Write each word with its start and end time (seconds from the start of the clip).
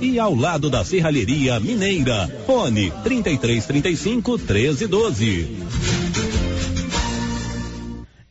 e 0.00 0.18
ao 0.18 0.34
lado 0.34 0.70
da 0.70 0.82
Serralheria 0.84 1.60
Mineira. 1.60 2.28
Fone 2.46 2.90
3335 3.02 4.38
1312. 4.38 5.56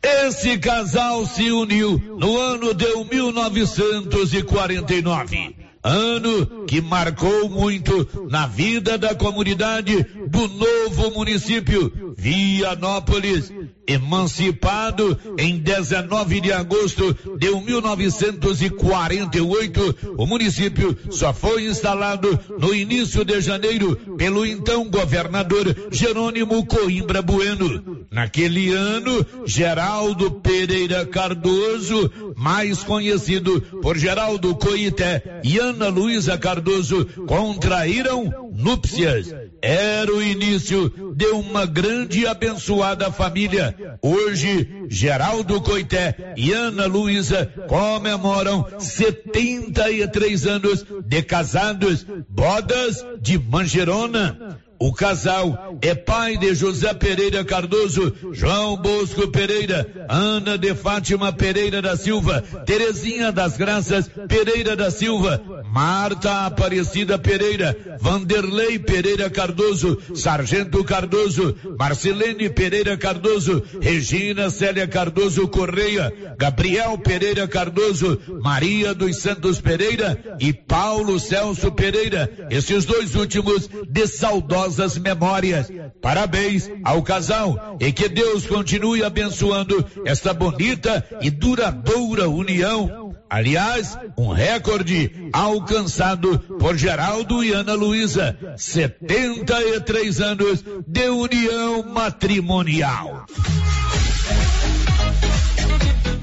Esse 0.04 0.58
casal 0.58 1.26
se 1.26 1.52
uniu 1.52 2.02
no 2.18 2.40
ano 2.40 2.74
de 2.74 2.88
1949 3.12 5.61
ano 5.84 6.66
que 6.68 6.82
marcou 6.82 7.50
muito 7.50 8.28
na 8.30 8.48
vida 8.48 8.98
da 8.98 9.16
comunidade 9.16 10.06
do 10.28 10.48
novo 10.48 11.12
município 11.12 12.14
Vianópolis 12.18 13.52
emancipado 13.88 15.18
em 15.38 15.58
19 15.58 16.42
de 16.42 16.54
agosto 16.54 17.16
de 17.38 17.52
1948, 17.52 20.16
o 20.18 20.26
município 20.26 20.98
só 21.10 21.34
foi 21.34 21.66
instalado 21.66 22.40
no 22.58 22.74
início 22.74 23.26
de 23.26 23.42
janeiro 23.42 23.98
pelo 24.18 24.46
então 24.46 24.90
governador 24.90 25.76
Jerônimo 25.92 26.66
Coimbra 26.66 27.22
Bueno. 27.22 28.08
Naquele 28.10 28.72
ano, 28.72 29.26
Geraldo 29.46 30.32
Pereira 30.32 31.06
Cardoso, 31.06 32.10
mais 32.36 32.82
conhecido 32.84 33.62
por 33.82 33.98
Geraldo 33.98 34.56
Coité 34.56 35.42
e 35.44 35.60
Ana 35.72 35.88
Luísa 35.88 36.38
Cardoso, 36.38 37.06
contraíram 37.26 38.52
núpcias. 38.54 39.34
Era 39.62 40.12
o 40.14 40.22
início 40.22 41.14
de 41.16 41.28
uma 41.28 41.66
grande 41.66 42.22
e 42.22 42.28
abençoada 42.28 43.12
família 43.12 43.76
Hoje, 44.02 44.86
Geraldo 44.90 45.62
Coité 45.62 46.34
e 46.36 46.52
Ana 46.52 46.86
Luísa 46.86 47.46
comemoram 47.68 48.66
73 48.80 50.48
anos 50.48 50.86
de 51.06 51.22
casados, 51.22 52.06
bodas 52.28 53.06
de 53.22 53.38
Mangerona. 53.38 54.60
O 54.82 54.92
casal 54.92 55.78
é 55.80 55.94
pai 55.94 56.38
de 56.38 56.56
José 56.56 56.92
Pereira 56.96 57.46
Cardoso, 57.46 58.16
João 58.32 58.76
Bosco 58.76 59.28
Pereira, 59.28 60.08
Ana 60.10 60.58
de 60.58 60.74
Fátima 60.74 61.32
Pereira 61.32 61.84
da 61.84 61.96
Silva, 61.96 62.44
Terezinha 62.66 63.32
das 63.32 63.58
Graças 63.58 64.10
Pereira 64.28 64.76
da 64.76 64.90
Silva, 64.90 65.40
Marta 65.72 66.48
Aparecida 66.48 67.20
Pereira, 67.20 67.78
Vanderlei 68.00 68.80
Pereira 68.80 69.30
Cardoso, 69.30 70.00
Sargento 70.16 70.84
Cardoso, 70.84 71.56
Marcelene 71.78 72.50
Pereira 72.50 72.98
Cardoso, 72.98 73.62
Regina 73.80 74.50
Célia 74.50 74.88
Cardoso 74.88 75.48
Correia, 75.48 76.12
Gabriel 76.40 76.98
Pereira 76.98 77.48
Cardoso, 77.48 78.20
Maria 78.42 78.96
dos 78.96 79.18
Santos 79.18 79.62
Pereira 79.62 80.38
e 80.40 80.52
Paulo 80.52 81.20
Celso 81.20 81.72
Pereira. 81.72 82.48
Esses 82.50 82.84
dois 82.84 83.14
últimos 83.14 83.70
de 83.88 84.08
saudosa 84.08 84.71
saudosas 84.72 84.98
memórias. 84.98 85.68
Parabéns 86.02 86.70
ao 86.84 87.04
casal 87.04 87.78
e 87.80 87.92
que 87.92 88.08
Deus 88.08 88.46
continue 88.46 89.04
abençoando 89.04 89.86
esta 90.06 90.34
bonita 90.34 91.06
e 91.22 91.30
duradoura 91.30 92.30
união. 92.30 93.12
Aliás, 93.30 93.98
um 94.18 94.30
recorde 94.30 95.30
alcançado 95.32 96.38
por 96.60 96.76
Geraldo 96.76 97.44
e 97.44 97.54
Ana 97.54 97.74
Luísa, 97.74 98.38
73 98.58 100.20
anos 100.20 100.64
de 100.86 101.10
união 101.10 101.84
matrimonial. 101.84 103.26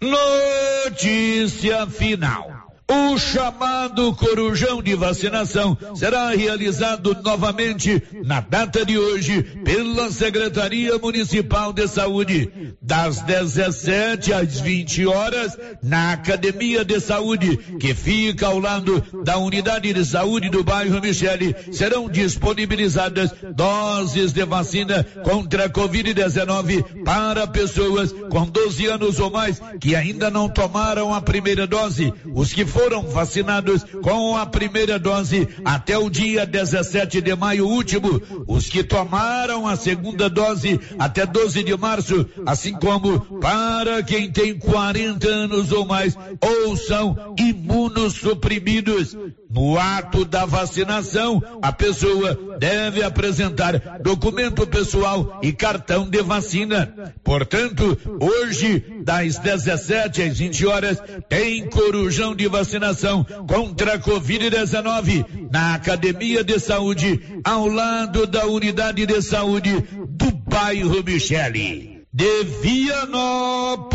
Notícia 0.00 1.86
final. 1.86 2.57
O 2.90 3.18
chamado 3.18 4.14
corujão 4.14 4.82
de 4.82 4.94
vacinação 4.94 5.76
será 5.94 6.30
realizado 6.30 7.14
novamente 7.22 8.02
na 8.24 8.40
data 8.40 8.82
de 8.82 8.96
hoje 8.96 9.42
pela 9.62 10.10
Secretaria 10.10 10.96
Municipal 10.96 11.70
de 11.70 11.86
Saúde, 11.86 12.74
das 12.80 13.20
17 13.20 14.32
às 14.32 14.60
20 14.60 15.06
horas, 15.06 15.58
na 15.82 16.12
Academia 16.12 16.82
de 16.82 16.98
Saúde, 16.98 17.58
que 17.78 17.92
fica 17.92 18.46
ao 18.46 18.58
lado 18.58 19.04
da 19.22 19.36
Unidade 19.36 19.92
de 19.92 20.04
Saúde 20.06 20.48
do 20.48 20.64
bairro 20.64 20.98
Michele. 20.98 21.54
Serão 21.70 22.08
disponibilizadas 22.08 23.34
doses 23.54 24.32
de 24.32 24.46
vacina 24.46 25.04
contra 25.24 25.66
a 25.66 25.68
Covid-19 25.68 27.04
para 27.04 27.46
pessoas 27.46 28.14
com 28.30 28.46
12 28.46 28.86
anos 28.86 29.20
ou 29.20 29.30
mais 29.30 29.60
que 29.78 29.94
ainda 29.94 30.30
não 30.30 30.48
tomaram 30.48 31.12
a 31.12 31.20
primeira 31.20 31.66
dose. 31.66 32.14
Os 32.34 32.50
que 32.50 32.64
foram 32.78 33.02
vacinados 33.02 33.82
com 34.02 34.36
a 34.36 34.46
primeira 34.46 35.00
dose 35.00 35.48
até 35.64 35.98
o 35.98 36.08
dia 36.08 36.46
17 36.46 37.20
de 37.20 37.34
maio 37.34 37.66
último, 37.66 38.22
os 38.46 38.68
que 38.68 38.84
tomaram 38.84 39.66
a 39.66 39.74
segunda 39.74 40.30
dose 40.30 40.78
até 40.96 41.26
12 41.26 41.64
de 41.64 41.76
março, 41.76 42.24
assim 42.46 42.72
como 42.74 43.20
para 43.40 44.00
quem 44.04 44.30
tem 44.30 44.56
40 44.56 45.28
anos 45.28 45.72
ou 45.72 45.84
mais 45.84 46.16
ou 46.40 46.76
são 46.76 47.34
imunossuprimidos. 47.36 49.16
No 49.50 49.78
ato 49.78 50.26
da 50.26 50.44
vacinação, 50.44 51.42
a 51.62 51.72
pessoa 51.72 52.38
deve 52.58 53.02
apresentar 53.02 53.98
documento 54.02 54.66
pessoal 54.66 55.40
e 55.42 55.52
cartão 55.52 56.08
de 56.08 56.22
vacina. 56.22 57.14
Portanto, 57.24 57.98
hoje, 58.20 58.97
das 59.08 59.38
17 59.38 60.22
às 60.22 60.38
20 60.38 60.66
horas, 60.66 61.02
tem 61.30 61.66
corujão 61.70 62.34
de 62.34 62.46
vacinação 62.46 63.24
contra 63.24 63.94
a 63.94 63.98
Covid-19 63.98 65.48
na 65.50 65.76
Academia 65.76 66.44
de 66.44 66.60
Saúde, 66.60 67.18
ao 67.42 67.66
lado 67.68 68.26
da 68.26 68.44
Unidade 68.44 69.06
de 69.06 69.22
Saúde 69.22 69.82
do 70.10 70.30
bairro 70.30 71.02
Michele. 71.02 72.02
De 72.12 72.44
Vianópolis, 72.60 73.88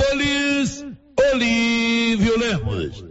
Olívio 1.31 2.39
Lemos. 2.39 3.05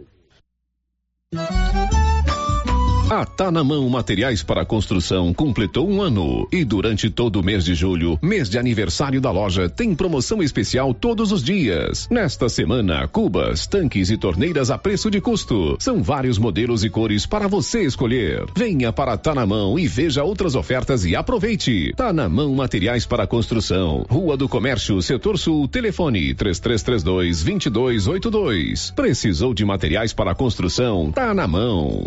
A 3.11 3.27
Tá 3.27 3.51
na 3.51 3.63
Mão 3.63 3.89
Materiais 3.89 4.43
para 4.43 4.65
Construção 4.65 5.35
completou 5.35 5.89
um 5.89 6.01
ano 6.01 6.47
e 6.51 6.65
durante 6.65 7.11
todo 7.11 7.41
o 7.41 7.43
mês 7.43 7.65
de 7.65 7.75
julho, 7.75 8.19
mês 8.23 8.49
de 8.49 8.59
aniversário 8.59 9.21
da 9.21 9.31
loja, 9.31 9.69
tem 9.69 9.95
promoção 9.95 10.43
especial 10.43 10.95
todos 10.95 11.33
os 11.33 11.43
dias. 11.43 12.09
Nesta 12.11 12.49
semana, 12.49 13.07
cubas, 13.09 13.67
tanques 13.67 14.11
e 14.11 14.17
torneiras 14.17 14.71
a 14.71 14.79
preço 14.79 15.11
de 15.11 15.21
custo. 15.21 15.77
São 15.79 16.03
vários 16.03 16.39
modelos 16.39 16.85
e 16.85 16.91
cores 16.91 17.27
para 17.27 17.49
você 17.49 17.83
escolher. 17.83 18.47
Venha 18.57 18.93
para 18.93 19.17
Tá 19.17 19.35
na 19.35 19.45
Mão 19.45 19.79
e 19.79 19.87
veja 19.87 20.25
outras 20.25 20.55
ofertas 20.55 21.05
e 21.05 21.15
aproveite. 21.15 21.93
Tá 21.95 22.13
na 22.13 22.29
Mão 22.29 22.55
Materiais 22.55 23.05
para 23.05 23.27
Construção, 23.27 24.07
Rua 24.09 24.37
do 24.37 24.49
Comércio, 24.49 25.03
Setor 25.03 25.39
Sul, 25.39 25.69
telefone 25.69 26.35
3332 26.35 27.43
2282. 27.43 28.93
Precisou 28.93 29.53
de 29.53 29.65
materiais 29.65 30.13
para 30.13 30.35
construção? 30.35 31.13
Tá 31.13 31.35
na 31.35 31.47
mão. 31.47 32.07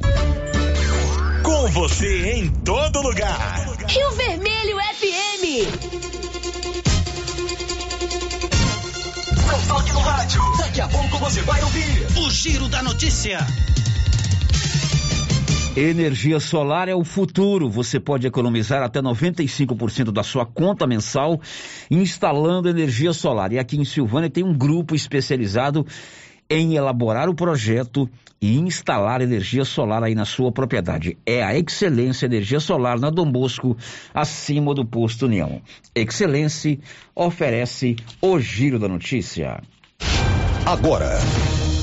Com 1.46 1.68
você 1.68 2.32
em 2.32 2.50
todo 2.50 3.04
lugar. 3.04 3.68
Rio 3.88 4.12
Vermelho 4.14 4.78
FM. 4.96 5.44
Não 9.46 9.68
toque 9.68 9.94
no 9.94 10.00
rádio. 10.00 10.42
Daqui 10.58 10.82
a 10.82 10.88
pouco 10.88 11.20
você 11.20 11.42
vai 11.44 11.62
ouvir 11.62 12.08
o 12.18 12.32
Giro 12.32 12.68
da 12.68 12.82
Notícia. 12.82 13.38
Energia 15.78 16.40
solar 16.40 16.90
é 16.90 16.96
o 16.96 17.04
futuro. 17.04 17.70
Você 17.70 18.00
pode 18.00 18.26
economizar 18.26 18.82
até 18.82 19.00
95% 19.00 20.12
da 20.12 20.24
sua 20.24 20.48
conta 20.48 20.88
mensal 20.88 21.40
instalando 21.92 22.68
energia 22.68 23.14
solar. 23.14 23.54
E 23.54 23.60
aqui 23.60 23.78
em 23.78 23.86
Silvânia 23.86 24.32
tem 24.32 24.44
um 24.44 24.58
grupo 24.58 24.96
especializado 24.96 25.86
em 26.50 26.76
elaborar 26.76 27.30
o 27.30 27.36
projeto 27.36 28.10
e 28.46 28.60
instalar 28.60 29.22
energia 29.22 29.66
solar 29.66 30.04
aí 30.04 30.14
na 30.14 30.24
sua 30.26 30.52
propriedade. 30.52 31.18
É 31.26 31.44
a 31.44 31.58
Excelência 31.58 32.28
Energia 32.28 32.60
Solar 32.60 33.00
na 33.00 33.10
Dom 33.10 33.32
Bosco, 33.32 33.76
acima 34.14 34.72
do 34.76 34.86
posto 34.86 35.26
União. 35.26 35.62
Excelência 35.96 36.78
oferece 37.16 37.96
o 38.22 38.40
giro 38.40 38.78
da 38.78 38.88
notícia. 38.88 39.60
Agora, 40.66 41.10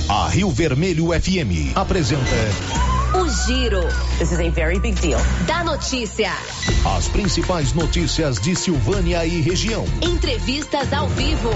A 0.08 0.28
Rio 0.28 0.50
Vermelho 0.50 1.06
FM 1.08 1.74
apresenta 1.76 2.22
O 3.18 3.28
Giro 3.46 3.80
This 4.18 4.32
is 4.32 4.40
a 4.40 4.50
very 4.50 4.78
big 4.78 5.00
deal. 5.00 5.20
da 5.46 5.64
notícia. 5.64 6.30
as 6.96 7.08
principais 7.08 7.72
notícias 7.72 8.40
de 8.40 8.54
Silvânia 8.54 9.24
e 9.26 9.40
região. 9.40 9.84
Entrevistas 10.02 10.92
ao 10.92 11.08
vivo. 11.08 11.50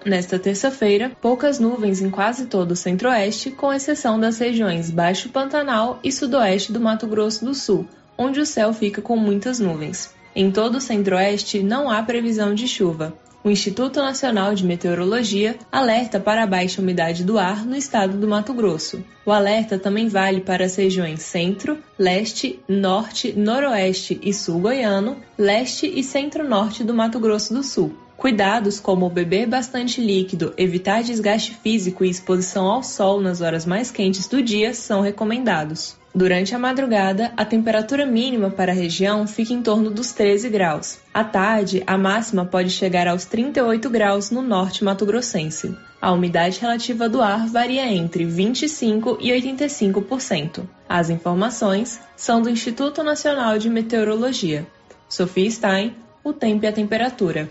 Nesta 0.07 0.39
terça-feira, 0.39 1.13
poucas 1.21 1.61
nuvens 1.61 2.01
em 2.01 2.09
quase 2.09 2.47
todo 2.47 2.71
o 2.71 2.77
centro-oeste, 2.77 3.51
com 3.51 3.71
exceção 3.71 4.19
das 4.19 4.39
regiões 4.39 4.91
Baixo 4.91 5.29
Pantanal 5.29 6.01
e 6.03 6.11
Sudoeste 6.11 6.73
do 6.73 6.81
Mato 6.81 7.07
Grosso 7.07 7.45
do 7.45 7.53
Sul, 7.53 7.87
onde 8.17 8.41
o 8.41 8.47
céu 8.47 8.73
fica 8.73 9.03
com 9.03 9.19
muitas 9.19 9.61
nuvens. 9.61 10.15
Em 10.35 10.51
todo 10.51 10.77
o 10.77 10.81
centro-oeste 10.81 11.63
não 11.63 11.91
há 11.91 12.03
previsão 12.03 12.55
de 12.55 12.67
chuva. 12.67 13.15
O 13.43 13.49
Instituto 13.49 14.01
Nacional 14.01 14.55
de 14.55 14.67
Meteorologia 14.67 15.59
alerta 15.73 16.21
para 16.21 16.43
a 16.43 16.47
baixa 16.47 16.83
umidade 16.83 17.25
do 17.25 17.39
ar 17.39 17.65
no 17.65 17.75
estado 17.75 18.19
do 18.19 18.29
Mato 18.29 18.53
Grosso. 18.53 19.03
O 19.25 19.33
alerta 19.33 19.79
também 19.79 20.09
vale 20.09 20.43
para 20.43 20.67
as 20.67 20.77
regiões 20.77 21.23
Centro, 21.23 21.79
Leste, 21.99 22.61
Norte, 22.69 23.33
Noroeste 23.33 24.21
e 24.23 24.35
Sul 24.35 24.61
Goiano, 24.61 25.17
Leste 25.39 25.87
e 25.87 26.03
Centro-Norte 26.03 26.85
do 26.85 26.93
Mato 26.93 27.19
Grosso 27.19 27.55
do 27.55 27.63
Sul. 27.63 27.95
Cuidados 28.15 28.79
como 28.79 29.09
beber 29.09 29.47
bastante 29.47 30.03
líquido, 30.03 30.53
evitar 30.59 31.03
desgaste 31.03 31.57
físico 31.63 32.05
e 32.05 32.11
exposição 32.11 32.67
ao 32.67 32.83
sol 32.83 33.23
nas 33.23 33.41
horas 33.41 33.65
mais 33.65 33.91
quentes 33.91 34.29
do 34.29 34.43
dia 34.43 34.75
são 34.75 35.01
recomendados. 35.01 35.97
Durante 36.13 36.55
a 36.55 36.59
madrugada, 36.59 37.33
a 37.37 37.45
temperatura 37.45 38.05
mínima 38.05 38.51
para 38.51 38.73
a 38.73 38.75
região 38.75 39.27
fica 39.29 39.53
em 39.53 39.63
torno 39.63 39.91
dos 39.91 40.13
13 40.13 40.49
graus. 40.49 40.99
À 41.15 41.23
tarde, 41.23 41.85
a 41.87 41.97
máxima 41.97 42.45
pode 42.45 42.71
chegar 42.71 43.07
aos 43.07 43.25
38 43.25 43.89
graus 43.89 44.31
no 44.31 44.43
norte 44.43 44.83
mato-grossense. 44.83 45.77
A 46.03 46.11
umidade 46.11 46.59
relativa 46.59 47.09
do 47.09 47.23
ar 47.23 47.47
varia 47.47 47.87
entre 47.87 48.25
25% 48.25 49.19
e 49.21 49.31
85%. 49.31 50.63
As 50.89 51.11
informações 51.11 52.01
são 52.17 52.43
do 52.43 52.51
Instituto 52.51 53.05
Nacional 53.05 53.57
de 53.57 53.71
Meteorologia. 53.71 54.67
Sofia 55.09 55.51
Stein, 55.51 55.95
o 56.25 56.33
tempo 56.33 56.65
e 56.65 56.69
a 56.69 56.73
temperatura. 56.73 57.49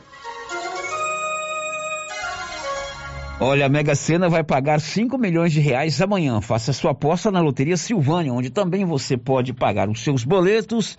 Olha, 3.42 3.68
a 3.68 3.70
Mega 3.70 3.96
Sena 3.96 4.28
vai 4.28 4.44
pagar 4.44 4.82
5 4.82 5.18
milhões 5.18 5.54
de 5.54 5.62
reais 5.62 6.02
amanhã. 6.02 6.42
Faça 6.42 6.74
sua 6.74 6.92
aposta 6.92 7.32
na 7.32 7.40
Loteria 7.40 7.78
Silvânia, 7.78 8.34
onde 8.34 8.50
também 8.50 8.84
você 8.84 9.16
pode 9.16 9.54
pagar 9.54 9.90
os 9.90 10.04
seus 10.04 10.26
boletos 10.26 10.98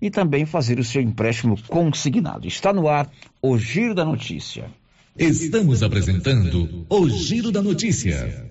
e 0.00 0.10
também 0.10 0.46
fazer 0.46 0.78
o 0.78 0.84
seu 0.84 1.02
empréstimo 1.02 1.60
consignado. 1.68 2.48
Está 2.48 2.72
no 2.72 2.88
ar 2.88 3.10
o 3.42 3.58
Giro 3.58 3.94
da 3.94 4.04
Notícia. 4.04 4.64
Estamos 5.18 5.82
apresentando 5.82 6.86
o 6.88 7.08
Giro 7.10 7.52
da 7.52 7.62
Notícia. 7.62 8.50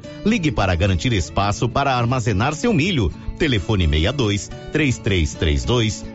Ligue 0.25 0.51
para 0.51 0.75
garantir 0.75 1.13
espaço 1.13 1.67
para 1.67 1.95
armazenar 1.95 2.53
seu 2.53 2.73
milho. 2.73 3.11
Telefone 3.37 3.87
62 3.87 4.49
3332 4.71 6.05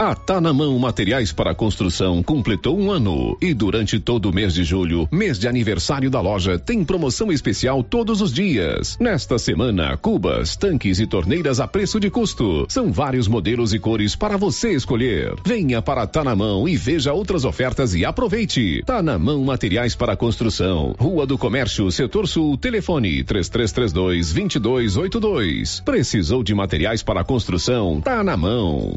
A 0.00 0.14
Tá 0.14 0.40
na 0.40 0.52
Mão 0.52 0.78
Materiais 0.78 1.32
para 1.32 1.56
Construção 1.56 2.22
completou 2.22 2.78
um 2.78 2.92
ano 2.92 3.36
e 3.42 3.52
durante 3.52 3.98
todo 3.98 4.30
o 4.30 4.32
mês 4.32 4.54
de 4.54 4.62
julho, 4.62 5.08
mês 5.10 5.40
de 5.40 5.48
aniversário 5.48 6.08
da 6.08 6.20
loja, 6.20 6.56
tem 6.56 6.84
promoção 6.84 7.32
especial 7.32 7.82
todos 7.82 8.20
os 8.20 8.32
dias. 8.32 8.96
Nesta 9.00 9.40
semana, 9.40 9.96
cubas, 9.96 10.54
tanques 10.54 11.00
e 11.00 11.06
torneiras 11.06 11.58
a 11.58 11.66
preço 11.66 11.98
de 11.98 12.10
custo. 12.10 12.64
São 12.68 12.92
vários 12.92 13.26
modelos 13.26 13.74
e 13.74 13.80
cores 13.80 14.14
para 14.14 14.36
você 14.36 14.70
escolher. 14.70 15.34
Venha 15.44 15.82
para 15.82 16.06
Tá 16.06 16.22
na 16.22 16.36
Mão 16.36 16.68
e 16.68 16.76
veja 16.76 17.12
outras 17.12 17.44
ofertas 17.44 17.92
e 17.92 18.04
aproveite. 18.04 18.84
Tá 18.86 19.02
na 19.02 19.18
Mão 19.18 19.42
Materiais 19.42 19.96
para 19.96 20.16
Construção. 20.16 20.94
Rua 20.96 21.26
do 21.26 21.36
Comércio, 21.36 21.90
Setor 21.90 22.28
Sul, 22.28 22.56
telefone 22.56 23.24
3332 23.24 24.32
2282. 24.32 25.80
Precisou 25.80 26.44
de 26.44 26.54
materiais 26.54 27.02
para 27.02 27.24
construção? 27.24 28.00
Tá 28.00 28.22
na 28.22 28.36
mão. 28.36 28.96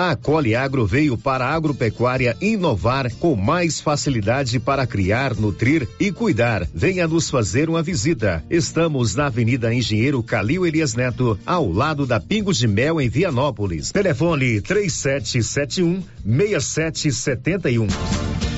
A 0.00 0.14
Cole 0.14 0.54
Agro 0.54 0.86
veio 0.86 1.18
para 1.18 1.46
a 1.46 1.52
agropecuária 1.52 2.36
inovar 2.40 3.12
com 3.14 3.34
mais 3.34 3.80
facilidade 3.80 4.60
para 4.60 4.86
criar, 4.86 5.34
nutrir 5.34 5.88
e 5.98 6.12
cuidar. 6.12 6.64
Venha 6.72 7.08
nos 7.08 7.28
fazer 7.28 7.68
uma 7.68 7.82
visita. 7.82 8.44
Estamos 8.48 9.16
na 9.16 9.26
Avenida 9.26 9.74
Engenheiro 9.74 10.22
Calil 10.22 10.64
Elias 10.64 10.94
Neto, 10.94 11.36
ao 11.44 11.72
lado 11.72 12.06
da 12.06 12.20
Pingo 12.20 12.52
de 12.52 12.68
Mel 12.68 13.00
em 13.00 13.08
Vianópolis. 13.08 13.90
Telefone 13.90 14.60
3771 14.60 16.04
6771. 16.24 18.57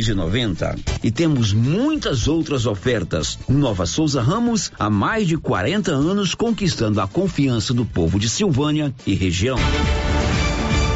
2,90. 0.01 0.79
E 1.03 1.11
temos 1.11 1.53
muitas 1.53 2.27
outras 2.27 2.65
ofertas. 2.65 3.37
Nova 3.47 3.85
Souza 3.85 4.21
Ramos, 4.21 4.71
há 4.77 4.89
mais 4.89 5.27
de 5.27 5.37
40 5.37 5.91
anos 5.91 6.33
conquistando 6.33 6.99
a 6.99 7.07
confiança 7.07 7.73
do 7.73 7.85
povo 7.85 8.19
de 8.19 8.27
Silvânia 8.27 8.93
e 9.05 9.13
região. 9.13 9.57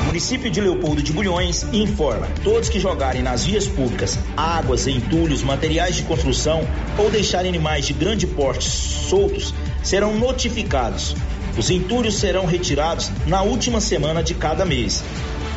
município 0.07 0.49
de 0.49 0.61
Leopoldo 0.61 1.03
de 1.03 1.11
Bulhões 1.13 1.63
informa: 1.73 2.27
todos 2.43 2.69
que 2.69 2.79
jogarem 2.79 3.21
nas 3.21 3.45
vias 3.45 3.67
públicas 3.67 4.17
águas, 4.35 4.87
entulhos, 4.87 5.43
materiais 5.43 5.95
de 5.95 6.03
construção 6.03 6.67
ou 6.97 7.09
deixarem 7.11 7.49
animais 7.49 7.85
de 7.85 7.93
grande 7.93 8.25
porte 8.25 8.69
soltos 8.69 9.53
serão 9.83 10.17
notificados. 10.17 11.15
Os 11.57 11.69
entulhos 11.69 12.15
serão 12.15 12.45
retirados 12.45 13.11
na 13.27 13.41
última 13.41 13.79
semana 13.79 14.21
de 14.21 14.33
cada 14.33 14.65
mês 14.65 15.03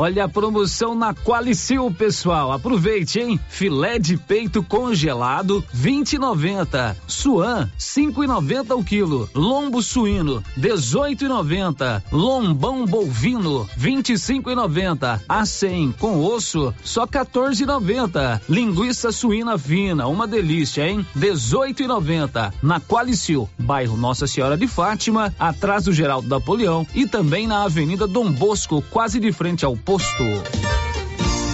Olha 0.00 0.26
a 0.26 0.28
promoção 0.28 0.94
na 0.94 1.12
Qualicil, 1.12 1.90
pessoal. 1.90 2.52
Aproveite, 2.52 3.18
hein? 3.18 3.40
Filé 3.48 3.98
de 3.98 4.16
peito 4.16 4.62
congelado, 4.62 5.64
20,90. 5.76 6.94
Suan, 7.08 7.68
5,90 7.76 8.78
o 8.78 8.84
quilo. 8.84 9.28
Lombo 9.34 9.82
suíno, 9.82 10.40
18,90. 10.56 12.00
Lombão 12.12 12.86
bovino, 12.86 13.68
25,90. 13.76 15.20
A 15.28 15.44
100 15.44 15.92
com 15.98 16.24
osso, 16.24 16.72
só 16.84 17.04
14,90. 17.04 18.40
Linguiça 18.48 19.10
suína 19.10 19.58
fina, 19.58 20.06
uma 20.06 20.28
delícia, 20.28 20.88
hein? 20.88 21.04
18,90. 21.18 22.52
Na 22.62 22.80
Qualicil, 22.80 23.48
bairro 23.58 23.96
Nossa 23.96 24.28
Senhora 24.28 24.56
de 24.56 24.68
Fátima, 24.68 25.34
atrás 25.40 25.86
do 25.86 25.92
Geraldo 25.92 26.28
Napoleão 26.28 26.86
e 26.94 27.04
também 27.04 27.48
na 27.48 27.64
Avenida 27.64 28.06
Dom 28.06 28.30
Bosco, 28.30 28.80
quase 28.92 29.18
de 29.18 29.32
frente 29.32 29.64
ao 29.64 29.76
posto. 29.88 30.97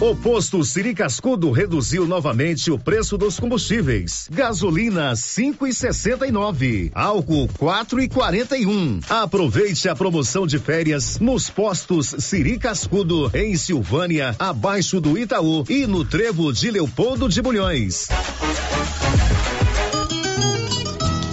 O 0.00 0.16
posto 0.16 0.64
Siri 0.64 0.94
Cascudo 0.94 1.50
reduziu 1.50 2.06
novamente 2.06 2.70
o 2.70 2.78
preço 2.78 3.18
dos 3.18 3.38
combustíveis. 3.38 4.28
Gasolina 4.30 5.12
5,69, 5.12 6.90
álcool 6.94 7.46
4,41. 7.48 9.04
Aproveite 9.10 9.90
a 9.90 9.94
promoção 9.94 10.46
de 10.46 10.58
férias 10.58 11.18
nos 11.20 11.50
postos 11.50 12.14
Siri 12.18 12.58
Cascudo 12.58 13.30
em 13.34 13.54
Silvânia, 13.58 14.34
abaixo 14.38 15.02
do 15.02 15.18
Itaú 15.18 15.66
e 15.68 15.86
no 15.86 16.02
Trevo 16.02 16.50
de 16.50 16.70
Leopoldo 16.70 17.28
de 17.28 17.42
Bulhões. 17.42 18.08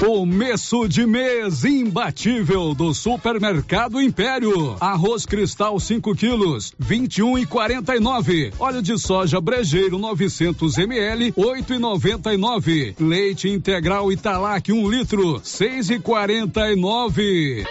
Começo 0.00 0.88
de 0.88 1.04
mês 1.04 1.62
imbatível 1.62 2.74
do 2.74 2.94
Supermercado 2.94 4.00
Império. 4.00 4.74
Arroz 4.80 5.26
cristal 5.26 5.78
5 5.78 6.14
quilos, 6.14 6.72
21 6.78 7.36
e 7.40 7.44
49. 7.44 8.50
Óleo 8.58 8.80
de 8.80 8.98
soja 8.98 9.38
brejeiro 9.42 9.98
900 9.98 10.78
ml, 10.78 11.34
8 11.36 11.74
e 11.74 11.78
99. 11.78 12.94
Leite 12.98 13.50
integral 13.50 14.10
Italac 14.10 14.72
1 14.72 14.74
um 14.74 14.88
litro, 14.88 15.38
6 15.44 15.90
e 15.90 15.98
49. 15.98 17.66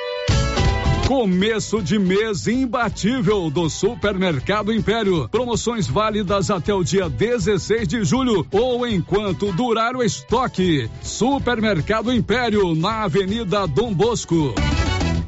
Começo 1.10 1.82
de 1.82 1.98
mês 1.98 2.46
imbatível 2.46 3.50
do 3.50 3.68
Supermercado 3.68 4.72
Império. 4.72 5.28
Promoções 5.28 5.88
válidas 5.88 6.52
até 6.52 6.72
o 6.72 6.84
dia 6.84 7.10
16 7.10 7.88
de 7.88 8.04
julho 8.04 8.46
ou 8.52 8.86
enquanto 8.86 9.52
durar 9.52 9.96
o 9.96 10.04
estoque. 10.04 10.88
Supermercado 11.02 12.14
Império, 12.14 12.76
na 12.76 13.06
Avenida 13.06 13.66
Dom 13.66 13.92
Bosco. 13.92 14.54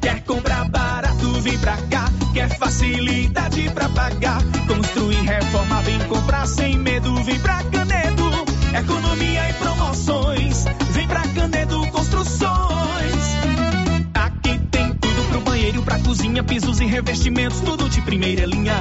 Quer 0.00 0.22
comprar 0.22 0.68
barato, 0.68 1.40
vem 1.40 1.58
pra 1.58 1.76
cá. 1.76 2.04
Quer 2.32 2.56
facilidade 2.56 3.68
pra 3.70 3.88
pagar. 3.88 4.40
Construir, 4.68 5.20
reforma, 5.22 5.82
vem 5.82 5.98
comprar 6.06 6.46
sem 6.46 6.78
medo, 6.78 7.12
vem 7.24 7.40
pra 7.40 7.60
Canedo. 7.64 8.30
Economia 8.72 9.11
pra 15.92 15.98
cozinha, 16.00 16.42
pisos 16.42 16.80
e 16.80 16.86
revestimentos, 16.86 17.60
tudo 17.60 17.88
de 17.88 18.00
primeira 18.00 18.46
linha. 18.46 18.74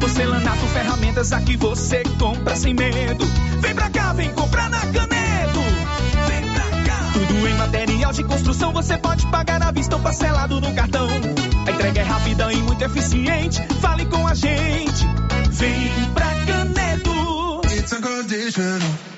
Porcelanato, 0.00 0.66
ferramentas, 0.66 1.32
aqui 1.32 1.56
você 1.56 2.02
compra 2.18 2.54
sem 2.56 2.74
medo. 2.74 3.24
Vem 3.60 3.74
pra 3.74 3.88
cá, 3.88 4.12
vem 4.12 4.30
comprar 4.34 4.68
na 4.68 4.80
Canedo. 4.80 5.60
Vem 6.26 6.42
pra 6.52 6.82
cá. 6.84 7.10
Tudo 7.14 7.48
em 7.48 7.54
material 7.54 8.12
de 8.12 8.22
construção, 8.24 8.72
você 8.72 8.98
pode 8.98 9.26
pagar 9.28 9.62
à 9.62 9.70
vista 9.70 9.96
ou 9.96 10.02
parcelado 10.02 10.60
no 10.60 10.74
cartão. 10.74 11.08
A 11.66 11.70
entrega 11.70 12.00
é 12.00 12.04
rápida 12.04 12.52
e 12.52 12.56
muito 12.56 12.84
eficiente. 12.84 13.62
Fale 13.80 14.04
com 14.04 14.26
a 14.26 14.34
gente. 14.34 15.06
Vem 15.50 15.90
pra 16.12 16.34
Canedo. 16.44 17.62
It's 17.72 17.92
unconditional. 17.92 19.17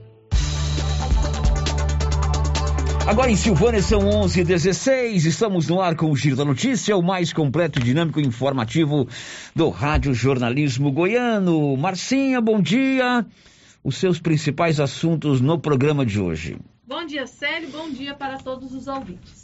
Agora 3.05 3.33
em 3.33 3.37
Silvânia 3.37 3.83
são 3.83 4.09
11 4.09 4.45
16 4.45 5.27
estamos 5.27 5.66
no 5.66 5.81
ar 5.81 5.97
com 5.97 6.12
o 6.12 6.16
Giro 6.16 6.37
da 6.37 6.45
Notícia, 6.45 6.97
o 6.97 7.03
mais 7.03 7.33
completo, 7.33 7.81
dinâmico 7.81 8.21
e 8.21 8.25
informativo 8.25 9.09
do 9.57 9.71
Rádio 9.71 10.14
Jornalismo 10.14 10.92
Goiano. 10.92 11.77
Marcinha, 11.77 12.40
bom 12.40 12.62
dia. 12.62 13.27
Os 13.83 13.97
seus 13.97 14.21
principais 14.21 14.79
assuntos 14.79 15.40
no 15.40 15.59
programa 15.59 16.07
de 16.07 16.21
hoje. 16.21 16.57
Bom 16.87 17.05
dia, 17.05 17.27
Célio. 17.27 17.71
Bom 17.71 17.90
dia 17.90 18.14
para 18.14 18.38
todos 18.38 18.73
os 18.73 18.87
ouvintes. 18.87 19.36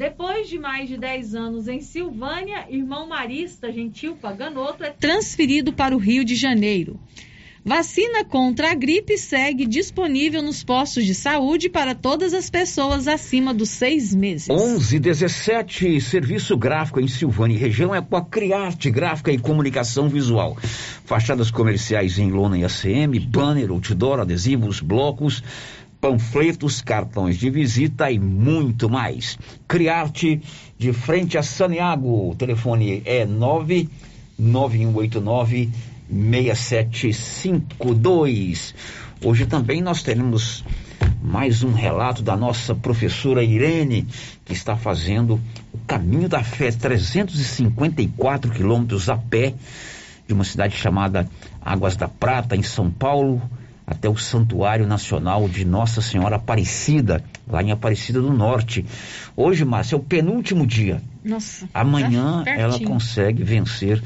Depois 0.00 0.48
de 0.48 0.58
mais 0.58 0.88
de 0.88 0.96
10 0.96 1.34
anos 1.34 1.68
em 1.68 1.82
Silvânia, 1.82 2.64
irmão 2.70 3.06
Marista 3.06 3.70
Gentil 3.70 4.16
Paganoto 4.16 4.82
é 4.82 4.88
transferido 4.88 5.74
para 5.74 5.94
o 5.94 5.98
Rio 5.98 6.24
de 6.24 6.36
Janeiro. 6.36 6.98
Vacina 7.62 8.24
contra 8.24 8.70
a 8.70 8.74
gripe 8.74 9.18
segue 9.18 9.66
disponível 9.66 10.42
nos 10.42 10.64
postos 10.64 11.04
de 11.04 11.14
saúde 11.14 11.68
para 11.68 11.94
todas 11.94 12.32
as 12.32 12.48
pessoas 12.48 13.06
acima 13.06 13.52
dos 13.52 13.68
seis 13.68 14.14
meses. 14.14 14.48
11 14.48 14.98
17 14.98 16.00
Serviço 16.00 16.56
gráfico 16.56 16.98
em 16.98 17.06
Silvânia 17.06 17.54
e 17.54 17.58
região 17.58 17.94
é 17.94 18.00
com 18.00 18.16
a 18.16 18.24
Criarte 18.24 18.90
Gráfica 18.90 19.30
e 19.30 19.36
Comunicação 19.36 20.08
Visual. 20.08 20.56
Fachadas 21.04 21.50
comerciais 21.50 22.18
em 22.18 22.30
lona 22.30 22.56
e 22.56 22.64
ACM, 22.64 23.20
banner, 23.28 23.70
outdoor, 23.70 24.20
adesivos, 24.20 24.80
blocos 24.80 25.42
panfletos, 26.00 26.80
cartões 26.80 27.36
de 27.36 27.50
visita 27.50 28.10
e 28.10 28.18
muito 28.18 28.88
mais. 28.88 29.38
Criarte 29.68 30.40
de 30.78 30.90
frente 30.92 31.36
a 31.36 31.42
Saniago. 31.42 32.30
O 32.30 32.34
telefone 32.34 33.02
é 33.04 33.26
99189 33.26 35.68
6752. 36.08 38.74
Hoje 39.22 39.44
também 39.46 39.82
nós 39.82 40.02
teremos 40.02 40.64
mais 41.22 41.62
um 41.62 41.72
relato 41.72 42.22
da 42.22 42.34
nossa 42.36 42.74
professora 42.74 43.44
Irene, 43.44 44.06
que 44.44 44.54
está 44.54 44.76
fazendo 44.76 45.40
o 45.72 45.78
caminho 45.86 46.28
da 46.28 46.42
fé, 46.42 46.72
354 46.72 48.50
quilômetros 48.50 49.08
a 49.10 49.16
pé, 49.16 49.54
de 50.26 50.32
uma 50.32 50.44
cidade 50.44 50.76
chamada 50.76 51.28
Águas 51.60 51.96
da 51.96 52.08
Prata, 52.08 52.56
em 52.56 52.62
São 52.62 52.90
Paulo, 52.90 53.42
até 53.90 54.08
o 54.08 54.16
Santuário 54.16 54.86
Nacional 54.86 55.48
de 55.48 55.64
Nossa 55.64 56.00
Senhora 56.00 56.36
Aparecida, 56.36 57.24
lá 57.48 57.60
em 57.60 57.72
Aparecida 57.72 58.20
do 58.20 58.32
Norte. 58.32 58.86
Hoje, 59.36 59.64
Márcia, 59.64 59.96
é 59.96 59.98
o 59.98 60.02
penúltimo 60.02 60.64
dia. 60.64 61.02
Nossa. 61.24 61.68
Amanhã 61.74 62.44
tá 62.44 62.52
ela 62.52 62.78
consegue 62.78 63.42
vencer 63.42 64.00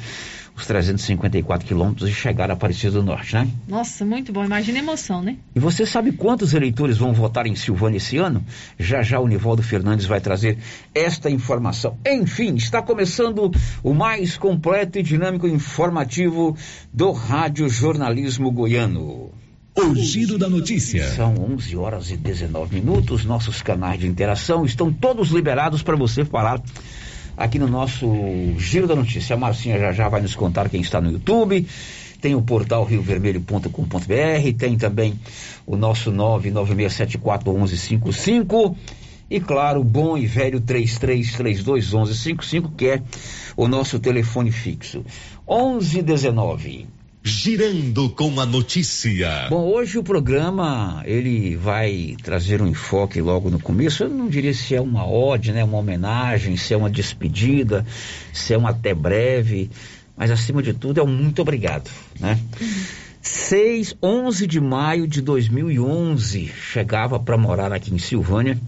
os 0.57 0.67
354 0.67 1.67
quilômetros 1.67 2.09
e 2.09 2.13
chegar 2.13 2.49
a 2.51 2.55
Aparecida 2.55 2.93
do 2.93 3.03
Norte, 3.03 3.35
né? 3.35 3.49
Nossa, 3.69 4.05
muito 4.05 4.33
bom. 4.33 4.45
Imagina 4.45 4.79
a 4.79 4.83
emoção, 4.83 5.21
né? 5.21 5.37
E 5.55 5.61
você 5.61 5.85
sabe 5.85 6.13
quantos 6.13 6.55
eleitores 6.55 6.97
vão 6.97 7.13
votar 7.13 7.47
em 7.47 7.57
Silvânia 7.57 7.99
esse 7.99 8.17
ano? 8.17 8.43
Já 8.79 9.03
já 9.03 9.19
o 9.21 9.29
Nivaldo 9.29 9.63
Fernandes 9.63 10.07
vai 10.07 10.21
trazer 10.21 10.59
esta 10.95 11.29
informação. 11.29 11.99
Enfim, 12.07 12.55
está 12.55 12.81
começando 12.81 13.51
o 13.83 13.93
mais 13.93 14.39
completo 14.39 14.99
e 14.99 15.03
dinâmico 15.03 15.47
informativo 15.47 16.57
do 16.93 17.13
Rádio 17.13 17.69
Jornalismo 17.69 18.51
Goiano. 18.51 19.44
O 19.77 19.93
Giro 19.97 20.39
da 20.39 20.49
Notícia. 20.49 21.05
São 21.15 21.35
11 21.35 21.77
horas 21.77 22.09
e 22.09 22.17
19 22.17 22.77
minutos. 22.77 23.25
Nossos 23.25 23.61
canais 23.61 23.99
de 23.99 24.07
interação 24.07 24.65
estão 24.65 24.93
todos 24.93 25.31
liberados 25.31 25.83
para 25.83 25.97
você 25.97 26.25
falar 26.25 26.63
aqui 27.37 27.59
no 27.59 27.67
nosso 27.67 28.07
Giro 28.57 28.87
da 28.87 28.95
Notícia. 28.95 29.35
A 29.35 29.37
Marcinha 29.37 29.77
já 29.77 29.91
já 29.91 30.09
vai 30.09 30.23
nos 30.23 30.37
contar 30.37 30.69
quem 30.69 30.81
está 30.81 31.01
no 31.01 31.11
YouTube. 31.11 31.67
Tem 32.21 32.37
o 32.37 32.43
portal 32.43 32.85
riovermelho.com.br, 32.85 34.57
tem 34.57 34.79
também 34.79 35.19
o 35.67 35.77
nosso 35.77 36.13
996741155 36.13 38.77
e 39.29 39.41
claro, 39.41 39.81
o 39.81 39.85
bom 39.85 40.17
e 40.17 40.25
velho 40.25 40.61
33321155, 40.61 42.77
que 42.77 42.87
é 42.87 43.03
o 43.57 43.67
nosso 43.67 43.99
telefone 43.99 44.53
fixo. 44.53 45.05
1119 45.49 46.87
Girando 47.27 48.11
com 48.11 48.39
a 48.39 48.45
notícia. 48.45 49.47
Bom, 49.49 49.73
hoje 49.73 49.97
o 49.97 50.03
programa 50.03 51.03
ele 51.07 51.57
vai 51.57 52.17
trazer 52.23 52.61
um 52.61 52.67
enfoque 52.67 53.19
logo 53.19 53.49
no 53.49 53.59
começo. 53.59 54.03
Eu 54.03 54.11
não 54.11 54.29
diria 54.29 54.53
se 54.53 54.75
é 54.75 54.81
uma 54.81 55.09
ode, 55.09 55.51
né, 55.51 55.65
uma 55.65 55.79
homenagem, 55.79 56.55
se 56.59 56.75
é 56.75 56.77
uma 56.77 56.91
despedida, 56.91 57.87
se 58.31 58.53
é 58.53 58.59
um 58.59 58.67
até 58.67 58.93
breve, 58.93 59.71
mas 60.15 60.31
acima 60.31 60.63
de 60.63 60.75
tudo 60.75 61.01
é 61.01 61.03
um 61.03 61.07
muito 61.07 61.41
obrigado, 61.41 61.91
né? 62.21 62.39
6, 63.23 63.97
11 64.03 64.47
de 64.47 64.61
maio 64.61 65.09
de 65.09 65.23
2011, 65.23 66.53
chegava 66.61 67.19
para 67.19 67.39
morar 67.39 67.73
aqui 67.73 67.95
em 67.95 67.99
Silvânia 67.99 68.59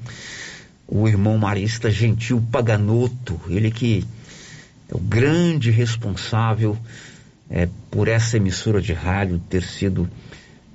o 0.88 1.06
irmão 1.06 1.36
marista 1.36 1.90
Gentil 1.90 2.42
Paganoto, 2.50 3.38
ele 3.50 3.70
que 3.70 4.02
é 4.88 4.94
o 4.94 4.98
grande 4.98 5.70
responsável 5.70 6.74
é, 7.50 7.68
por 7.90 8.08
essa 8.08 8.36
emissora 8.36 8.80
de 8.80 8.92
rádio 8.92 9.40
ter 9.48 9.62
sido 9.62 10.08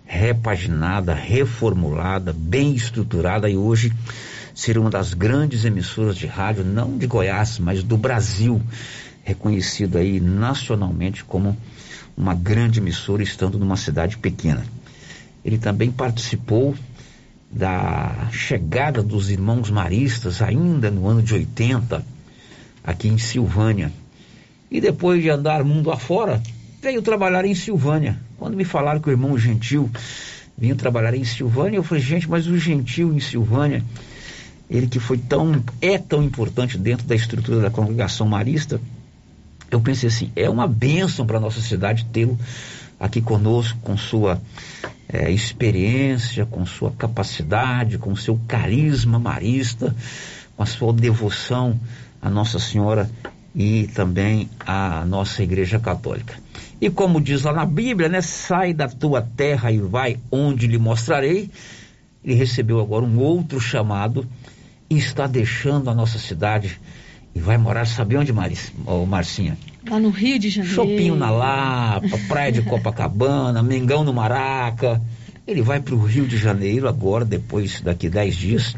repaginada, 0.05 1.13
reformulada, 1.13 2.33
bem 2.33 2.75
estruturada 2.75 3.49
e 3.49 3.55
hoje 3.55 3.93
ser 4.53 4.77
uma 4.77 4.89
das 4.89 5.13
grandes 5.13 5.63
emissoras 5.63 6.17
de 6.17 6.27
rádio, 6.27 6.63
não 6.63 6.97
de 6.97 7.07
Goiás, 7.07 7.57
mas 7.59 7.81
do 7.81 7.97
Brasil, 7.97 8.61
reconhecido 9.23 9.97
aí 9.97 10.19
nacionalmente 10.19 11.23
como 11.23 11.57
uma 12.17 12.35
grande 12.35 12.79
emissora, 12.79 13.23
estando 13.23 13.57
numa 13.57 13.77
cidade 13.77 14.17
pequena. 14.17 14.65
Ele 15.43 15.57
também 15.57 15.89
participou 15.89 16.75
da 17.49 18.29
chegada 18.31 19.01
dos 19.01 19.29
irmãos 19.29 19.69
maristas, 19.69 20.41
ainda 20.41 20.91
no 20.91 21.07
ano 21.07 21.21
de 21.21 21.33
80, 21.33 22.05
aqui 22.83 23.07
em 23.07 23.17
Silvânia. 23.17 23.91
E 24.69 24.79
depois 24.79 25.21
de 25.21 25.29
andar 25.29 25.63
mundo 25.63 25.91
afora, 25.91 26.41
veio 26.81 27.01
trabalhar 27.01 27.45
em 27.45 27.53
Silvânia. 27.53 28.17
Quando 28.37 28.57
me 28.57 28.65
falaram 28.65 28.99
que 28.99 29.09
o 29.09 29.11
irmão 29.11 29.37
Gentil 29.37 29.89
vinha 30.57 30.75
trabalhar 30.75 31.13
em 31.13 31.23
Silvânia, 31.23 31.77
eu 31.77 31.83
falei, 31.83 32.03
gente, 32.03 32.29
mas 32.29 32.47
o 32.47 32.57
Gentil 32.57 33.13
em 33.13 33.19
Silvânia, 33.19 33.83
ele 34.69 34.87
que 34.87 34.99
foi 34.99 35.17
tão, 35.17 35.63
é 35.79 35.97
tão 35.97 36.23
importante 36.23 36.77
dentro 36.77 37.05
da 37.05 37.15
estrutura 37.15 37.59
da 37.61 37.69
congregação 37.69 38.27
marista, 38.27 38.81
eu 39.69 39.79
pensei 39.79 40.09
assim, 40.09 40.31
é 40.35 40.49
uma 40.49 40.67
bênção 40.67 41.25
para 41.25 41.37
a 41.37 41.39
nossa 41.39 41.61
cidade 41.61 42.05
tê-lo 42.05 42.37
aqui 42.99 43.21
conosco, 43.21 43.79
com 43.81 43.95
sua 43.95 44.41
é, 45.07 45.31
experiência, 45.31 46.45
com 46.45 46.65
sua 46.65 46.91
capacidade, 46.91 47.97
com 47.97 48.15
seu 48.15 48.39
carisma 48.47 49.17
marista, 49.17 49.95
com 50.55 50.63
a 50.63 50.65
sua 50.65 50.93
devoção 50.93 51.79
à 52.21 52.29
Nossa 52.29 52.59
Senhora 52.59 53.09
e 53.55 53.87
também 53.95 54.49
à 54.59 55.03
nossa 55.05 55.41
Igreja 55.41 55.79
Católica. 55.79 56.35
E 56.81 56.89
como 56.89 57.21
diz 57.21 57.43
lá 57.43 57.53
na 57.53 57.65
Bíblia, 57.65 58.09
né? 58.09 58.21
Sai 58.21 58.73
da 58.73 58.87
tua 58.87 59.21
terra 59.21 59.71
e 59.71 59.77
vai 59.77 60.17
onde 60.31 60.65
lhe 60.65 60.79
mostrarei. 60.79 61.47
Ele 62.25 62.33
recebeu 62.33 62.81
agora 62.81 63.05
um 63.05 63.19
outro 63.19 63.59
chamado 63.59 64.27
e 64.89 64.97
está 64.97 65.27
deixando 65.27 65.91
a 65.91 65.93
nossa 65.93 66.17
cidade 66.17 66.81
e 67.35 67.39
vai 67.39 67.57
morar, 67.57 67.85
sabe 67.85 68.17
onde, 68.17 68.33
Maris, 68.33 68.73
oh, 68.85 69.05
Marcinha? 69.05 69.57
Lá 69.87 69.99
no 69.99 70.09
Rio 70.09 70.39
de 70.39 70.49
Janeiro. 70.49 70.75
Chopinho 70.75 71.15
na 71.15 71.29
Lapa, 71.29 72.17
Praia 72.27 72.51
de 72.51 72.63
Copacabana, 72.63 73.61
Mengão 73.63 74.03
no 74.03 74.11
Maraca. 74.11 74.99
Ele 75.47 75.61
vai 75.61 75.79
para 75.79 75.93
o 75.93 76.03
Rio 76.03 76.25
de 76.25 76.37
Janeiro 76.37 76.87
agora, 76.87 77.23
depois 77.23 77.79
daqui 77.81 78.09
dez 78.09 78.35
dias 78.35 78.75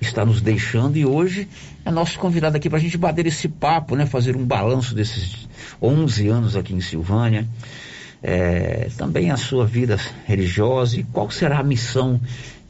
está 0.00 0.24
nos 0.24 0.40
deixando 0.40 0.96
e 0.96 1.06
hoje 1.06 1.48
é 1.84 1.90
nosso 1.90 2.18
convidado 2.18 2.56
aqui 2.56 2.68
para 2.68 2.78
a 2.78 2.82
gente 2.82 2.98
bater 2.98 3.24
esse 3.24 3.48
papo, 3.48 3.94
né? 3.94 4.04
Fazer 4.04 4.36
um 4.36 4.44
balanço 4.44 4.94
desses 4.96 5.48
11 5.82 6.28
anos 6.28 6.56
aqui 6.56 6.72
em 6.72 6.80
Silvânia, 6.80 7.46
é, 8.22 8.88
também 8.96 9.30
a 9.30 9.36
sua 9.36 9.66
vida 9.66 9.98
religiosa 10.24 11.00
e 11.00 11.02
qual 11.02 11.30
será 11.30 11.58
a 11.58 11.62
missão 11.62 12.20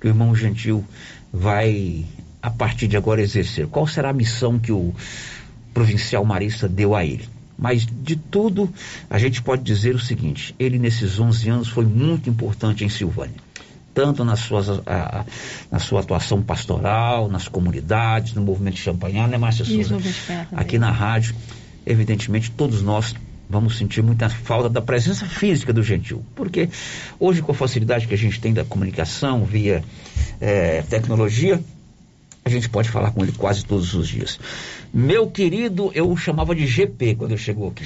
que 0.00 0.06
o 0.06 0.08
irmão 0.08 0.34
Gentil 0.34 0.84
vai 1.32 2.04
a 2.40 2.50
partir 2.50 2.88
de 2.88 2.96
agora 2.96 3.20
exercer? 3.20 3.66
Qual 3.66 3.86
será 3.86 4.10
a 4.10 4.14
missão 4.14 4.58
que 4.58 4.72
o 4.72 4.94
provincial 5.74 6.24
marista 6.24 6.66
deu 6.68 6.94
a 6.94 7.04
ele? 7.04 7.28
Mas 7.58 7.86
de 7.86 8.16
tudo, 8.16 8.72
a 9.10 9.18
gente 9.18 9.42
pode 9.42 9.62
dizer 9.62 9.94
o 9.94 10.00
seguinte: 10.00 10.54
ele 10.58 10.78
nesses 10.78 11.20
11 11.20 11.48
anos 11.50 11.68
foi 11.68 11.84
muito 11.84 12.30
importante 12.30 12.84
em 12.84 12.88
Silvânia 12.88 13.36
tanto 13.94 14.24
nas 14.24 14.40
suas, 14.40 14.68
a, 14.86 15.24
na 15.70 15.78
sua 15.78 16.00
atuação 16.00 16.42
pastoral, 16.42 17.28
nas 17.28 17.46
comunidades, 17.48 18.32
no 18.32 18.42
movimento 18.42 18.74
de 18.74 18.80
Champanhar, 18.80 19.28
né, 19.28 19.36
Márcia 19.36 19.64
Souza? 19.64 19.98
Aqui 20.52 20.78
na 20.78 20.90
rádio, 20.90 21.34
evidentemente, 21.86 22.50
todos 22.50 22.82
nós 22.82 23.14
vamos 23.48 23.76
sentir 23.76 24.02
muita 24.02 24.28
falta 24.30 24.68
da 24.68 24.80
presença 24.80 25.26
física 25.26 25.72
do 25.72 25.82
gentil, 25.82 26.24
porque 26.34 26.70
hoje 27.20 27.42
com 27.42 27.52
a 27.52 27.54
facilidade 27.54 28.06
que 28.06 28.14
a 28.14 28.18
gente 28.18 28.40
tem 28.40 28.52
da 28.52 28.64
comunicação 28.64 29.44
via 29.44 29.84
é, 30.40 30.82
tecnologia, 30.82 31.62
a 32.44 32.48
gente 32.48 32.68
pode 32.68 32.88
falar 32.88 33.10
com 33.10 33.22
ele 33.22 33.32
quase 33.32 33.64
todos 33.64 33.94
os 33.94 34.08
dias. 34.08 34.38
Meu 34.92 35.28
querido, 35.28 35.92
eu 35.94 36.10
o 36.10 36.16
chamava 36.16 36.54
de 36.54 36.66
GP 36.66 37.14
quando 37.16 37.32
ele 37.32 37.40
chegou 37.40 37.68
aqui. 37.68 37.84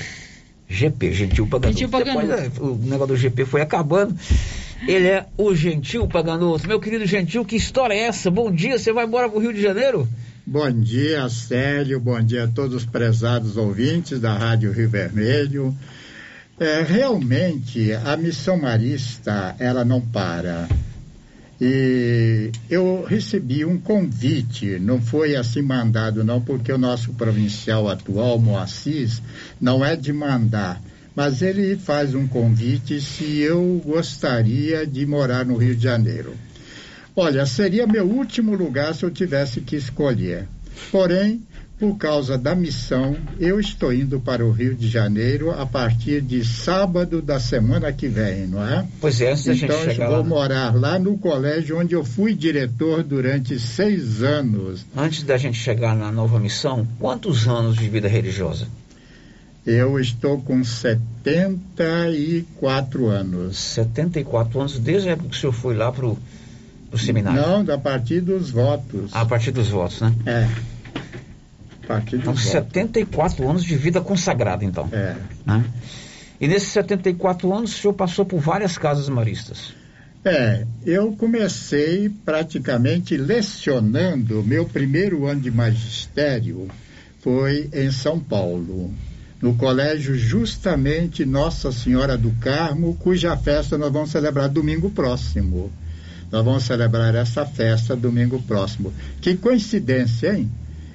GP, 0.68 1.12
Gentil 1.12 1.46
Paganoto. 1.46 1.78
Gentil. 1.78 2.04
Depois 2.04 2.58
o 2.58 2.74
negócio 2.76 3.14
do 3.14 3.16
GP 3.16 3.44
foi 3.44 3.60
acabando. 3.60 4.16
Ele 4.86 5.06
é 5.06 5.26
o 5.36 5.54
Gentil 5.54 6.06
Paganoto. 6.08 6.66
Meu 6.66 6.80
querido 6.80 7.06
Gentil, 7.06 7.44
que 7.44 7.56
história 7.56 7.94
é 7.94 8.00
essa? 8.00 8.30
Bom 8.30 8.50
dia, 8.50 8.78
você 8.78 8.92
vai 8.92 9.04
embora 9.04 9.28
para 9.28 9.38
o 9.38 9.40
Rio 9.40 9.52
de 9.52 9.62
Janeiro? 9.62 10.08
Bom 10.48 10.70
dia, 10.70 11.28
Célio. 11.28 11.98
Bom 11.98 12.22
dia 12.22 12.44
a 12.44 12.46
todos 12.46 12.76
os 12.76 12.86
prezados 12.86 13.56
ouvintes 13.56 14.20
da 14.20 14.32
Rádio 14.38 14.70
Rio 14.70 14.88
Vermelho. 14.88 15.76
É, 16.60 16.82
realmente, 16.82 17.92
a 17.92 18.16
missão 18.16 18.56
marista, 18.56 19.56
ela 19.58 19.84
não 19.84 20.00
para. 20.00 20.68
E 21.60 22.52
eu 22.70 23.04
recebi 23.04 23.64
um 23.64 23.76
convite, 23.76 24.78
não 24.78 25.02
foi 25.02 25.34
assim 25.34 25.62
mandado 25.62 26.22
não, 26.22 26.40
porque 26.40 26.70
o 26.70 26.78
nosso 26.78 27.12
provincial 27.14 27.88
atual, 27.88 28.38
Moacir, 28.38 29.10
não 29.60 29.84
é 29.84 29.96
de 29.96 30.12
mandar, 30.12 30.80
mas 31.12 31.42
ele 31.42 31.76
faz 31.76 32.14
um 32.14 32.28
convite 32.28 33.00
se 33.00 33.38
eu 33.40 33.82
gostaria 33.84 34.86
de 34.86 35.04
morar 35.06 35.44
no 35.44 35.56
Rio 35.56 35.74
de 35.74 35.82
Janeiro. 35.82 36.45
Olha, 37.18 37.46
seria 37.46 37.86
meu 37.86 38.04
último 38.04 38.54
lugar 38.54 38.94
se 38.94 39.02
eu 39.02 39.10
tivesse 39.10 39.62
que 39.62 39.74
escolher. 39.74 40.46
Porém, 40.92 41.40
por 41.78 41.96
causa 41.96 42.36
da 42.36 42.54
missão, 42.54 43.16
eu 43.40 43.58
estou 43.58 43.90
indo 43.90 44.20
para 44.20 44.44
o 44.44 44.50
Rio 44.50 44.74
de 44.74 44.86
Janeiro 44.86 45.50
a 45.50 45.64
partir 45.64 46.20
de 46.20 46.44
sábado 46.44 47.22
da 47.22 47.40
semana 47.40 47.90
que 47.90 48.06
vem, 48.06 48.46
não 48.46 48.62
é? 48.62 48.86
Pois 49.00 49.18
é, 49.22 49.32
antes 49.32 49.46
então, 49.46 49.68
da 49.68 49.84
gente 49.84 49.94
chegar 49.94 50.08
vou 50.08 50.18
lá. 50.18 50.24
morar 50.24 50.74
lá 50.74 50.98
no 50.98 51.16
colégio 51.16 51.78
onde 51.78 51.94
eu 51.94 52.04
fui 52.04 52.34
diretor 52.34 53.02
durante 53.02 53.58
seis 53.58 54.22
anos. 54.22 54.84
Antes 54.94 55.22
da 55.22 55.38
gente 55.38 55.58
chegar 55.58 55.96
na 55.96 56.12
nova 56.12 56.38
missão, 56.38 56.86
quantos 56.98 57.48
anos 57.48 57.76
de 57.76 57.88
vida 57.88 58.08
religiosa? 58.08 58.68
Eu 59.64 59.98
estou 59.98 60.38
com 60.42 60.62
74 60.62 63.06
anos. 63.06 63.56
74 63.56 64.60
anos, 64.60 64.78
desde 64.78 65.08
a 65.08 65.12
época 65.12 65.30
que 65.30 65.36
o 65.36 65.40
senhor 65.40 65.52
foi 65.52 65.74
lá 65.74 65.90
para 65.90 66.04
o 66.06 66.18
seminário? 66.96 67.40
Não, 67.40 67.74
a 67.74 67.78
partir 67.78 68.20
dos 68.20 68.50
votos. 68.50 69.10
A 69.14 69.24
partir 69.24 69.50
dos 69.50 69.68
votos, 69.68 70.00
né? 70.00 70.14
É. 70.26 70.48
A 71.84 71.86
partir 71.86 72.16
então, 72.16 72.32
dos 72.32 72.44
74 72.44 73.36
votos. 73.36 73.50
anos 73.50 73.64
de 73.64 73.76
vida 73.76 74.00
consagrada, 74.00 74.64
então. 74.64 74.88
É. 74.92 75.16
Né? 75.44 75.64
E 76.40 76.46
nesses 76.46 76.68
74 76.68 77.52
anos, 77.54 77.74
o 77.74 77.80
senhor 77.80 77.94
passou 77.94 78.24
por 78.24 78.40
várias 78.40 78.76
casas 78.76 79.08
maristas. 79.08 79.74
É, 80.24 80.66
eu 80.84 81.12
comecei 81.12 82.08
praticamente 82.08 83.16
lecionando. 83.16 84.42
Meu 84.42 84.64
primeiro 84.64 85.26
ano 85.26 85.40
de 85.40 85.50
magistério 85.50 86.68
foi 87.20 87.70
em 87.72 87.90
São 87.90 88.18
Paulo. 88.18 88.92
no 89.40 89.54
colégio 89.54 90.16
justamente 90.16 91.24
Nossa 91.24 91.70
Senhora 91.70 92.16
do 92.16 92.30
Carmo, 92.40 92.96
cuja 92.96 93.36
festa 93.36 93.76
nós 93.76 93.92
vamos 93.92 94.10
celebrar 94.10 94.48
domingo 94.48 94.90
próximo. 94.90 95.70
Nós 96.36 96.44
vamos 96.44 96.64
celebrar 96.64 97.14
essa 97.14 97.46
festa 97.46 97.96
domingo 97.96 98.42
próximo. 98.42 98.92
Que 99.22 99.34
coincidência, 99.34 100.36
hein? 100.36 100.50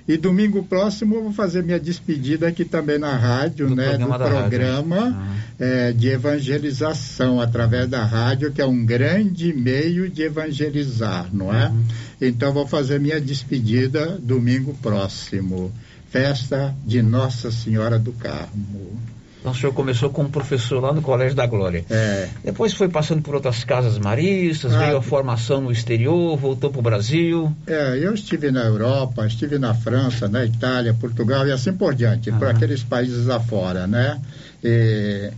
E 0.08 0.16
domingo 0.16 0.62
próximo 0.62 1.16
eu 1.16 1.24
vou 1.24 1.34
fazer 1.34 1.64
minha 1.64 1.80
despedida 1.80 2.48
aqui 2.48 2.64
também 2.64 3.00
na 3.00 3.16
rádio, 3.16 3.68
Do 3.68 3.76
né? 3.76 3.90
programa 3.98 4.18
do 4.20 4.24
programa. 4.24 5.18
Ah. 5.18 5.64
é, 5.64 5.92
de 5.94 6.10
evangelização 6.10 7.42
através 7.42 7.90
da 7.90 8.06
rádio, 8.06 8.52
que 8.52 8.62
é 8.62 8.66
um 8.68 8.86
grande 8.86 9.52
meio 9.52 10.08
de 10.12 10.22
evangelizar, 10.22 11.28
não 11.34 11.52
é? 11.52 11.70
Uhum. 11.70 11.86
Então 12.22 12.50
eu 12.50 12.54
vou 12.54 12.68
fazer 12.68 13.00
minha 13.00 13.20
despedida 13.20 14.20
domingo 14.22 14.76
próximo. 14.80 15.72
Festa 16.12 16.76
de 16.86 17.02
Nossa 17.02 17.50
Senhora 17.50 17.98
do 17.98 18.12
Carmo. 18.12 19.00
Então 19.42 19.52
o 19.52 19.56
senhor 19.56 19.74
começou 19.74 20.12
como 20.12 20.30
professor 20.30 20.80
lá 20.80 20.94
no 20.94 21.02
Colégio 21.02 21.36
da 21.36 21.48
Glória. 21.48 21.84
É. 21.90 22.30
Depois 22.44 22.74
foi 22.74 22.88
passando 22.88 23.24
por 23.24 23.34
outras 23.34 23.64
casas 23.64 23.98
maristas, 23.98 24.72
Ah. 24.72 24.78
veio 24.78 24.98
a 24.98 25.02
formação 25.02 25.60
no 25.62 25.72
exterior, 25.72 26.38
voltou 26.38 26.70
para 26.70 26.80
o 26.80 26.84
Brasil. 26.84 27.52
É, 27.66 27.98
eu 28.00 28.14
estive 28.14 28.52
na 28.52 28.64
Europa, 28.64 29.26
estive 29.26 29.58
na 29.58 29.74
França, 29.74 30.28
na 30.30 30.46
Itália, 30.46 30.94
Portugal 30.94 31.48
e 31.48 31.52
assim 31.52 31.74
por 31.74 31.96
diante, 31.96 32.32
por 32.32 32.48
aqueles 32.48 32.84
países 32.84 33.30
afora, 33.30 33.88
né? 33.88 34.22
E, 34.64 35.32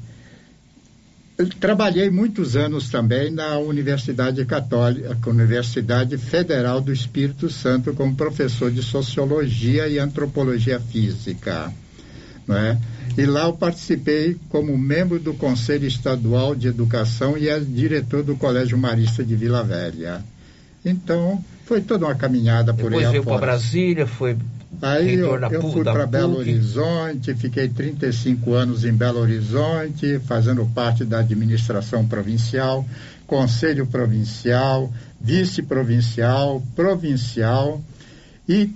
eu 1.37 1.47
trabalhei 1.49 2.09
muitos 2.09 2.55
anos 2.57 2.89
também 2.89 3.31
na 3.31 3.57
Universidade 3.57 4.43
Católica, 4.45 5.29
Universidade 5.29 6.17
Federal 6.17 6.79
do 6.79 6.91
Espírito 6.91 7.49
Santo, 7.49 7.93
como 7.93 8.15
professor 8.15 8.69
de 8.69 8.83
Sociologia 8.83 9.87
e 9.87 9.97
Antropologia 9.97 10.79
Física, 10.79 11.71
não 12.45 12.55
é? 12.57 12.77
E 13.17 13.25
lá 13.25 13.43
eu 13.43 13.53
participei 13.53 14.37
como 14.49 14.77
membro 14.77 15.19
do 15.19 15.33
Conselho 15.33 15.87
Estadual 15.87 16.55
de 16.55 16.67
Educação 16.67 17.37
e 17.37 17.47
é 17.47 17.59
diretor 17.59 18.23
do 18.23 18.35
Colégio 18.35 18.77
Marista 18.77 19.23
de 19.23 19.35
Vila 19.35 19.63
Velha. 19.63 20.23
Então, 20.83 21.43
foi 21.65 21.81
toda 21.81 22.05
uma 22.05 22.15
caminhada 22.15 22.73
por 22.73 22.89
Depois 22.89 23.05
aí 23.05 23.11
veio 23.11 23.23
para. 23.23 23.37
Brasília, 23.37 24.07
foi 24.07 24.35
Aí 24.81 25.13
eu, 25.15 25.39
eu 25.39 25.61
fui 25.71 25.83
para 25.83 26.05
Belo. 26.05 26.37
Horizonte, 26.39 27.33
fiquei 27.35 27.69
35 27.69 28.53
anos 28.53 28.83
em 28.83 28.91
Belo 28.91 29.19
Horizonte, 29.19 30.19
fazendo 30.19 30.65
parte 30.73 31.05
da 31.05 31.19
administração 31.19 32.05
provincial, 32.05 32.85
conselho 33.27 33.85
provincial, 33.87 34.91
vice-provincial, 35.21 36.61
provincial 36.75 37.81
e 38.47 38.71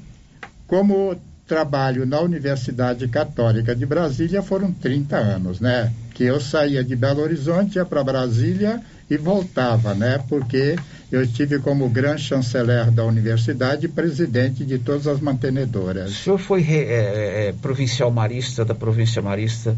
como 0.65 1.15
trabalho 1.47 2.05
na 2.05 2.19
Universidade 2.19 3.07
Católica 3.07 3.75
de 3.75 3.85
Brasília 3.85 4.41
foram 4.41 4.71
30 4.71 5.15
anos, 5.15 5.59
né? 5.59 5.91
Que 6.13 6.25
eu 6.25 6.39
saía 6.39 6.83
de 6.83 6.95
Belo 6.95 7.21
Horizonte, 7.21 7.77
ia 7.77 7.85
para 7.85 8.03
Brasília 8.03 8.81
e 9.09 9.17
voltava, 9.17 9.93
né? 9.95 10.19
Porque 10.27 10.75
eu 11.11 11.23
estive 11.23 11.59
como 11.59 11.87
grande 11.89 12.23
chanceler 12.23 12.91
da 12.91 13.05
universidade 13.05 13.85
e 13.85 13.89
presidente 13.89 14.65
de 14.65 14.77
todas 14.77 15.07
as 15.07 15.19
O 15.19 15.23
mantenedoras. 15.23 16.11
senhor 16.11 16.37
foi 16.37 16.61
é, 16.63 17.47
é, 17.47 17.55
provincial 17.61 18.11
marista 18.11 18.65
da 18.65 18.75
província 18.75 19.21
marista 19.21 19.77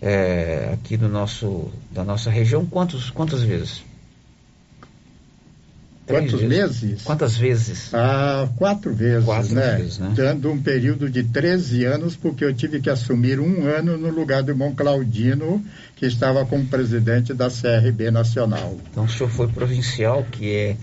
é, 0.00 0.70
aqui 0.72 0.96
do 0.96 1.08
nosso, 1.08 1.68
da 1.90 2.04
nossa 2.04 2.30
região 2.30 2.64
quantos, 2.64 3.10
quantas 3.10 3.42
vezes? 3.42 3.82
Quantos 6.06 6.40
vezes. 6.40 6.48
meses? 6.82 7.02
Quantas 7.02 7.36
vezes? 7.36 7.94
Ah, 7.94 8.48
quatro 8.56 8.92
vezes, 8.92 9.24
Quatro 9.24 9.54
né? 9.54 9.76
vezes, 9.76 9.98
né? 9.98 10.12
Dando 10.14 10.50
um 10.50 10.60
período 10.60 11.08
de 11.08 11.22
13 11.22 11.84
anos, 11.84 12.16
porque 12.16 12.44
eu 12.44 12.52
tive 12.52 12.80
que 12.80 12.90
assumir 12.90 13.38
um 13.38 13.66
ano 13.66 13.96
no 13.96 14.10
lugar 14.10 14.42
do 14.42 14.50
irmão 14.50 14.74
Claudino, 14.74 15.64
que 15.94 16.04
estava 16.04 16.44
como 16.44 16.66
presidente 16.66 17.32
da 17.32 17.48
CRB 17.48 18.10
Nacional. 18.10 18.76
Então 18.90 19.04
o 19.04 19.08
senhor 19.08 19.30
foi 19.30 19.46
provincial, 19.46 20.26
que 20.30 20.52
é 20.52 20.76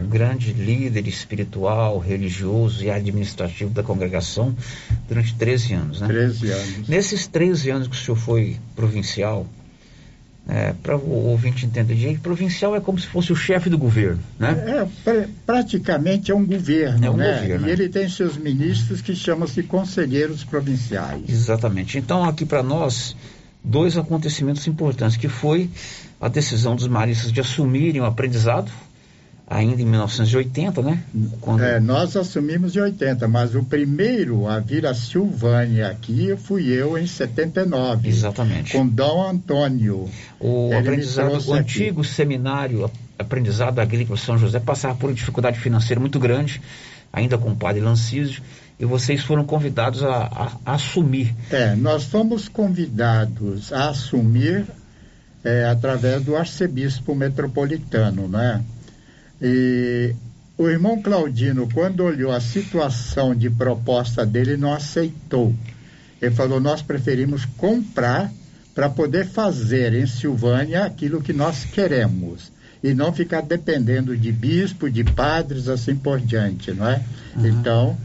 um 0.00 0.08
grande 0.08 0.52
líder 0.52 1.08
espiritual, 1.08 1.98
religioso 1.98 2.84
e 2.84 2.90
administrativo 2.90 3.70
da 3.70 3.82
congregação 3.82 4.54
durante 5.08 5.34
13 5.34 5.74
anos, 5.74 6.00
né? 6.00 6.06
13 6.06 6.50
anos. 6.50 6.88
Nesses 6.88 7.26
13 7.26 7.70
anos 7.70 7.88
que 7.88 7.96
o 7.96 7.98
senhor 7.98 8.16
foi 8.16 8.56
provincial, 8.76 9.46
para 10.82 10.96
o 10.96 11.28
ouvinte 11.28 11.64
entender 11.64 11.94
direito, 11.94 12.20
provincial 12.20 12.74
é 12.74 12.80
como 12.80 12.98
se 12.98 13.06
fosse 13.06 13.32
o 13.32 13.36
chefe 13.36 13.70
do 13.70 13.78
governo, 13.78 14.20
né? 14.38 14.50
É, 14.66 14.86
pra- 15.04 15.28
praticamente 15.46 16.30
é 16.32 16.34
um 16.34 16.44
governo, 16.44 17.06
É 17.06 17.10
um 17.10 17.16
né? 17.16 17.40
governo, 17.40 17.66
E 17.66 17.70
é. 17.70 17.72
ele 17.72 17.88
tem 17.88 18.08
seus 18.08 18.36
ministros 18.36 19.00
que 19.00 19.14
chamam-se 19.14 19.62
conselheiros 19.62 20.42
provinciais. 20.44 21.22
Exatamente. 21.28 21.96
Então, 21.96 22.24
aqui 22.24 22.44
para 22.44 22.62
nós, 22.62 23.14
dois 23.62 23.96
acontecimentos 23.96 24.66
importantes, 24.66 25.16
que 25.16 25.28
foi 25.28 25.70
a 26.20 26.28
decisão 26.28 26.74
dos 26.76 26.88
maristas 26.88 27.32
de 27.32 27.40
assumirem 27.40 28.00
o 28.00 28.04
aprendizado, 28.04 28.70
ainda 29.54 29.80
em 29.82 29.84
1980, 29.86 30.82
né? 30.82 31.02
Quando... 31.40 31.62
É, 31.62 31.78
nós 31.78 32.16
assumimos 32.16 32.74
em 32.76 32.80
80, 32.80 33.28
mas 33.28 33.54
o 33.54 33.62
primeiro 33.62 34.48
a 34.48 34.58
vir 34.58 34.86
a 34.86 34.94
Silvânia 34.94 35.88
aqui 35.88 36.34
fui 36.36 36.68
eu 36.68 36.96
em 36.96 37.06
79. 37.06 38.08
Exatamente. 38.08 38.72
Com 38.72 38.86
Dom 38.86 39.28
Antônio. 39.28 40.08
O 40.40 40.68
Ele 40.68 40.74
aprendizado, 40.76 41.32
o 41.32 41.36
aqui. 41.36 41.52
antigo 41.52 42.04
seminário 42.04 42.84
a- 42.86 42.90
aprendizado 43.18 43.78
agrícola 43.78 44.18
São 44.18 44.36
José 44.38 44.58
passava 44.58 44.94
por 44.94 45.08
uma 45.10 45.14
dificuldade 45.14 45.58
financeira 45.60 46.00
muito 46.00 46.18
grande, 46.18 46.60
ainda 47.12 47.36
com 47.38 47.50
o 47.50 47.56
padre 47.56 47.80
Lancísio, 47.80 48.42
e 48.80 48.84
vocês 48.84 49.22
foram 49.22 49.44
convidados 49.44 50.02
a, 50.02 50.08
a- 50.24 50.52
a 50.64 50.74
assumir. 50.74 51.34
É, 51.50 51.74
nós 51.76 52.04
fomos 52.04 52.48
convidados 52.48 53.72
a 53.72 53.90
assumir 53.90 54.64
é, 55.44 55.64
através 55.66 56.24
do 56.24 56.36
arcebispo 56.36 57.14
metropolitano, 57.14 58.28
né? 58.28 58.62
E 59.42 60.14
o 60.56 60.68
irmão 60.68 61.02
Claudino, 61.02 61.68
quando 61.74 62.04
olhou 62.04 62.30
a 62.30 62.40
situação 62.40 63.34
de 63.34 63.50
proposta 63.50 64.24
dele, 64.24 64.56
não 64.56 64.72
aceitou. 64.72 65.54
Ele 66.20 66.34
falou: 66.34 66.60
nós 66.60 66.80
preferimos 66.80 67.44
comprar 67.44 68.32
para 68.74 68.88
poder 68.88 69.26
fazer 69.26 69.92
em 69.94 70.06
Silvânia 70.06 70.84
aquilo 70.84 71.20
que 71.20 71.32
nós 71.32 71.64
queremos 71.64 72.52
e 72.82 72.94
não 72.94 73.12
ficar 73.12 73.42
dependendo 73.42 74.16
de 74.16 74.32
bispo, 74.32 74.90
de 74.90 75.04
padres, 75.04 75.68
assim 75.68 75.94
por 75.94 76.20
diante, 76.20 76.72
não 76.72 76.88
é? 76.88 77.02
Então, 77.36 77.96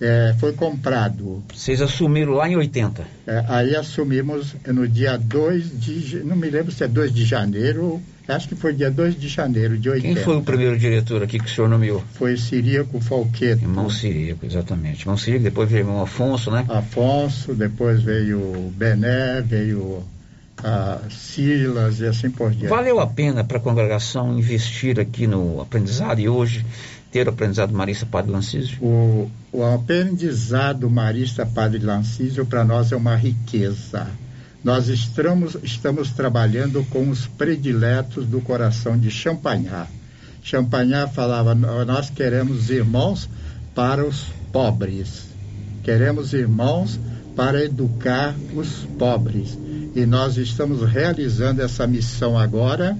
é, 0.00 0.34
foi 0.38 0.52
comprado. 0.52 1.42
Vocês 1.54 1.80
assumiram 1.80 2.32
lá 2.32 2.48
em 2.48 2.56
80. 2.56 3.06
É, 3.26 3.44
aí 3.48 3.76
assumimos 3.76 4.54
no 4.66 4.88
dia 4.88 5.16
2 5.16 5.80
de. 5.80 6.24
Não 6.24 6.34
me 6.34 6.50
lembro 6.50 6.72
se 6.72 6.82
é 6.82 6.88
2 6.88 7.12
de 7.12 7.24
janeiro. 7.24 8.02
Acho 8.28 8.48
que 8.48 8.54
foi 8.54 8.72
dia 8.72 8.90
2 8.90 9.18
de 9.18 9.28
janeiro 9.28 9.76
de 9.76 9.90
80. 9.90 10.14
Quem 10.14 10.24
foi 10.24 10.36
o 10.36 10.42
primeiro 10.42 10.78
diretor 10.78 11.22
aqui 11.22 11.38
que 11.38 11.46
o 11.46 11.48
senhor 11.48 11.68
nomeou? 11.68 12.02
Foi 12.14 12.36
Siríaco 12.36 13.00
Falqueto. 13.00 13.62
Irmão 13.62 13.90
Ciríaco, 13.90 14.46
exatamente. 14.46 15.02
Irmão 15.02 15.16
Ciríaco, 15.16 15.44
depois 15.44 15.68
veio 15.68 15.84
o 15.84 15.88
irmão 15.88 16.02
Afonso, 16.02 16.50
né? 16.50 16.64
Afonso, 16.68 17.54
depois 17.54 18.02
veio 18.02 18.38
o 18.38 18.72
Bené, 18.76 19.42
veio 19.42 20.04
a 20.62 21.00
Silas 21.10 22.00
e 22.00 22.06
assim 22.06 22.30
por 22.30 22.50
diante. 22.50 22.68
Valeu 22.68 23.00
a 23.00 23.06
pena 23.06 23.42
para 23.42 23.58
a 23.58 23.60
congregação 23.60 24.38
investir 24.38 25.00
aqui 25.00 25.26
no 25.26 25.60
aprendizado 25.60 26.20
e 26.20 26.28
hoje 26.28 26.64
ter 27.10 27.26
o 27.26 27.30
aprendizado 27.30 27.74
Marista 27.74 28.06
Padre 28.06 28.30
Lancísio? 28.30 28.78
O, 28.82 29.30
o 29.52 29.64
aprendizado 29.64 30.88
marista 30.88 31.44
Padre 31.44 31.78
Lancísio 31.78 32.46
para 32.46 32.64
nós 32.64 32.90
é 32.90 32.96
uma 32.96 33.14
riqueza. 33.14 34.06
Nós 34.64 34.88
estamos, 34.88 35.56
estamos 35.62 36.10
trabalhando 36.10 36.84
com 36.84 37.08
os 37.08 37.26
prediletos 37.26 38.26
do 38.26 38.40
coração 38.40 38.96
de 38.96 39.10
Champagnat. 39.10 39.88
Champagnat 40.42 41.12
falava: 41.12 41.54
"Nó- 41.54 41.84
nós 41.84 42.10
queremos 42.10 42.70
irmãos 42.70 43.28
para 43.74 44.04
os 44.06 44.26
pobres, 44.52 45.26
queremos 45.82 46.32
irmãos 46.32 46.98
para 47.34 47.64
educar 47.64 48.34
os 48.54 48.68
pobres. 48.98 49.58
E 49.94 50.06
nós 50.06 50.36
estamos 50.36 50.88
realizando 50.88 51.60
essa 51.60 51.86
missão 51.86 52.38
agora 52.38 52.96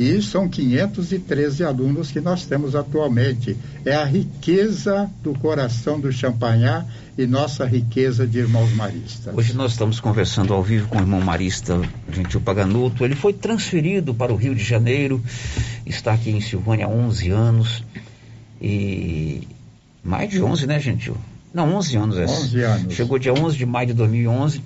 e 0.00 0.22
são 0.22 0.48
513 0.48 1.62
alunos 1.62 2.10
que 2.10 2.22
nós 2.22 2.46
temos 2.46 2.74
atualmente. 2.74 3.54
É 3.84 3.94
a 3.94 4.02
riqueza 4.02 5.10
do 5.22 5.34
coração 5.34 6.00
do 6.00 6.10
Champagnat 6.10 6.86
e 7.18 7.26
nossa 7.26 7.66
riqueza 7.66 8.26
de 8.26 8.38
irmãos 8.38 8.72
maristas. 8.72 9.36
Hoje 9.36 9.52
nós 9.52 9.72
estamos 9.72 10.00
conversando 10.00 10.54
ao 10.54 10.62
vivo 10.62 10.88
com 10.88 10.96
o 10.96 11.00
irmão 11.02 11.20
Marista 11.20 11.78
Gentil 12.10 12.40
Paganuto. 12.40 13.04
Ele 13.04 13.14
foi 13.14 13.34
transferido 13.34 14.14
para 14.14 14.32
o 14.32 14.36
Rio 14.36 14.54
de 14.54 14.64
Janeiro, 14.64 15.22
está 15.84 16.14
aqui 16.14 16.30
em 16.30 16.40
Silvânia 16.40 16.86
há 16.86 16.88
11 16.88 17.28
anos. 17.28 17.84
E 18.58 19.46
mais 20.02 20.30
de 20.30 20.42
11, 20.42 20.66
né, 20.66 20.80
Gentil? 20.80 21.14
Não, 21.52 21.74
11 21.74 21.96
anos. 21.98 22.16
é. 22.16 22.24
11 22.24 22.60
anos. 22.62 22.94
Chegou 22.94 23.18
dia 23.18 23.34
11 23.34 23.54
de 23.54 23.66
maio 23.66 23.88
de 23.88 23.92
2011 23.92 24.62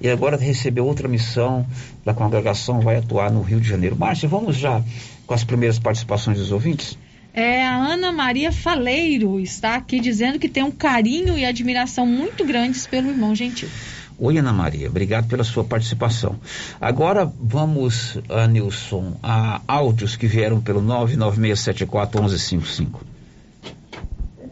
e 0.00 0.08
agora 0.08 0.36
recebeu 0.36 0.86
outra 0.86 1.08
missão 1.08 1.66
da 2.04 2.12
congregação, 2.12 2.80
vai 2.80 2.96
atuar 2.96 3.30
no 3.30 3.42
Rio 3.42 3.60
de 3.60 3.68
Janeiro. 3.68 3.96
Márcia, 3.96 4.28
vamos 4.28 4.56
já 4.56 4.82
com 5.26 5.34
as 5.34 5.44
primeiras 5.44 5.78
participações 5.78 6.38
dos 6.38 6.52
ouvintes? 6.52 6.98
É, 7.32 7.66
a 7.66 7.76
Ana 7.76 8.12
Maria 8.12 8.52
Faleiro 8.52 9.40
está 9.40 9.74
aqui 9.74 9.98
dizendo 9.98 10.38
que 10.38 10.48
tem 10.48 10.62
um 10.62 10.70
carinho 10.70 11.36
e 11.36 11.44
admiração 11.44 12.06
muito 12.06 12.44
grandes 12.44 12.86
pelo 12.86 13.10
irmão 13.10 13.34
Gentil. 13.34 13.68
Oi, 14.16 14.38
Ana 14.38 14.52
Maria, 14.52 14.88
obrigado 14.88 15.26
pela 15.26 15.42
sua 15.42 15.64
participação. 15.64 16.36
Agora 16.80 17.28
vamos, 17.40 18.16
a 18.28 18.46
Nilson, 18.46 19.16
a 19.20 19.60
áudios 19.66 20.14
que 20.14 20.28
vieram 20.28 20.60
pelo 20.60 20.80
996741155. 20.82 23.00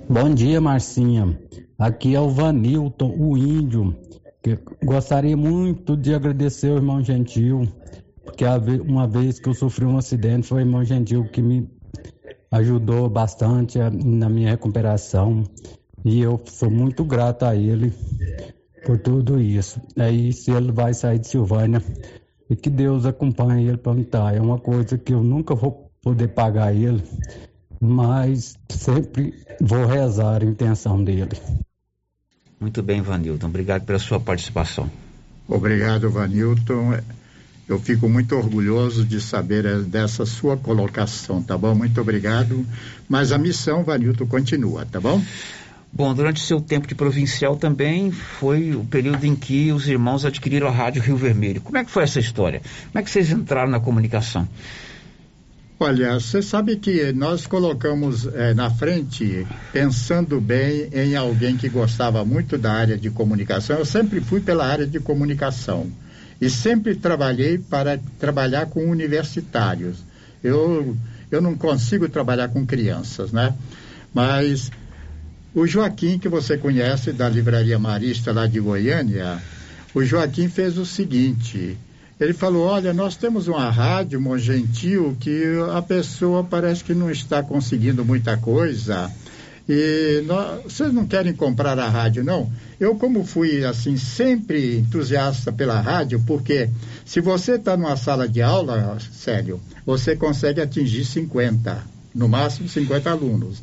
Bom 0.08 0.34
dia, 0.34 0.60
Marcinha. 0.60 1.38
Aqui 1.78 2.16
é 2.16 2.20
o 2.20 2.28
Vanilton, 2.28 3.14
o 3.16 3.38
índio. 3.38 3.96
Que 4.42 4.58
gostaria 4.84 5.36
muito 5.36 5.96
de 5.96 6.14
agradecer 6.14 6.70
ao 6.70 6.76
irmão 6.76 7.02
Gentil, 7.02 7.68
porque 8.24 8.44
uma 8.86 9.06
vez 9.06 9.38
que 9.38 9.48
eu 9.48 9.54
sofri 9.54 9.84
um 9.84 9.96
acidente, 9.96 10.48
foi 10.48 10.62
o 10.62 10.66
irmão 10.66 10.84
Gentil 10.84 11.24
que 11.24 11.40
me 11.40 11.70
ajudou 12.50 13.08
bastante 13.08 13.78
na 13.78 14.28
minha 14.28 14.50
recuperação. 14.50 15.44
E 16.04 16.20
eu 16.20 16.40
sou 16.46 16.70
muito 16.70 17.04
grato 17.04 17.44
a 17.44 17.54
ele 17.54 17.92
por 18.84 18.98
tudo 18.98 19.40
isso. 19.40 19.80
Aí, 19.96 20.32
se 20.32 20.50
ele 20.50 20.72
vai 20.72 20.92
sair 20.92 21.20
de 21.20 21.28
Silvânia, 21.28 21.80
e 22.50 22.56
que 22.56 22.68
Deus 22.68 23.06
acompanhe 23.06 23.68
ele 23.68 23.78
para 23.78 23.92
onde 23.92 24.08
É 24.34 24.40
uma 24.40 24.58
coisa 24.58 24.98
que 24.98 25.14
eu 25.14 25.22
nunca 25.22 25.54
vou 25.54 25.90
poder 26.02 26.28
pagar 26.28 26.74
ele, 26.74 27.02
mas 27.80 28.58
sempre 28.68 29.32
vou 29.60 29.86
rezar 29.86 30.42
a 30.42 30.46
intenção 30.46 31.02
dele. 31.02 31.38
Muito 32.62 32.80
bem, 32.80 33.02
Vanilton. 33.02 33.48
Obrigado 33.48 33.84
pela 33.84 33.98
sua 33.98 34.20
participação. 34.20 34.88
Obrigado, 35.48 36.08
Vanilton. 36.08 36.96
Eu 37.68 37.76
fico 37.80 38.08
muito 38.08 38.36
orgulhoso 38.36 39.04
de 39.04 39.20
saber 39.20 39.82
dessa 39.82 40.24
sua 40.24 40.56
colocação, 40.56 41.42
tá 41.42 41.58
bom? 41.58 41.74
Muito 41.74 42.00
obrigado. 42.00 42.64
Mas 43.08 43.32
a 43.32 43.36
missão, 43.36 43.82
Vanilton, 43.82 44.28
continua, 44.28 44.86
tá 44.86 45.00
bom? 45.00 45.20
Bom, 45.92 46.14
durante 46.14 46.38
seu 46.38 46.60
tempo 46.60 46.86
de 46.86 46.94
provincial 46.94 47.56
também 47.56 48.12
foi 48.12 48.76
o 48.76 48.84
período 48.84 49.24
em 49.26 49.34
que 49.34 49.72
os 49.72 49.88
irmãos 49.88 50.24
adquiriram 50.24 50.68
a 50.68 50.70
Rádio 50.70 51.02
Rio 51.02 51.16
Vermelho. 51.16 51.60
Como 51.60 51.76
é 51.76 51.84
que 51.84 51.90
foi 51.90 52.04
essa 52.04 52.20
história? 52.20 52.62
Como 52.92 53.00
é 53.00 53.02
que 53.02 53.10
vocês 53.10 53.28
entraram 53.32 53.72
na 53.72 53.80
comunicação? 53.80 54.46
Olha, 55.84 56.14
você 56.14 56.40
sabe 56.40 56.76
que 56.76 57.12
nós 57.12 57.44
colocamos 57.44 58.24
é, 58.28 58.54
na 58.54 58.70
frente, 58.70 59.44
pensando 59.72 60.40
bem 60.40 60.88
em 60.92 61.16
alguém 61.16 61.56
que 61.56 61.68
gostava 61.68 62.24
muito 62.24 62.56
da 62.56 62.72
área 62.72 62.96
de 62.96 63.10
comunicação. 63.10 63.76
Eu 63.76 63.84
sempre 63.84 64.20
fui 64.20 64.40
pela 64.40 64.64
área 64.64 64.86
de 64.86 65.00
comunicação 65.00 65.90
e 66.40 66.48
sempre 66.48 66.94
trabalhei 66.94 67.58
para 67.58 67.98
trabalhar 68.16 68.66
com 68.66 68.88
universitários. 68.88 69.96
Eu, 70.40 70.96
eu 71.28 71.42
não 71.42 71.56
consigo 71.56 72.08
trabalhar 72.08 72.46
com 72.50 72.64
crianças, 72.64 73.32
né? 73.32 73.52
Mas 74.14 74.70
o 75.52 75.66
Joaquim, 75.66 76.16
que 76.16 76.28
você 76.28 76.56
conhece 76.56 77.12
da 77.12 77.28
Livraria 77.28 77.76
Marista 77.76 78.30
lá 78.30 78.46
de 78.46 78.60
Goiânia, 78.60 79.42
o 79.92 80.04
Joaquim 80.04 80.48
fez 80.48 80.78
o 80.78 80.86
seguinte: 80.86 81.76
ele 82.22 82.32
falou: 82.32 82.66
Olha, 82.66 82.92
nós 82.92 83.16
temos 83.16 83.48
uma 83.48 83.68
rádio, 83.70 84.20
Mon 84.20 84.38
Gentil, 84.38 85.16
que 85.18 85.42
a 85.74 85.82
pessoa 85.82 86.44
parece 86.44 86.84
que 86.84 86.94
não 86.94 87.10
está 87.10 87.42
conseguindo 87.42 88.04
muita 88.04 88.36
coisa. 88.36 89.10
E 89.68 90.22
nós, 90.26 90.62
vocês 90.64 90.92
não 90.92 91.06
querem 91.06 91.32
comprar 91.32 91.78
a 91.78 91.88
rádio, 91.88 92.24
não? 92.24 92.50
Eu, 92.78 92.96
como 92.96 93.24
fui, 93.24 93.64
assim, 93.64 93.96
sempre 93.96 94.78
entusiasta 94.78 95.52
pela 95.52 95.80
rádio, 95.80 96.20
porque 96.26 96.68
se 97.04 97.20
você 97.20 97.52
está 97.52 97.76
numa 97.76 97.96
sala 97.96 98.28
de 98.28 98.42
aula, 98.42 98.98
sério, 99.12 99.60
você 99.86 100.16
consegue 100.16 100.60
atingir 100.60 101.04
50, 101.04 101.82
no 102.14 102.28
máximo 102.28 102.68
50 102.68 103.10
alunos. 103.10 103.62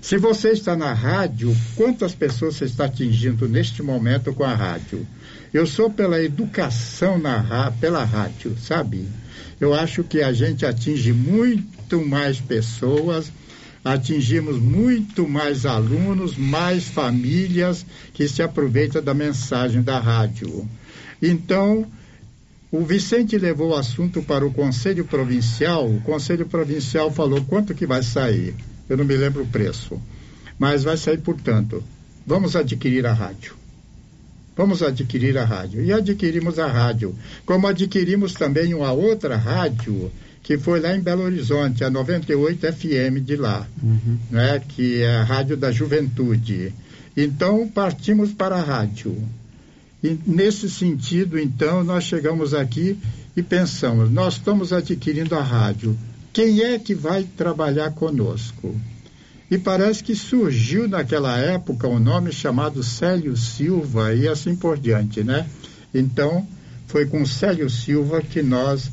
Se 0.00 0.16
você 0.18 0.50
está 0.50 0.76
na 0.76 0.92
rádio, 0.92 1.56
quantas 1.76 2.14
pessoas 2.14 2.56
você 2.56 2.64
está 2.64 2.86
atingindo 2.86 3.48
neste 3.48 3.82
momento 3.82 4.32
com 4.34 4.42
a 4.42 4.54
rádio? 4.54 5.06
Eu 5.52 5.66
sou 5.66 5.90
pela 5.90 6.22
educação 6.22 7.18
na, 7.18 7.70
pela 7.80 8.04
rádio, 8.04 8.56
sabe? 8.58 9.06
Eu 9.60 9.74
acho 9.74 10.02
que 10.02 10.22
a 10.22 10.32
gente 10.32 10.64
atinge 10.64 11.12
muito 11.12 12.04
mais 12.04 12.40
pessoas, 12.40 13.30
atingimos 13.84 14.58
muito 14.58 15.28
mais 15.28 15.66
alunos, 15.66 16.36
mais 16.36 16.84
famílias 16.84 17.84
que 18.14 18.26
se 18.28 18.42
aproveitam 18.42 19.02
da 19.02 19.12
mensagem 19.12 19.82
da 19.82 19.98
rádio. 19.98 20.68
Então, 21.20 21.86
o 22.70 22.80
Vicente 22.84 23.36
levou 23.36 23.70
o 23.70 23.76
assunto 23.76 24.22
para 24.22 24.46
o 24.46 24.52
Conselho 24.52 25.04
Provincial, 25.04 25.86
o 25.86 26.00
Conselho 26.00 26.46
Provincial 26.46 27.10
falou 27.10 27.44
quanto 27.44 27.74
que 27.74 27.86
vai 27.86 28.02
sair 28.02 28.54
eu 28.92 28.96
não 28.98 29.06
me 29.06 29.16
lembro 29.16 29.42
o 29.42 29.46
preço. 29.46 30.00
Mas 30.58 30.84
vai 30.84 30.98
sair, 30.98 31.18
portanto, 31.18 31.82
vamos 32.26 32.54
adquirir 32.54 33.06
a 33.06 33.12
rádio. 33.14 33.61
Vamos 34.56 34.82
adquirir 34.82 35.36
a 35.38 35.44
rádio. 35.44 35.82
E 35.82 35.92
adquirimos 35.92 36.58
a 36.58 36.66
rádio. 36.66 37.14
Como 37.44 37.66
adquirimos 37.66 38.34
também 38.34 38.74
uma 38.74 38.92
outra 38.92 39.36
rádio, 39.36 40.10
que 40.42 40.58
foi 40.58 40.80
lá 40.80 40.96
em 40.96 41.00
Belo 41.00 41.22
Horizonte, 41.22 41.84
a 41.84 41.90
98 41.90 42.72
FM 42.72 43.24
de 43.24 43.36
lá, 43.36 43.66
uhum. 43.82 44.18
né, 44.30 44.60
que 44.68 45.02
é 45.02 45.16
a 45.16 45.22
Rádio 45.22 45.56
da 45.56 45.70
Juventude. 45.70 46.72
Então, 47.16 47.68
partimos 47.68 48.32
para 48.32 48.56
a 48.56 48.62
rádio. 48.62 49.16
E 50.02 50.18
nesse 50.26 50.68
sentido, 50.68 51.38
então, 51.38 51.84
nós 51.84 52.04
chegamos 52.04 52.54
aqui 52.54 52.98
e 53.36 53.42
pensamos: 53.42 54.10
nós 54.10 54.34
estamos 54.34 54.72
adquirindo 54.72 55.34
a 55.34 55.42
rádio 55.42 55.96
quem 56.32 56.62
é 56.62 56.78
que 56.78 56.94
vai 56.94 57.24
trabalhar 57.24 57.90
conosco? 57.92 58.74
E 59.52 59.58
parece 59.58 60.02
que 60.02 60.14
surgiu 60.14 60.88
naquela 60.88 61.36
época 61.36 61.86
um 61.86 61.98
nome 61.98 62.32
chamado 62.32 62.82
Célio 62.82 63.36
Silva 63.36 64.14
e 64.14 64.26
assim 64.26 64.56
por 64.56 64.78
diante, 64.78 65.22
né? 65.22 65.46
Então, 65.92 66.46
foi 66.86 67.04
com 67.04 67.26
Célio 67.26 67.68
Silva 67.68 68.22
que 68.22 68.40
nós 68.40 68.90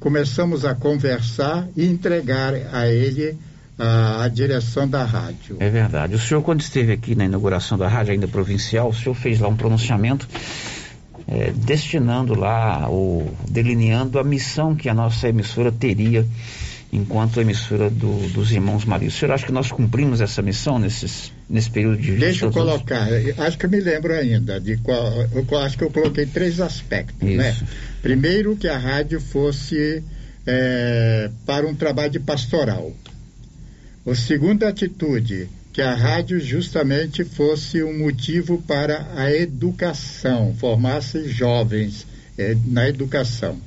começamos 0.00 0.64
a 0.64 0.74
conversar 0.74 1.68
e 1.76 1.84
entregar 1.84 2.54
a 2.72 2.88
ele 2.88 3.36
a, 3.78 4.24
a, 4.24 4.28
direção 4.28 4.88
da 4.88 5.04
rádio. 5.04 5.58
É 5.60 5.68
verdade. 5.68 6.14
O 6.14 6.18
senhor, 6.18 6.40
quando 6.40 6.62
esteve 6.62 6.92
aqui 6.92 7.14
na 7.14 7.26
inauguração 7.26 7.76
da 7.76 7.86
rádio, 7.86 8.14
ainda 8.14 8.26
provincial, 8.26 8.88
o 8.88 8.94
senhor 8.94 9.14
fez 9.14 9.40
lá 9.40 9.48
um 9.48 9.56
pronunciamento 9.56 10.26
é, 11.26 11.52
destinando 11.54 12.34
lá, 12.34 12.88
ou 12.88 13.30
delineando 13.46 14.18
a 14.18 14.24
missão 14.24 14.74
que 14.74 14.88
a 14.88 14.94
nossa 14.94 15.28
emissora 15.28 15.70
teria 15.70 16.26
enquanto 16.92 17.40
emissora 17.40 17.90
do, 17.90 18.28
dos 18.28 18.50
Irmãos 18.50 18.84
Maria. 18.84 19.08
O 19.08 19.10
senhor 19.10 19.32
acha 19.32 19.46
que 19.46 19.52
nós 19.52 19.70
cumprimos 19.70 20.20
essa 20.20 20.40
missão 20.40 20.78
nesses, 20.78 21.32
nesse 21.48 21.70
período 21.70 21.98
de 21.98 22.16
Deixa 22.16 22.46
eu 22.46 22.50
colocar, 22.50 23.06
acho 23.38 23.58
que 23.58 23.66
eu 23.66 23.70
me 23.70 23.80
lembro 23.80 24.14
ainda, 24.14 24.58
de 24.58 24.76
qual, 24.78 25.12
eu 25.32 25.58
acho 25.58 25.76
que 25.76 25.84
eu 25.84 25.90
coloquei 25.90 26.24
três 26.26 26.60
aspectos, 26.60 27.28
né? 27.28 27.50
Isso. 27.50 27.64
né? 27.64 27.70
Primeiro, 28.00 28.56
que 28.56 28.68
a 28.68 28.78
rádio 28.78 29.20
fosse 29.20 30.02
é, 30.46 31.30
para 31.44 31.66
um 31.66 31.74
trabalho 31.74 32.10
de 32.10 32.20
pastoral. 32.20 32.92
A 34.06 34.14
segunda 34.14 34.68
atitude, 34.68 35.50
que 35.72 35.82
a 35.82 35.94
rádio 35.94 36.40
justamente 36.40 37.22
fosse 37.22 37.82
um 37.82 37.98
motivo 37.98 38.62
para 38.66 39.06
a 39.14 39.30
educação, 39.30 40.54
formasse 40.58 41.28
jovens 41.28 42.06
é, 42.38 42.56
na 42.64 42.88
educação. 42.88 43.60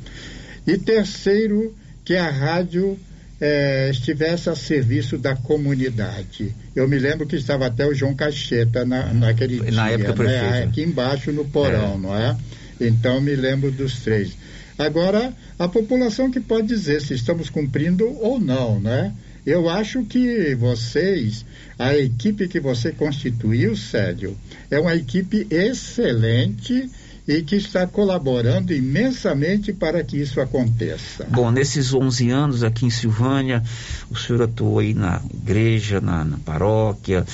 E 0.66 0.78
terceiro, 0.78 1.76
que 2.04 2.16
a 2.16 2.30
rádio 2.30 2.98
é, 3.42 3.90
estivesse 3.90 4.50
a 4.52 4.56
serviço 4.56 5.18
da 5.18 5.36
comunidade. 5.36 6.54
Eu 6.76 6.88
me 6.88 7.00
lembro 7.00 7.26
que 7.26 7.36
estava 7.36 7.66
até 7.66 7.88
o 7.88 7.94
João 7.94 8.14
Cacheta 8.14 8.86
na, 8.86 9.12
naquele 9.12 9.72
na 9.72 9.88
dia, 9.88 10.08
época 10.08 10.24
né? 10.24 10.64
aqui 10.64 10.84
embaixo 10.84 11.32
no 11.32 11.44
porão, 11.46 11.96
é. 11.96 11.98
não 11.98 12.16
é? 12.16 12.38
Então 12.80 13.20
me 13.20 13.36
lembro 13.36 13.72
dos 13.72 14.00
três. 14.02 14.38
Agora, 14.78 15.34
a 15.58 15.68
população 15.68 16.30
que 16.30 16.40
pode 16.40 16.68
dizer 16.68 17.02
se 17.02 17.16
estamos 17.16 17.50
cumprindo 17.50 18.08
ou 18.22 18.40
não, 18.40 18.80
né? 18.80 19.12
Eu 19.44 19.68
acho 19.68 20.04
que 20.06 20.54
vocês, 20.54 21.44
a 21.78 21.98
equipe 21.98 22.48
que 22.48 22.60
você 22.60 22.92
constituiu, 22.92 23.76
Célio, 23.76 24.38
é 24.70 24.80
uma 24.80 24.96
equipe 24.96 25.48
excelente 25.50 26.88
e 27.32 27.42
que 27.44 27.56
está 27.56 27.88
colaborando 27.88 28.74
imensamente 28.74 29.72
para 29.72 30.04
que 30.04 30.18
isso 30.18 30.42
aconteça. 30.42 31.26
Bom, 31.30 31.50
nesses 31.50 31.94
11 31.94 32.30
anos 32.30 32.62
aqui 32.62 32.86
em 32.86 32.90
Silvânia, 32.90 33.64
o 34.10 34.18
senhor 34.18 34.42
atuou 34.42 34.80
aí 34.80 34.94
na 34.94 35.22
igreja, 35.34 36.02
na, 36.02 36.26
na 36.26 36.38
paróquia, 36.38 37.26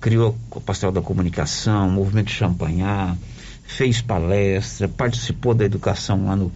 criou 0.00 0.36
o 0.50 0.60
Pastoral 0.60 0.92
da 0.92 1.00
Comunicação, 1.00 1.88
o 1.88 1.90
Movimento 1.90 2.30
Champanhar, 2.30 3.16
fez 3.64 4.02
palestra, 4.02 4.86
participou 4.86 5.54
da 5.54 5.64
educação 5.64 6.26
lá 6.26 6.36
no, 6.36 6.52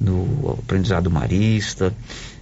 no 0.00 0.56
aprendizado 0.60 1.10
marista, 1.10 1.92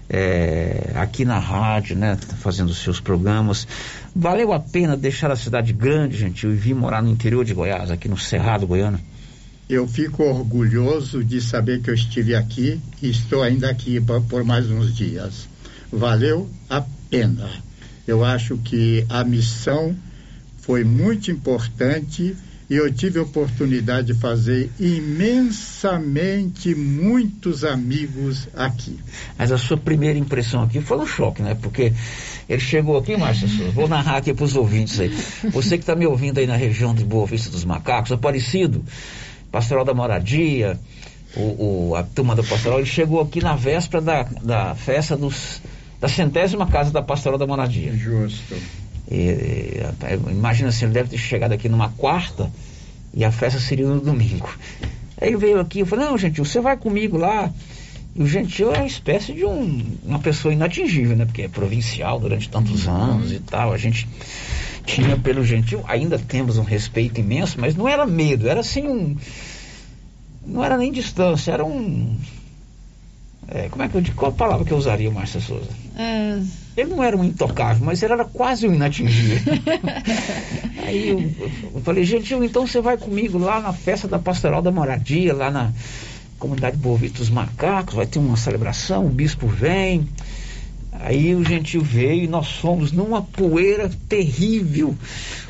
é, 0.06 0.92
aqui 0.96 1.24
na 1.24 1.38
rádio, 1.38 1.96
né, 1.96 2.18
fazendo 2.40 2.68
os 2.68 2.78
seus 2.82 3.00
programas. 3.00 3.66
Valeu 4.14 4.52
a 4.52 4.60
pena 4.60 4.98
deixar 4.98 5.30
a 5.30 5.36
cidade 5.36 5.72
grande, 5.72 6.18
gente, 6.18 6.46
e 6.46 6.52
vir 6.52 6.74
morar 6.74 7.02
no 7.02 7.08
interior 7.08 7.42
de 7.42 7.54
Goiás, 7.54 7.90
aqui 7.90 8.06
no 8.06 8.18
Cerrado 8.18 8.66
Goiano? 8.66 9.00
Eu 9.68 9.86
fico 9.86 10.22
orgulhoso 10.22 11.22
de 11.22 11.42
saber 11.42 11.82
que 11.82 11.90
eu 11.90 11.94
estive 11.94 12.34
aqui 12.34 12.80
e 13.02 13.10
estou 13.10 13.42
ainda 13.42 13.68
aqui 13.68 14.00
por 14.28 14.42
mais 14.42 14.70
uns 14.70 14.96
dias. 14.96 15.46
Valeu 15.92 16.48
a 16.70 16.82
pena. 17.10 17.50
Eu 18.06 18.24
acho 18.24 18.56
que 18.56 19.04
a 19.10 19.22
missão 19.22 19.94
foi 20.56 20.84
muito 20.84 21.30
importante 21.30 22.34
e 22.70 22.74
eu 22.74 22.92
tive 22.92 23.18
a 23.18 23.22
oportunidade 23.22 24.12
de 24.12 24.18
fazer 24.18 24.70
imensamente 24.80 26.74
muitos 26.74 27.64
amigos 27.64 28.48
aqui. 28.54 28.98
Mas 29.38 29.52
a 29.52 29.58
sua 29.58 29.76
primeira 29.76 30.18
impressão 30.18 30.62
aqui 30.62 30.80
foi 30.80 30.98
um 30.98 31.06
choque, 31.06 31.42
né? 31.42 31.54
Porque 31.54 31.92
ele 32.48 32.60
chegou 32.60 32.96
aqui, 32.96 33.16
Márcia 33.16 33.48
Souza, 33.48 33.70
vou 33.72 33.88
narrar 33.88 34.16
aqui 34.16 34.32
para 34.32 34.44
os 34.44 34.56
ouvintes 34.56 34.98
aí. 35.00 35.10
Você 35.50 35.76
que 35.76 35.82
está 35.82 35.94
me 35.94 36.06
ouvindo 36.06 36.38
aí 36.38 36.46
na 36.46 36.56
região 36.56 36.94
de 36.94 37.04
Boa 37.04 37.26
Vista 37.26 37.50
dos 37.50 37.64
Macacos, 37.64 38.12
Aparecido, 38.12 38.84
Pastoral 39.50 39.84
da 39.84 39.94
Moradia, 39.94 40.78
o, 41.36 41.90
o, 41.90 41.94
a 41.94 42.02
turma 42.02 42.34
da 42.34 42.42
Pastoral, 42.42 42.78
ele 42.78 42.88
chegou 42.88 43.20
aqui 43.20 43.40
na 43.42 43.54
véspera 43.54 44.00
da, 44.02 44.22
da 44.22 44.74
festa 44.74 45.16
dos, 45.16 45.60
da 46.00 46.08
centésima 46.08 46.66
casa 46.66 46.90
da 46.90 47.02
Pastoral 47.02 47.38
da 47.38 47.46
Moradia. 47.46 47.92
Justo. 47.96 48.54
E, 49.10 49.80
imagina 50.30 50.70
se 50.70 50.84
ele 50.84 50.92
deve 50.92 51.10
ter 51.10 51.18
chegado 51.18 51.52
aqui 51.52 51.68
numa 51.68 51.88
quarta 51.90 52.50
e 53.14 53.24
a 53.24 53.32
festa 53.32 53.58
seria 53.58 53.86
no 53.86 54.00
domingo. 54.00 54.48
Aí 55.20 55.28
ele 55.28 55.36
veio 55.36 55.60
aqui 55.60 55.80
e 55.80 55.84
falou, 55.84 56.06
não, 56.06 56.18
Gentil, 56.18 56.44
você 56.44 56.60
vai 56.60 56.76
comigo 56.76 57.16
lá. 57.16 57.50
E 58.14 58.22
o 58.22 58.26
Gentil 58.26 58.72
é 58.72 58.78
uma 58.78 58.86
espécie 58.86 59.32
de 59.32 59.44
um, 59.44 59.84
uma 60.04 60.18
pessoa 60.18 60.52
inatingível, 60.52 61.16
né? 61.16 61.24
Porque 61.24 61.42
é 61.42 61.48
provincial 61.48 62.20
durante 62.20 62.48
tantos 62.48 62.86
anos 62.86 63.32
e 63.32 63.38
tal. 63.38 63.72
A 63.72 63.78
gente 63.78 64.08
tinha 64.88 65.18
pelo 65.18 65.44
Gentil, 65.44 65.84
ainda 65.86 66.18
temos 66.18 66.56
um 66.56 66.62
respeito 66.62 67.20
imenso, 67.20 67.60
mas 67.60 67.76
não 67.76 67.86
era 67.86 68.06
medo, 68.06 68.48
era 68.48 68.60
assim 68.60 68.88
um. 68.88 69.16
Não 70.46 70.64
era 70.64 70.78
nem 70.78 70.90
distância, 70.90 71.52
era 71.52 71.64
um. 71.64 72.16
É, 73.46 73.68
como 73.68 73.82
é 73.82 73.88
que 73.88 73.94
eu 73.94 74.00
digo? 74.00 74.16
Qual 74.16 74.30
a 74.30 74.34
palavra 74.34 74.64
que 74.64 74.72
eu 74.72 74.78
usaria, 74.78 75.10
Márcia 75.10 75.40
Souza? 75.40 75.68
É... 75.96 76.40
Ele 76.76 76.90
não 76.90 77.02
era 77.02 77.16
um 77.16 77.24
intocável, 77.24 77.84
mas 77.84 78.02
ele 78.02 78.12
era 78.14 78.24
quase 78.24 78.66
um 78.66 78.74
inatingível. 78.74 79.38
Aí 80.86 81.08
eu, 81.08 81.20
eu 81.74 81.80
falei, 81.82 82.04
Gentil, 82.04 82.42
então 82.42 82.66
você 82.66 82.80
vai 82.80 82.96
comigo 82.96 83.36
lá 83.36 83.60
na 83.60 83.72
festa 83.72 84.08
da 84.08 84.18
Pastoral 84.18 84.62
da 84.62 84.70
Moradia, 84.70 85.34
lá 85.34 85.50
na 85.50 85.72
comunidade 86.38 86.76
Bovito 86.76 87.18
dos 87.18 87.30
Macacos, 87.30 87.94
vai 87.94 88.06
ter 88.06 88.18
uma 88.18 88.36
celebração, 88.36 89.06
o 89.06 89.10
bispo 89.10 89.46
vem. 89.46 90.08
Aí 91.00 91.34
o 91.34 91.44
Gentil 91.44 91.82
veio 91.82 92.24
e 92.24 92.28
nós 92.28 92.50
fomos 92.58 92.92
numa 92.92 93.22
poeira 93.22 93.90
terrível. 94.08 94.96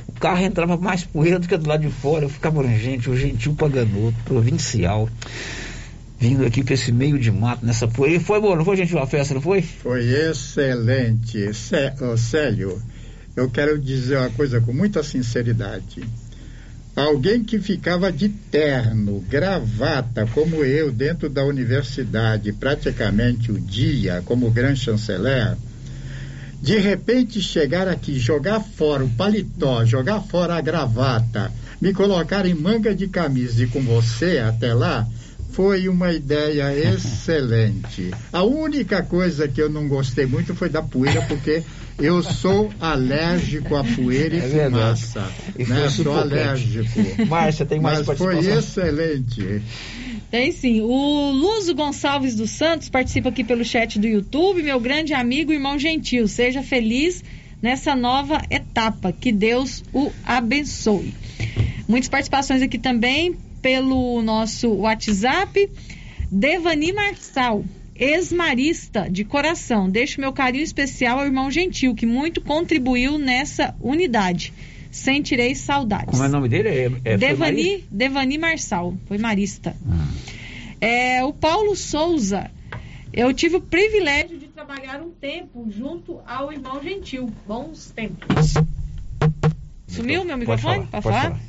O 0.08 0.12
carro 0.20 0.42
entrava 0.42 0.76
mais 0.76 1.04
poeira 1.04 1.38
do 1.38 1.48
que 1.48 1.56
do 1.56 1.68
lado 1.68 1.80
de 1.80 1.92
fora. 1.92 2.24
Eu 2.24 2.28
ficava, 2.28 2.62
gente, 2.68 3.08
o 3.08 3.16
Gentil 3.16 3.54
Paganoto, 3.54 4.16
provincial 4.24 5.08
vindo 6.18 6.44
aqui 6.44 6.64
para 6.64 6.74
esse 6.74 6.90
meio 6.90 7.18
de 7.18 7.30
mato 7.30 7.64
nessa 7.64 7.86
poeira. 7.86 8.16
E 8.16 8.20
foi 8.20 8.40
bom, 8.40 8.56
não 8.56 8.64
foi, 8.64 8.76
gente, 8.76 8.92
uma 8.94 9.06
festa, 9.06 9.34
não 9.34 9.40
foi? 9.40 9.62
Foi 9.62 10.04
excelente. 10.04 11.54
Cé, 11.54 11.94
Célio, 12.16 12.82
eu 13.36 13.48
quero 13.48 13.78
dizer 13.78 14.18
uma 14.18 14.30
coisa 14.30 14.60
com 14.60 14.72
muita 14.72 15.02
sinceridade. 15.02 16.02
Alguém 16.98 17.44
que 17.44 17.60
ficava 17.60 18.10
de 18.10 18.28
terno, 18.28 19.24
gravata, 19.30 20.26
como 20.34 20.64
eu, 20.64 20.90
dentro 20.90 21.28
da 21.28 21.44
universidade, 21.44 22.52
praticamente 22.52 23.52
o 23.52 23.60
dia, 23.60 24.20
como 24.24 24.50
grande 24.50 24.80
chanceler, 24.80 25.56
de 26.60 26.76
repente 26.76 27.40
chegar 27.40 27.86
aqui, 27.86 28.18
jogar 28.18 28.58
fora 28.58 29.04
o 29.04 29.10
paletó, 29.10 29.84
jogar 29.84 30.22
fora 30.22 30.56
a 30.56 30.60
gravata, 30.60 31.52
me 31.80 31.92
colocar 31.92 32.44
em 32.44 32.54
manga 32.54 32.92
de 32.92 33.06
camisa 33.06 33.62
e 33.62 33.68
com 33.68 33.80
você 33.80 34.38
até 34.38 34.74
lá, 34.74 35.06
foi 35.52 35.88
uma 35.88 36.12
ideia 36.12 36.74
excelente. 36.92 38.10
A 38.32 38.42
única 38.42 39.04
coisa 39.04 39.46
que 39.46 39.62
eu 39.62 39.70
não 39.70 39.86
gostei 39.86 40.26
muito 40.26 40.52
foi 40.52 40.68
da 40.68 40.82
poeira, 40.82 41.22
porque 41.22 41.62
eu 41.98 42.22
sou 42.22 42.70
alérgico 42.80 43.74
à 43.74 43.82
poeira 43.82 44.36
e 44.36 44.58
é 44.58 44.64
fumaça. 44.64 45.32
E 45.58 45.64
né? 45.64 45.88
Sou 45.88 46.16
alérgico. 46.16 47.26
Márcia, 47.26 47.66
tem 47.66 47.80
mais 47.80 48.06
Mas 48.06 48.18
foi 48.18 48.38
excelente. 48.38 49.62
Tem 50.30 50.52
sim. 50.52 50.80
O 50.80 51.30
Luzo 51.30 51.74
Gonçalves 51.74 52.36
dos 52.36 52.50
Santos 52.50 52.88
participa 52.88 53.30
aqui 53.30 53.42
pelo 53.42 53.64
chat 53.64 53.98
do 53.98 54.06
YouTube. 54.06 54.62
Meu 54.62 54.78
grande 54.78 55.12
amigo, 55.12 55.52
irmão 55.52 55.78
gentil. 55.78 56.28
Seja 56.28 56.62
feliz 56.62 57.24
nessa 57.60 57.96
nova 57.96 58.42
etapa. 58.50 59.12
Que 59.12 59.32
Deus 59.32 59.82
o 59.92 60.12
abençoe. 60.24 61.14
Muitas 61.88 62.08
participações 62.08 62.62
aqui 62.62 62.78
também 62.78 63.36
pelo 63.60 64.22
nosso 64.22 64.68
WhatsApp. 64.68 65.68
Devani 66.30 66.92
Marçal, 66.92 67.64
ex-marista 67.98 69.08
de 69.10 69.24
coração. 69.24 69.90
Deixo 69.90 70.20
meu 70.20 70.32
carinho 70.32 70.64
especial 70.64 71.18
ao 71.18 71.26
irmão 71.26 71.50
Gentil, 71.50 71.94
que 71.94 72.06
muito 72.06 72.40
contribuiu 72.40 73.18
nessa 73.18 73.74
unidade. 73.80 74.52
Sentirei 74.90 75.54
saudades. 75.54 76.10
Como 76.10 76.24
é 76.24 76.28
o 76.28 76.30
nome 76.30 76.48
dele? 76.48 76.68
É, 76.68 77.12
é 77.12 77.16
Devani, 77.16 77.84
Devani 77.90 78.38
Marçal, 78.38 78.94
foi 79.06 79.18
marista. 79.18 79.76
Ah. 79.90 80.08
É, 80.80 81.24
o 81.24 81.32
Paulo 81.32 81.74
Souza, 81.76 82.50
eu 83.12 83.32
tive 83.34 83.56
o 83.56 83.60
privilégio 83.60 84.38
de 84.38 84.46
trabalhar 84.46 85.02
um 85.02 85.10
tempo 85.10 85.68
junto 85.70 86.20
ao 86.26 86.52
irmão 86.52 86.82
Gentil. 86.82 87.30
Bons 87.46 87.90
tempos. 87.90 88.54
Sumiu 89.88 90.24
meu 90.24 90.38
microfone? 90.38 90.86
Pode 90.86 91.02
falar? 91.02 91.22
falar? 91.22 91.40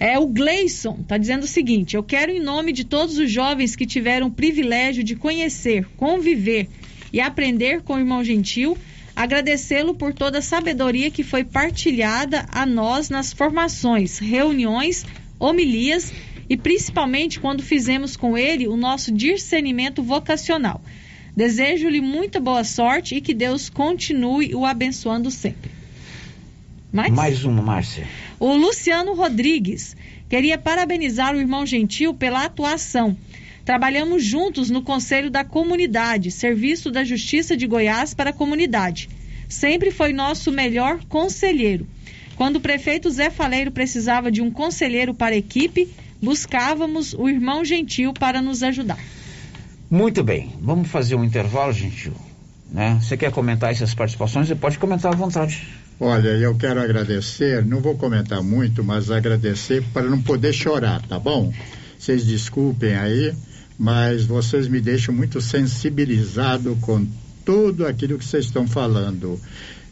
É 0.00 0.18
o 0.18 0.26
Gleison, 0.26 0.96
está 1.02 1.18
dizendo 1.18 1.42
o 1.42 1.46
seguinte: 1.46 1.94
eu 1.94 2.02
quero, 2.02 2.32
em 2.32 2.40
nome 2.40 2.72
de 2.72 2.84
todos 2.84 3.18
os 3.18 3.30
jovens 3.30 3.76
que 3.76 3.84
tiveram 3.84 4.28
o 4.28 4.30
privilégio 4.30 5.04
de 5.04 5.14
conhecer, 5.14 5.86
conviver 5.98 6.70
e 7.12 7.20
aprender 7.20 7.82
com 7.82 7.94
o 7.94 7.98
irmão 7.98 8.24
Gentil, 8.24 8.78
agradecê-lo 9.14 9.94
por 9.94 10.14
toda 10.14 10.38
a 10.38 10.42
sabedoria 10.42 11.10
que 11.10 11.22
foi 11.22 11.44
partilhada 11.44 12.46
a 12.50 12.64
nós 12.64 13.10
nas 13.10 13.30
formações, 13.30 14.18
reuniões, 14.18 15.04
homilias 15.38 16.10
e 16.48 16.56
principalmente 16.56 17.38
quando 17.38 17.62
fizemos 17.62 18.16
com 18.16 18.38
ele 18.38 18.66
o 18.66 18.78
nosso 18.78 19.12
discernimento 19.12 20.02
vocacional. 20.02 20.82
Desejo-lhe 21.36 22.00
muita 22.00 22.40
boa 22.40 22.64
sorte 22.64 23.16
e 23.16 23.20
que 23.20 23.34
Deus 23.34 23.68
continue 23.68 24.54
o 24.54 24.64
abençoando 24.64 25.30
sempre. 25.30 25.70
Mais? 26.90 27.12
Mais 27.12 27.44
uma, 27.44 27.62
Márcia. 27.62 28.06
O 28.40 28.54
Luciano 28.54 29.12
Rodrigues 29.12 29.94
queria 30.26 30.56
parabenizar 30.56 31.34
o 31.34 31.38
irmão 31.38 31.66
Gentil 31.66 32.14
pela 32.14 32.42
atuação. 32.42 33.14
Trabalhamos 33.66 34.24
juntos 34.24 34.70
no 34.70 34.80
Conselho 34.80 35.30
da 35.30 35.44
Comunidade, 35.44 36.30
Serviço 36.30 36.90
da 36.90 37.04
Justiça 37.04 37.54
de 37.54 37.66
Goiás 37.66 38.14
para 38.14 38.30
a 38.30 38.32
Comunidade. 38.32 39.10
Sempre 39.46 39.90
foi 39.90 40.14
nosso 40.14 40.50
melhor 40.50 41.04
conselheiro. 41.04 41.86
Quando 42.34 42.56
o 42.56 42.60
prefeito 42.60 43.10
Zé 43.10 43.28
Faleiro 43.28 43.70
precisava 43.70 44.32
de 44.32 44.40
um 44.40 44.50
conselheiro 44.50 45.12
para 45.12 45.34
a 45.34 45.38
equipe, 45.38 45.86
buscávamos 46.22 47.12
o 47.12 47.28
irmão 47.28 47.62
Gentil 47.62 48.14
para 48.14 48.40
nos 48.40 48.62
ajudar. 48.62 48.98
Muito 49.90 50.24
bem, 50.24 50.50
vamos 50.58 50.88
fazer 50.88 51.14
um 51.14 51.24
intervalo, 51.24 51.74
Gentil. 51.74 52.14
Né? 52.70 52.98
Você 53.02 53.18
quer 53.18 53.30
comentar 53.32 53.70
essas 53.70 53.92
participações? 53.92 54.48
Você 54.48 54.54
pode 54.54 54.78
comentar 54.78 55.12
à 55.12 55.16
vontade. 55.16 55.60
Olha, 56.02 56.30
eu 56.30 56.54
quero 56.54 56.80
agradecer, 56.80 57.62
não 57.62 57.82
vou 57.82 57.94
comentar 57.94 58.42
muito, 58.42 58.82
mas 58.82 59.10
agradecer 59.10 59.84
para 59.92 60.08
não 60.08 60.22
poder 60.22 60.50
chorar, 60.50 61.02
tá 61.06 61.18
bom? 61.18 61.52
Vocês 61.98 62.24
desculpem 62.24 62.96
aí, 62.96 63.34
mas 63.78 64.24
vocês 64.24 64.66
me 64.66 64.80
deixam 64.80 65.14
muito 65.14 65.42
sensibilizado 65.42 66.74
com 66.80 67.06
tudo 67.44 67.86
aquilo 67.86 68.18
que 68.18 68.24
vocês 68.24 68.46
estão 68.46 68.66
falando. 68.66 69.38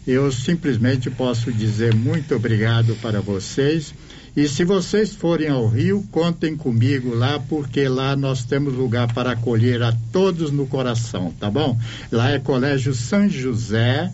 Eu 0.06 0.32
simplesmente 0.32 1.10
posso 1.10 1.52
dizer 1.52 1.94
muito 1.94 2.34
obrigado 2.34 2.96
para 3.02 3.20
vocês. 3.20 3.92
E 4.34 4.48
se 4.48 4.64
vocês 4.64 5.14
forem 5.14 5.48
ao 5.50 5.68
Rio, 5.68 6.02
contem 6.10 6.56
comigo 6.56 7.14
lá, 7.14 7.38
porque 7.38 7.86
lá 7.86 8.16
nós 8.16 8.46
temos 8.46 8.72
lugar 8.72 9.12
para 9.12 9.32
acolher 9.32 9.82
a 9.82 9.92
todos 10.10 10.50
no 10.50 10.66
coração, 10.66 11.34
tá 11.38 11.50
bom? 11.50 11.78
Lá 12.10 12.30
é 12.30 12.38
Colégio 12.38 12.94
São 12.94 13.28
José, 13.28 14.10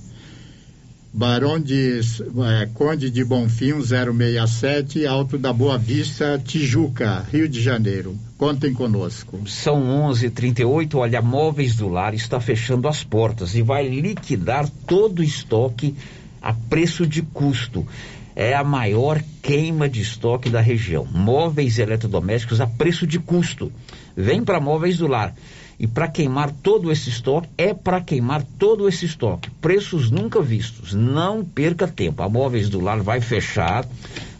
Barão 1.17 1.61
de 1.61 2.01
é, 2.01 2.67
Conde 2.75 3.09
de 3.09 3.25
Bonfim 3.25 3.81
067, 3.81 5.07
Alto 5.07 5.39
da 5.39 5.53
Boa 5.53 5.79
Vista, 5.79 6.43
Tijuca, 6.45 7.25
Rio 7.31 7.49
de 7.49 7.63
Janeiro. 7.63 8.19
Contem 8.37 8.75
conosco. 8.75 9.41
São 9.47 9.81
11:38. 10.11 10.97
Olha, 10.97 11.23
Móveis 11.23 11.77
do 11.77 11.87
Lar 11.87 12.15
está 12.15 12.41
fechando 12.41 12.89
as 12.89 13.05
portas 13.05 13.55
e 13.55 13.63
vai 13.63 13.87
liquidar 13.89 14.69
todo 14.89 15.21
o 15.21 15.23
estoque 15.23 15.95
a 16.43 16.53
preço 16.53 17.07
de 17.07 17.23
custo. 17.23 17.87
É 18.35 18.53
a 18.53 18.65
maior 18.65 19.23
queima 19.41 19.89
de 19.89 20.01
estoque 20.01 20.51
da 20.51 20.61
região. 20.61 21.07
Móveis 21.07 21.79
eletrodomésticos 21.79 22.61
a 22.61 22.67
preço 22.67 23.07
de 23.07 23.21
custo. 23.21 23.71
Vem 24.17 24.43
para 24.43 24.59
Móveis 24.59 24.99
do 24.99 25.07
Lar. 25.07 25.33
E 25.79 25.87
para 25.87 26.09
queimar 26.09 26.51
todo 26.51 26.91
esse 26.91 27.09
estoque, 27.09 27.49
é 27.59 27.75
para 27.75 28.01
queimar 28.01 28.45
todo 28.59 28.89
esse 28.89 29.07
estoque. 29.07 29.51
Preços 29.51 30.11
nunca 30.11 30.41
vistos. 30.41 30.95
Não 30.95 31.45
perca 31.45 31.89
tempo. 31.89 32.23
A 32.23 32.29
Móveis 32.29 32.69
do 32.69 32.81
Lar 32.81 33.03
vai 33.03 33.21
fechar, 33.21 33.85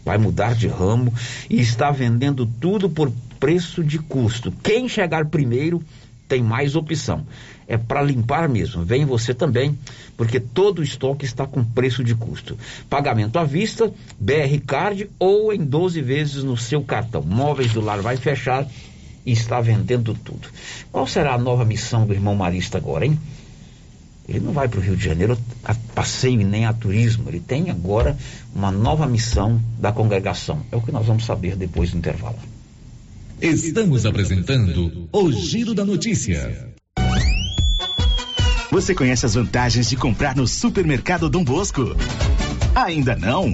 vai 0.03 0.17
mudar 0.17 0.55
de 0.55 0.67
ramo 0.67 1.13
e 1.49 1.59
está 1.59 1.91
vendendo 1.91 2.45
tudo 2.45 2.89
por 2.89 3.11
preço 3.39 3.83
de 3.83 3.99
custo. 3.99 4.51
Quem 4.63 4.87
chegar 4.87 5.25
primeiro 5.25 5.83
tem 6.27 6.41
mais 6.41 6.75
opção. 6.75 7.25
É 7.67 7.77
para 7.77 8.01
limpar 8.01 8.47
mesmo. 8.47 8.83
Vem 8.83 9.05
você 9.05 9.33
também, 9.33 9.77
porque 10.15 10.39
todo 10.39 10.79
o 10.79 10.83
estoque 10.83 11.25
está 11.25 11.45
com 11.45 11.63
preço 11.63 12.03
de 12.03 12.15
custo. 12.15 12.57
Pagamento 12.89 13.37
à 13.37 13.43
vista, 13.43 13.91
BR 14.19 14.59
Card 14.65 15.09
ou 15.19 15.51
em 15.51 15.63
12 15.63 16.01
vezes 16.01 16.43
no 16.43 16.55
seu 16.55 16.81
cartão. 16.83 17.21
Móveis 17.21 17.73
do 17.73 17.81
Lar 17.81 18.01
vai 18.01 18.17
fechar 18.17 18.67
e 19.25 19.31
está 19.31 19.59
vendendo 19.59 20.13
tudo. 20.13 20.47
Qual 20.91 21.07
será 21.07 21.33
a 21.33 21.37
nova 21.37 21.65
missão 21.65 22.05
do 22.05 22.13
irmão 22.13 22.35
Marista 22.35 22.77
agora, 22.77 23.05
hein? 23.05 23.19
Ele 24.27 24.39
não 24.39 24.53
vai 24.53 24.67
para 24.67 24.79
o 24.79 24.81
Rio 24.81 24.95
de 24.95 25.03
Janeiro 25.03 25.37
a 25.63 25.75
passeio 25.93 26.45
nem 26.45 26.65
a 26.65 26.73
turismo. 26.73 27.29
Ele 27.29 27.39
tem 27.39 27.69
agora 27.69 28.17
uma 28.53 28.71
nova 28.71 29.05
missão 29.05 29.61
da 29.79 29.91
congregação. 29.91 30.61
É 30.71 30.75
o 30.75 30.81
que 30.81 30.91
nós 30.91 31.05
vamos 31.05 31.25
saber 31.25 31.55
depois 31.55 31.91
do 31.91 31.97
intervalo. 31.97 32.37
Estamos 33.39 34.05
apresentando 34.05 35.07
o 35.11 35.31
Giro 35.31 35.75
da 35.75 35.85
Notícia. 35.85 36.73
Você 38.71 38.95
conhece 38.95 39.25
as 39.25 39.35
vantagens 39.35 39.89
de 39.89 39.95
comprar 39.95 40.35
no 40.35 40.47
Supermercado 40.47 41.29
Dom 41.29 41.43
Bosco? 41.43 41.95
Ainda 42.73 43.15
não? 43.15 43.53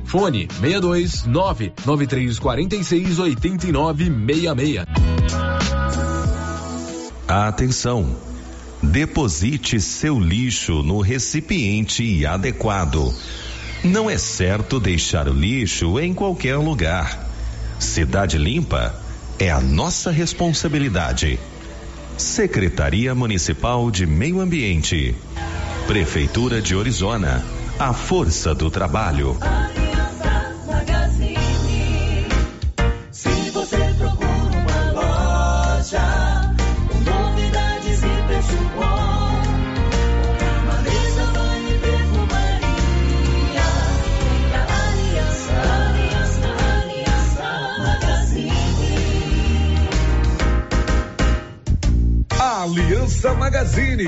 Fone 0.05 0.47
62 0.59 1.25
99346 1.25 3.19
8966. 3.19 4.85
Atenção! 7.27 8.15
Deposite 8.83 9.79
seu 9.79 10.19
lixo 10.19 10.81
no 10.81 11.01
recipiente 11.01 12.25
adequado. 12.25 13.13
Não 13.83 14.09
é 14.09 14.17
certo 14.17 14.79
deixar 14.79 15.27
o 15.27 15.33
lixo 15.33 15.99
em 15.99 16.13
qualquer 16.13 16.57
lugar. 16.57 17.29
Cidade 17.79 18.37
Limpa 18.37 18.95
é 19.39 19.49
a 19.49 19.61
nossa 19.61 20.11
responsabilidade. 20.11 21.39
Secretaria 22.17 23.15
Municipal 23.15 23.89
de 23.89 24.05
Meio 24.05 24.39
Ambiente. 24.39 25.15
Prefeitura 25.87 26.61
de 26.61 26.75
Orizona. 26.75 27.43
A 27.83 27.93
força 27.93 28.53
do 28.53 28.69
trabalho. 28.69 29.39
Se 33.11 33.49
você 33.49 33.77
procura 33.97 34.29
uma 34.29 34.91
loja 34.91 36.53
com 36.87 36.97
novidades 36.99 38.03
e 38.03 38.21
preço 38.27 38.57
bom, 38.75 39.41
Marisa 40.67 41.25
Banho 41.33 41.69
e 41.69 41.79
Perfumaria, 41.79 43.67
pra 44.51 44.63
Aliança, 44.85 45.57
Aliança, 45.89 46.49
Aliança 46.83 47.49
Magazine. 47.81 48.91
Aliança 52.39 53.33
Magazine, 53.33 54.07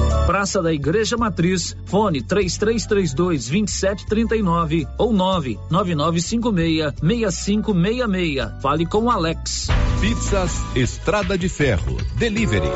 Praça 0.25 0.61
da 0.61 0.71
Igreja 0.71 1.17
Matriz, 1.17 1.75
fone 1.85 2.21
3332 2.21 3.49
2739 3.49 4.87
ou 4.97 5.11
99956 5.11 6.93
6566. 7.01 8.61
Fale 8.61 8.85
com 8.85 9.09
Alex. 9.09 9.67
Pizzas 9.99 10.61
Estrada 10.75 11.37
de 11.37 11.49
Ferro. 11.49 11.97
Delivery. 12.15 12.69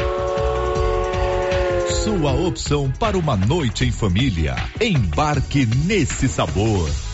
Sua 2.04 2.34
opção 2.34 2.92
para 3.00 3.18
uma 3.18 3.36
noite 3.36 3.86
em 3.86 3.92
família. 3.92 4.56
Embarque 4.80 5.66
nesse 5.66 6.28
sabor. 6.28 6.90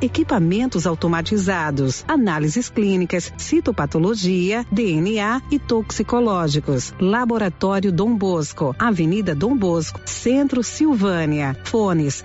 equipamentos 0.00 0.86
automatizados, 0.86 2.04
análises 2.06 2.68
clínicas, 2.68 3.32
citopatologia, 3.36 4.66
DNA 4.70 5.42
e 5.50 5.58
toxicológicos. 5.58 6.94
Laboratório 7.00 7.92
Dom 7.92 8.16
Bosco, 8.16 8.74
Avenida 8.78 9.34
Dom 9.34 9.56
Bosco, 9.56 10.00
Centro 10.04 10.62
Silvânia. 10.62 11.56
Fones 11.64 12.24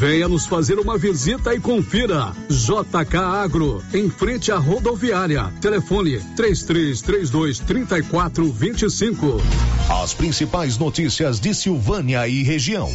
Venha 0.00 0.26
nos 0.26 0.46
fazer 0.46 0.78
uma 0.78 0.96
visita 0.96 1.54
e 1.54 1.60
confira. 1.60 2.32
JK 2.48 3.18
Agro, 3.18 3.84
em 3.92 4.08
frente 4.08 4.50
à 4.50 4.56
rodoviária. 4.56 5.52
Telefone 5.60 6.18
3332 6.34 7.58
3425. 7.58 9.36
As 10.02 10.14
principais 10.14 10.78
notícias 10.78 11.38
de 11.38 11.54
Silvânia 11.54 12.26
e 12.26 12.42
região. 12.42 12.90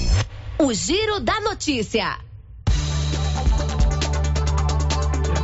O 0.57 0.73
Giro 0.73 1.19
da 1.19 1.39
Notícia. 1.41 2.17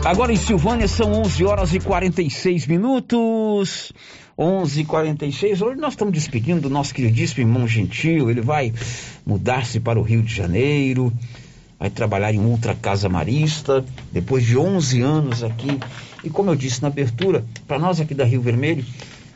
Agora 0.04 0.34
em 0.34 0.38
Silvânia 0.38 0.88
são 0.88 1.14
11 1.14 1.46
horas 1.46 1.76
e 1.76 1.80
46 1.80 2.66
minutos. 2.66 3.94
11:46. 4.36 5.62
Hoje 5.62 5.80
nós 5.80 5.94
estamos 5.94 6.12
despedindo 6.12 6.62
do 6.62 6.72
nosso 6.72 6.92
queridíssimo 6.92 7.42
irmão 7.42 7.68
Gentil. 7.68 8.32
Ele 8.32 8.42
vai 8.42 8.74
mudar-se 9.24 9.80
para 9.80 10.00
o 10.00 10.02
Rio 10.02 10.24
de 10.24 10.34
Janeiro 10.34 11.14
vai 11.82 11.90
trabalhar 11.90 12.32
em 12.32 12.40
Ultra 12.40 12.76
Casa 12.76 13.10
Marista, 13.10 13.84
depois 14.12 14.46
de 14.46 14.56
11 14.56 15.02
anos 15.02 15.44
aqui. 15.44 15.80
E 16.24 16.30
como 16.30 16.52
eu 16.52 16.56
disse 16.56 16.80
na 16.80 16.90
abertura, 16.90 17.44
para 17.68 17.80
nós 17.80 18.00
aqui 18.00 18.14
da 18.14 18.24
Rio 18.24 18.40
Vermelho, 18.40 18.86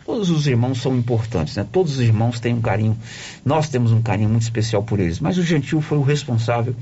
todos 0.05 0.29
os 0.29 0.45
irmãos 0.45 0.79
são 0.79 0.95
importantes, 0.95 1.55
né? 1.55 1.65
Todos 1.71 1.93
os 1.93 2.01
irmãos 2.01 2.39
têm 2.39 2.53
um 2.53 2.61
carinho, 2.61 2.95
nós 3.43 3.67
temos 3.67 3.91
um 3.91 3.99
carinho 3.99 4.29
muito 4.29 4.43
especial 4.43 4.83
por 4.83 4.99
eles. 4.99 5.19
Mas 5.19 5.39
o 5.39 5.43
Gentil 5.43 5.81
foi 5.81 5.97
o 5.97 6.03
responsável 6.03 6.75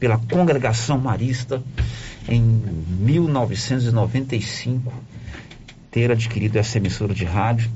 pela 0.00 0.16
congregação 0.16 0.96
marista 0.96 1.62
em 2.26 2.40
1995 3.00 4.90
ter 5.90 6.10
adquirido 6.10 6.56
essa 6.56 6.78
emissora 6.78 7.12
de 7.12 7.26
rádio 7.26 7.70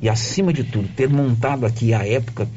e 0.00 0.08
acima 0.08 0.50
de 0.50 0.64
tudo 0.64 0.88
ter 0.96 1.10
montado 1.10 1.66
aqui 1.66 1.92
à 1.92 2.08
época 2.08 2.48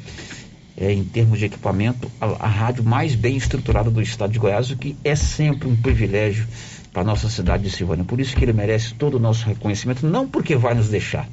é, 0.76 0.92
em 0.92 1.04
termos 1.04 1.38
de 1.38 1.46
equipamento, 1.46 2.10
a, 2.20 2.26
a, 2.26 2.48
rádio 2.48 2.84
mais 2.84 3.14
bem 3.14 3.36
estruturada 3.36 3.90
do 3.90 4.02
estado 4.02 4.32
de 4.32 4.38
Goiás, 4.38 4.70
o 4.70 4.76
que 4.76 4.96
é 5.04 5.14
sempre 5.14 5.68
um 5.68 5.76
privilégio 5.76 6.46
para 6.92 7.02
a 7.02 7.04
nossa 7.04 7.28
cidade 7.28 7.64
de 7.64 7.70
Silvânia. 7.70 8.04
Por 8.04 8.20
isso 8.20 8.36
que 8.36 8.44
ele 8.44 8.52
merece 8.52 8.94
todo 8.94 9.14
o 9.14 9.20
nosso 9.20 9.46
reconhecimento, 9.46 10.06
não 10.06 10.28
porque 10.28 10.56
vai 10.56 10.74
nos 10.74 10.88
deixar, 10.88 11.28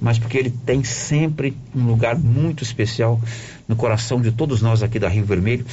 mas 0.00 0.18
porque 0.18 0.38
ele 0.38 0.50
tem 0.50 0.82
sempre 0.82 1.56
um 1.74 1.84
lugar 1.84 2.18
muito 2.18 2.62
especial 2.62 3.20
no 3.68 3.76
coração 3.76 4.20
de 4.20 4.32
todos 4.32 4.62
nós 4.62 4.82
aqui 4.82 4.98
da 4.98 5.08
Rio 5.08 5.24
Vermelho 5.24 5.64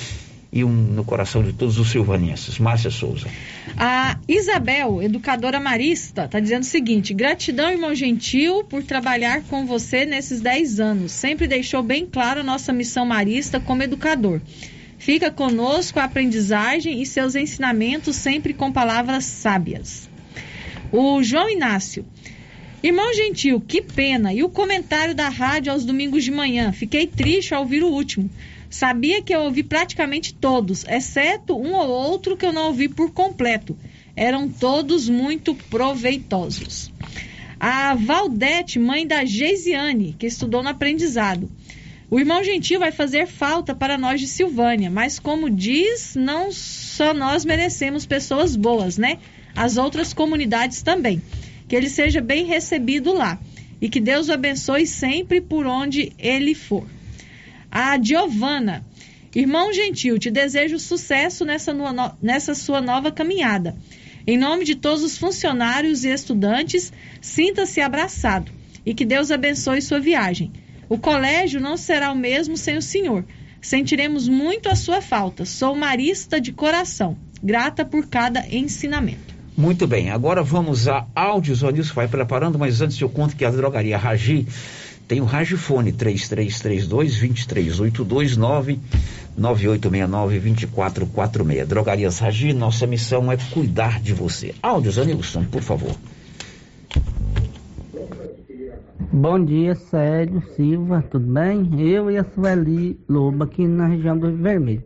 e 0.51 0.63
um 0.63 0.71
no 0.71 1.03
coração 1.03 1.43
de 1.43 1.53
todos 1.53 1.77
os 1.77 1.89
silvanenses. 1.89 2.57
Márcia 2.57 2.89
Souza. 2.89 3.27
A 3.77 4.17
Isabel, 4.27 5.01
educadora 5.01 5.59
marista, 5.59 6.25
está 6.25 6.39
dizendo 6.39 6.63
o 6.63 6.65
seguinte: 6.65 7.13
gratidão, 7.13 7.69
irmão 7.69 7.93
gentil, 7.93 8.63
por 8.63 8.83
trabalhar 8.83 9.43
com 9.43 9.65
você 9.65 10.05
nesses 10.05 10.41
10 10.41 10.79
anos. 10.79 11.11
Sempre 11.11 11.47
deixou 11.47 11.83
bem 11.83 12.05
claro 12.05 12.39
a 12.39 12.43
nossa 12.43 12.71
missão 12.71 13.05
marista 13.05 13.59
como 13.59 13.83
educador. 13.83 14.41
Fica 14.97 15.29
conosco 15.29 15.99
a 15.99 16.05
aprendizagem 16.05 17.01
e 17.01 17.05
seus 17.05 17.35
ensinamentos 17.35 18.15
sempre 18.15 18.53
com 18.53 18.71
palavras 18.71 19.25
sábias. 19.25 20.09
O 20.91 21.21
João 21.21 21.49
Inácio. 21.49 22.05
Irmão 22.81 23.13
Gentil, 23.13 23.59
que 23.59 23.81
pena! 23.81 24.33
E 24.33 24.43
o 24.43 24.49
comentário 24.49 25.13
da 25.15 25.29
rádio 25.29 25.71
aos 25.71 25.83
domingos 25.83 26.23
de 26.23 26.31
manhã? 26.31 26.71
Fiquei 26.71 27.07
triste 27.07 27.53
ao 27.53 27.61
ouvir 27.61 27.83
o 27.83 27.87
último. 27.87 28.29
Sabia 28.69 29.21
que 29.21 29.33
eu 29.33 29.41
ouvi 29.41 29.63
praticamente 29.63 30.33
todos, 30.33 30.85
exceto 30.87 31.57
um 31.57 31.73
ou 31.73 31.87
outro 31.87 32.35
que 32.35 32.45
eu 32.45 32.51
não 32.51 32.67
ouvi 32.67 32.89
por 32.89 33.11
completo. 33.11 33.77
Eram 34.15 34.49
todos 34.49 35.07
muito 35.07 35.55
proveitosos. 35.55 36.91
A 37.59 37.95
Valdete, 37.95 38.77
mãe 38.77 39.07
da 39.07 39.23
Geisiane, 39.23 40.15
que 40.17 40.27
estudou 40.27 40.61
no 40.61 40.69
aprendizado. 40.69 41.49
O 42.09 42.19
irmão 42.19 42.43
gentil 42.43 42.79
vai 42.79 42.91
fazer 42.91 43.27
falta 43.27 43.75
para 43.75 43.97
nós 43.97 44.19
de 44.19 44.27
Silvânia, 44.27 44.89
mas 44.89 45.19
como 45.19 45.49
diz, 45.49 46.15
não 46.15 46.51
só 46.51 47.13
nós 47.13 47.43
merecemos 47.43 48.05
pessoas 48.05 48.55
boas, 48.55 48.97
né? 48.97 49.17
As 49.55 49.77
outras 49.77 50.13
comunidades 50.13 50.81
também. 50.81 51.21
Que 51.67 51.75
ele 51.75 51.89
seja 51.89 52.21
bem 52.21 52.45
recebido 52.45 53.13
lá 53.13 53.39
e 53.81 53.89
que 53.89 53.99
Deus 53.99 54.29
o 54.29 54.33
abençoe 54.33 54.87
sempre 54.87 55.41
por 55.41 55.65
onde 55.65 56.13
ele 56.17 56.55
for. 56.55 56.87
A 57.79 58.01
Giovana. 58.01 58.83
Irmão 59.35 59.71
gentil, 59.71 60.17
te 60.17 60.31
desejo 60.31 60.79
sucesso 60.79 61.45
nessa, 61.45 61.71
nessa 62.19 62.55
sua 62.55 62.81
nova 62.81 63.11
caminhada. 63.11 63.77
Em 64.25 64.35
nome 64.35 64.65
de 64.65 64.73
todos 64.73 65.03
os 65.03 65.15
funcionários 65.15 66.03
e 66.03 66.09
estudantes, 66.09 66.91
sinta-se 67.21 67.79
abraçado 67.79 68.51
e 68.83 68.95
que 68.95 69.05
Deus 69.05 69.29
abençoe 69.29 69.79
sua 69.79 69.99
viagem. 69.99 70.51
O 70.89 70.97
colégio 70.97 71.61
não 71.61 71.77
será 71.77 72.11
o 72.11 72.15
mesmo 72.15 72.57
sem 72.57 72.77
o 72.77 72.81
senhor. 72.81 73.23
Sentiremos 73.61 74.27
muito 74.27 74.69
a 74.69 74.75
sua 74.75 74.99
falta. 74.99 75.45
Sou 75.45 75.75
marista 75.75 76.41
de 76.41 76.51
coração, 76.51 77.15
grata 77.43 77.85
por 77.85 78.07
cada 78.07 78.43
ensinamento. 78.49 79.37
Muito 79.55 79.85
bem, 79.85 80.09
agora 80.09 80.41
vamos 80.41 80.87
a 80.87 81.05
áudios. 81.13 81.61
O 81.61 81.69
Nilson 81.69 81.93
vai 81.93 82.07
preparando, 82.07 82.57
mas 82.57 82.81
antes 82.81 82.99
eu 82.99 83.09
conto 83.09 83.35
que 83.35 83.45
a 83.45 83.51
drogaria 83.51 83.99
Ragi 83.99 84.47
tem 85.07 85.21
o 85.21 85.25
Ragifone 85.25 85.93
3332-2382 85.93 88.79
99869-2446. 89.37 91.65
Drogarias 91.65 92.17
Ragi, 92.19 92.53
nossa 92.53 92.87
missão 92.87 93.31
é 93.31 93.37
cuidar 93.37 94.01
de 94.01 94.13
você. 94.13 94.53
Áudios, 94.61 94.99
Anilson, 94.99 95.45
por 95.45 95.61
favor. 95.61 95.95
Bom 99.13 99.41
dia, 99.43 99.75
Sérgio 99.75 100.43
Silva, 100.55 101.03
tudo 101.09 101.25
bem? 101.25 101.69
Eu 101.79 102.11
e 102.11 102.17
a 102.17 102.23
Sueli 102.23 102.99
Lobo 103.07 103.45
aqui 103.45 103.65
na 103.65 103.87
região 103.87 104.17
do 104.17 104.27
Rio 104.27 104.37
Vermelho. 104.37 104.83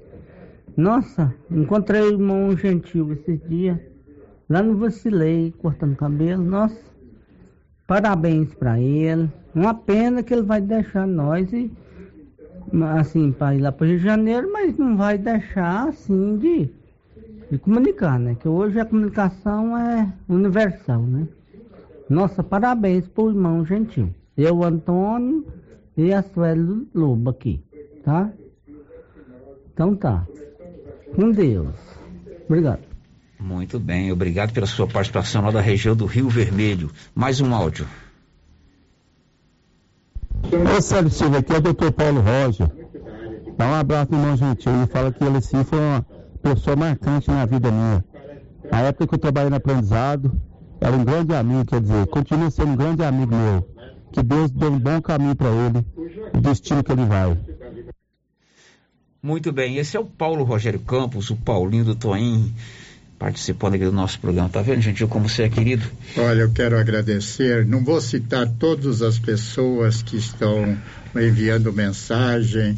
Nossa, 0.77 1.33
encontrei 1.49 2.01
o 2.01 2.11
irmão 2.11 2.55
Gentil 2.55 3.11
esses 3.13 3.39
dias, 3.49 3.79
lá 4.49 4.61
no 4.61 4.77
Vacilei, 4.77 5.51
cortando 5.57 5.95
cabelo. 5.95 6.43
Nossa, 6.43 6.79
parabéns 7.87 8.53
para 8.53 8.79
ele. 8.79 9.27
Uma 9.53 9.73
pena 9.73 10.23
que 10.23 10.33
ele 10.33 10.43
vai 10.43 10.61
deixar 10.61 11.05
nós 11.05 11.51
e 11.51 11.71
assim, 12.99 13.31
para 13.31 13.55
ir 13.55 13.59
lá 13.59 13.71
para 13.71 13.85
o 13.85 13.87
Rio 13.87 13.99
de 13.99 14.03
Janeiro, 14.03 14.51
mas 14.51 14.77
não 14.77 14.95
vai 14.95 15.17
deixar 15.17 15.89
assim 15.89 16.37
de, 16.37 16.69
de 17.49 17.57
comunicar, 17.57 18.19
né? 18.19 18.35
Que 18.39 18.47
hoje 18.47 18.79
a 18.79 18.85
comunicação 18.85 19.77
é 19.77 20.11
universal, 20.29 21.01
né? 21.01 21.27
Nossa, 22.09 22.43
parabéns 22.43 23.07
pro 23.07 23.29
irmão 23.29 23.65
gentil. 23.65 24.09
Eu, 24.37 24.63
Antônio 24.63 25.45
e 25.97 26.13
a 26.13 26.23
Sueli 26.23 26.87
Lobo 26.93 27.29
aqui, 27.29 27.61
tá? 28.03 28.31
Então 29.73 29.95
tá. 29.95 30.25
Com 31.15 31.31
Deus. 31.31 31.75
Obrigado. 32.45 32.81
Muito 33.39 33.79
bem, 33.79 34.11
obrigado 34.11 34.53
pela 34.53 34.67
sua 34.67 34.87
participação 34.87 35.41
lá 35.41 35.51
da 35.51 35.61
região 35.61 35.95
do 35.95 36.05
Rio 36.05 36.29
Vermelho. 36.29 36.91
Mais 37.15 37.41
um 37.41 37.53
áudio. 37.53 37.87
Ô 40.77 40.81
Sérgio 40.81 41.09
Silva, 41.11 41.37
aqui 41.37 41.53
é 41.53 41.57
o 41.57 41.61
doutor 41.61 41.91
Paulo 41.91 42.21
Roger. 42.21 42.69
Dá 43.57 43.67
um 43.67 43.75
abraço 43.75 44.07
pro 44.07 44.17
irmão 44.17 44.35
Gentil. 44.35 44.73
Ele 44.73 44.87
fala 44.87 45.11
que 45.11 45.23
ele 45.23 45.41
sim 45.41 45.63
foi 45.63 45.79
uma 45.79 46.05
pessoa 46.41 46.75
marcante 46.75 47.29
na 47.29 47.45
vida 47.45 47.71
minha. 47.71 48.03
Na 48.71 48.81
época 48.81 49.07
que 49.07 49.15
eu 49.15 49.19
trabalhei 49.19 49.49
no 49.49 49.55
aprendizado, 49.55 50.31
era 50.79 50.95
um 50.95 51.03
grande 51.03 51.35
amigo, 51.35 51.65
quer 51.65 51.81
dizer, 51.81 52.07
continua 52.07 52.49
sendo 52.49 52.71
um 52.71 52.75
grande 52.75 53.03
amigo 53.03 53.35
meu. 53.35 53.67
Que 54.11 54.23
Deus 54.23 54.51
dê 54.51 54.65
um 54.65 54.79
bom 54.79 55.01
caminho 55.01 55.35
para 55.35 55.49
ele, 55.49 55.85
o 56.33 56.41
destino 56.41 56.83
que 56.83 56.91
ele 56.91 57.05
vai. 57.05 57.37
Muito 59.21 59.51
bem, 59.51 59.77
esse 59.77 59.95
é 59.95 59.99
o 59.99 60.05
Paulo 60.05 60.43
Rogério 60.43 60.79
Campos, 60.79 61.29
o 61.29 61.35
Paulinho 61.35 61.85
do 61.85 61.95
Toim, 61.95 62.53
participando 63.21 63.75
aqui 63.75 63.85
do 63.85 63.91
nosso 63.91 64.19
programa. 64.19 64.49
Tá 64.49 64.63
vendo, 64.63 64.81
gentil, 64.81 65.07
como 65.07 65.29
você 65.29 65.43
é 65.43 65.49
querido? 65.49 65.85
Olha, 66.17 66.41
eu 66.41 66.51
quero 66.51 66.75
agradecer. 66.75 67.67
Não 67.67 67.83
vou 67.83 68.01
citar 68.01 68.49
todas 68.57 69.03
as 69.03 69.19
pessoas 69.19 70.01
que 70.01 70.17
estão 70.17 70.75
enviando 71.15 71.71
mensagem 71.71 72.73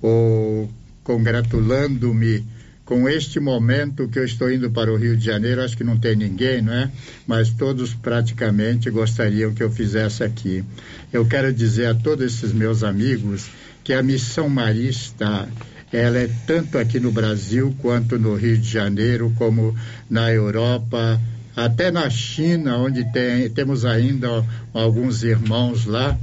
ou 0.00 0.70
congratulando-me 1.04 2.42
com 2.86 3.06
este 3.06 3.38
momento 3.38 4.08
que 4.08 4.18
eu 4.18 4.24
estou 4.24 4.50
indo 4.50 4.70
para 4.70 4.90
o 4.90 4.96
Rio 4.96 5.14
de 5.14 5.26
Janeiro. 5.26 5.62
Acho 5.62 5.76
que 5.76 5.84
não 5.84 5.98
tem 5.98 6.16
ninguém, 6.16 6.62
não 6.62 6.72
é? 6.72 6.90
Mas 7.26 7.50
todos 7.50 7.92
praticamente 7.92 8.88
gostariam 8.88 9.52
que 9.52 9.62
eu 9.62 9.70
fizesse 9.70 10.24
aqui. 10.24 10.64
Eu 11.12 11.26
quero 11.26 11.52
dizer 11.52 11.88
a 11.88 11.94
todos 11.94 12.24
esses 12.24 12.54
meus 12.54 12.82
amigos 12.82 13.46
que 13.84 13.92
a 13.92 14.02
missão 14.02 14.48
marista 14.48 15.46
ela 15.92 16.18
é 16.18 16.30
tanto 16.46 16.78
aqui 16.78 16.98
no 16.98 17.12
Brasil 17.12 17.74
quanto 17.80 18.18
no 18.18 18.34
Rio 18.34 18.56
de 18.56 18.68
Janeiro, 18.68 19.32
como 19.36 19.76
na 20.08 20.32
Europa, 20.32 21.20
até 21.54 21.90
na 21.90 22.08
China, 22.08 22.78
onde 22.78 23.04
tem, 23.12 23.48
temos 23.50 23.84
ainda 23.84 24.44
alguns 24.72 25.22
irmãos 25.22 25.84
lá. 25.84 26.18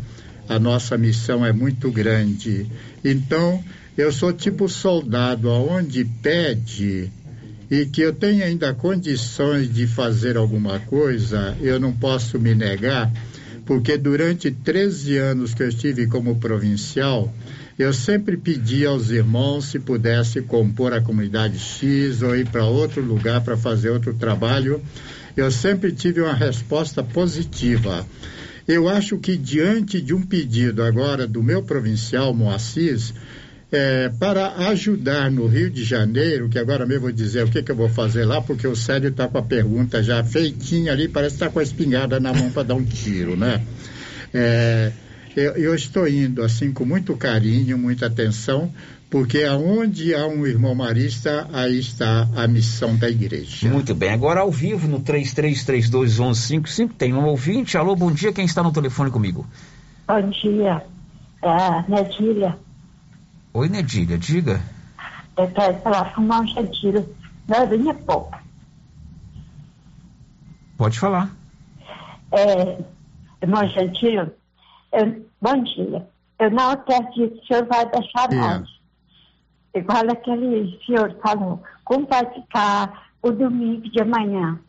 A 0.47 0.57
nossa 0.57 0.97
missão 0.97 1.45
é 1.45 1.53
muito 1.53 1.91
grande. 1.91 2.65
Então, 3.05 3.63
eu 3.95 4.11
sou 4.11 4.33
tipo 4.33 4.67
soldado, 4.67 5.49
aonde 5.49 6.03
pede 6.03 7.11
e 7.69 7.85
que 7.85 8.01
eu 8.01 8.13
tenha 8.13 8.45
ainda 8.45 8.73
condições 8.73 9.71
de 9.71 9.85
fazer 9.85 10.37
alguma 10.37 10.79
coisa, 10.79 11.55
eu 11.61 11.79
não 11.79 11.93
posso 11.93 12.39
me 12.39 12.55
negar, 12.55 13.11
porque 13.69 13.99
durante 13.99 14.49
13 14.49 15.17
anos 15.17 15.53
que 15.53 15.61
eu 15.61 15.69
estive 15.69 16.07
como 16.07 16.39
provincial, 16.39 17.31
eu 17.77 17.93
sempre 17.93 18.35
pedi 18.35 18.83
aos 18.83 19.11
irmãos 19.11 19.65
se 19.65 19.77
pudesse 19.77 20.41
compor 20.41 20.91
a 20.91 20.99
comunidade 20.99 21.59
X 21.59 22.23
ou 22.23 22.35
ir 22.35 22.49
para 22.49 22.65
outro 22.65 22.99
lugar 22.99 23.41
para 23.41 23.55
fazer 23.55 23.91
outro 23.91 24.15
trabalho. 24.15 24.81
Eu 25.37 25.51
sempre 25.51 25.91
tive 25.91 26.19
uma 26.19 26.33
resposta 26.33 27.03
positiva. 27.03 28.03
Eu 28.67 28.89
acho 28.89 29.19
que 29.19 29.37
diante 29.37 30.01
de 30.01 30.15
um 30.15 30.23
pedido 30.23 30.81
agora 30.81 31.27
do 31.27 31.43
meu 31.43 31.61
provincial 31.61 32.33
Moacir, 32.33 32.97
é, 33.71 34.09
para 34.09 34.69
ajudar 34.69 35.29
no 35.29 35.45
Rio 35.47 35.69
de 35.69 35.83
Janeiro, 35.83 36.49
que 36.49 36.57
agora 36.57 36.85
mesmo 36.85 37.03
vou 37.03 37.11
dizer 37.11 37.45
o 37.45 37.51
que, 37.51 37.61
que 37.61 37.71
eu 37.71 37.75
vou 37.75 37.89
fazer 37.89 38.25
lá, 38.25 38.41
porque 38.41 38.67
o 38.67 38.75
Sérgio 38.75 39.09
está 39.09 39.27
com 39.27 39.37
a 39.37 39.43
pergunta 39.43 40.01
já 40.01 40.23
feitinha 40.23 40.91
ali, 40.91 41.07
parece 41.07 41.35
estar 41.35 41.47
tá 41.47 41.51
com 41.51 41.59
a 41.59 41.63
espingarda 41.63 42.19
na 42.19 42.33
mão 42.33 42.49
para 42.49 42.63
dar 42.63 42.75
um 42.75 42.83
tiro, 42.83 43.37
né? 43.37 43.61
É, 44.33 44.91
eu, 45.35 45.55
eu 45.55 45.75
estou 45.75 46.07
indo 46.07 46.41
assim 46.43 46.73
com 46.73 46.83
muito 46.83 47.15
carinho, 47.15 47.77
muita 47.77 48.07
atenção, 48.07 48.71
porque 49.07 49.43
aonde 49.43 50.15
há 50.15 50.25
um 50.25 50.45
irmão 50.47 50.73
marista, 50.73 51.47
aí 51.53 51.79
está 51.79 52.27
a 52.35 52.47
missão 52.47 52.95
da 52.95 53.07
igreja. 53.09 53.69
Muito 53.69 53.93
bem, 53.93 54.09
agora 54.09 54.41
ao 54.41 54.51
vivo 54.51 54.87
no 54.87 54.99
33321155 55.01 56.91
tem 56.97 57.13
um 57.13 57.25
ouvinte. 57.25 57.77
Alô, 57.77 57.95
bom 57.95 58.11
dia, 58.11 58.33
quem 58.33 58.45
está 58.45 58.63
no 58.63 58.71
telefone 58.71 59.11
comigo? 59.11 59.45
Bom 60.07 60.29
dia, 60.29 60.83
é 61.43 61.85
Nedília. 61.87 62.68
Oi, 63.51 63.67
Nedília, 63.67 64.17
diga. 64.17 64.61
Eu 65.35 65.49
quero 65.51 65.79
falar 65.79 66.13
com 66.13 66.21
o 66.21 66.23
irmão 66.23 66.45
Gentil, 66.45 67.15
Norinha 67.47 67.93
pouco. 67.95 68.37
Pode 70.77 70.99
falar. 70.99 71.31
É, 72.31 72.77
irmão 73.41 73.67
Gentil, 73.69 74.31
eu, 74.91 75.25
bom 75.41 75.63
dia. 75.63 76.07
Eu 76.37 76.51
não 76.51 76.69
acredito 76.69 77.35
que 77.35 77.43
o 77.43 77.47
senhor 77.47 77.65
vai 77.65 77.89
deixar 77.89 78.29
nós. 78.31 78.69
Igual 79.73 80.11
aquele 80.11 80.79
senhor 80.85 81.17
falou, 81.21 81.61
como 81.83 82.05
vai 82.05 82.25
ficar 82.31 83.09
o 83.21 83.31
domingo 83.31 83.89
de 83.89 83.99
amanhã? 83.99 84.59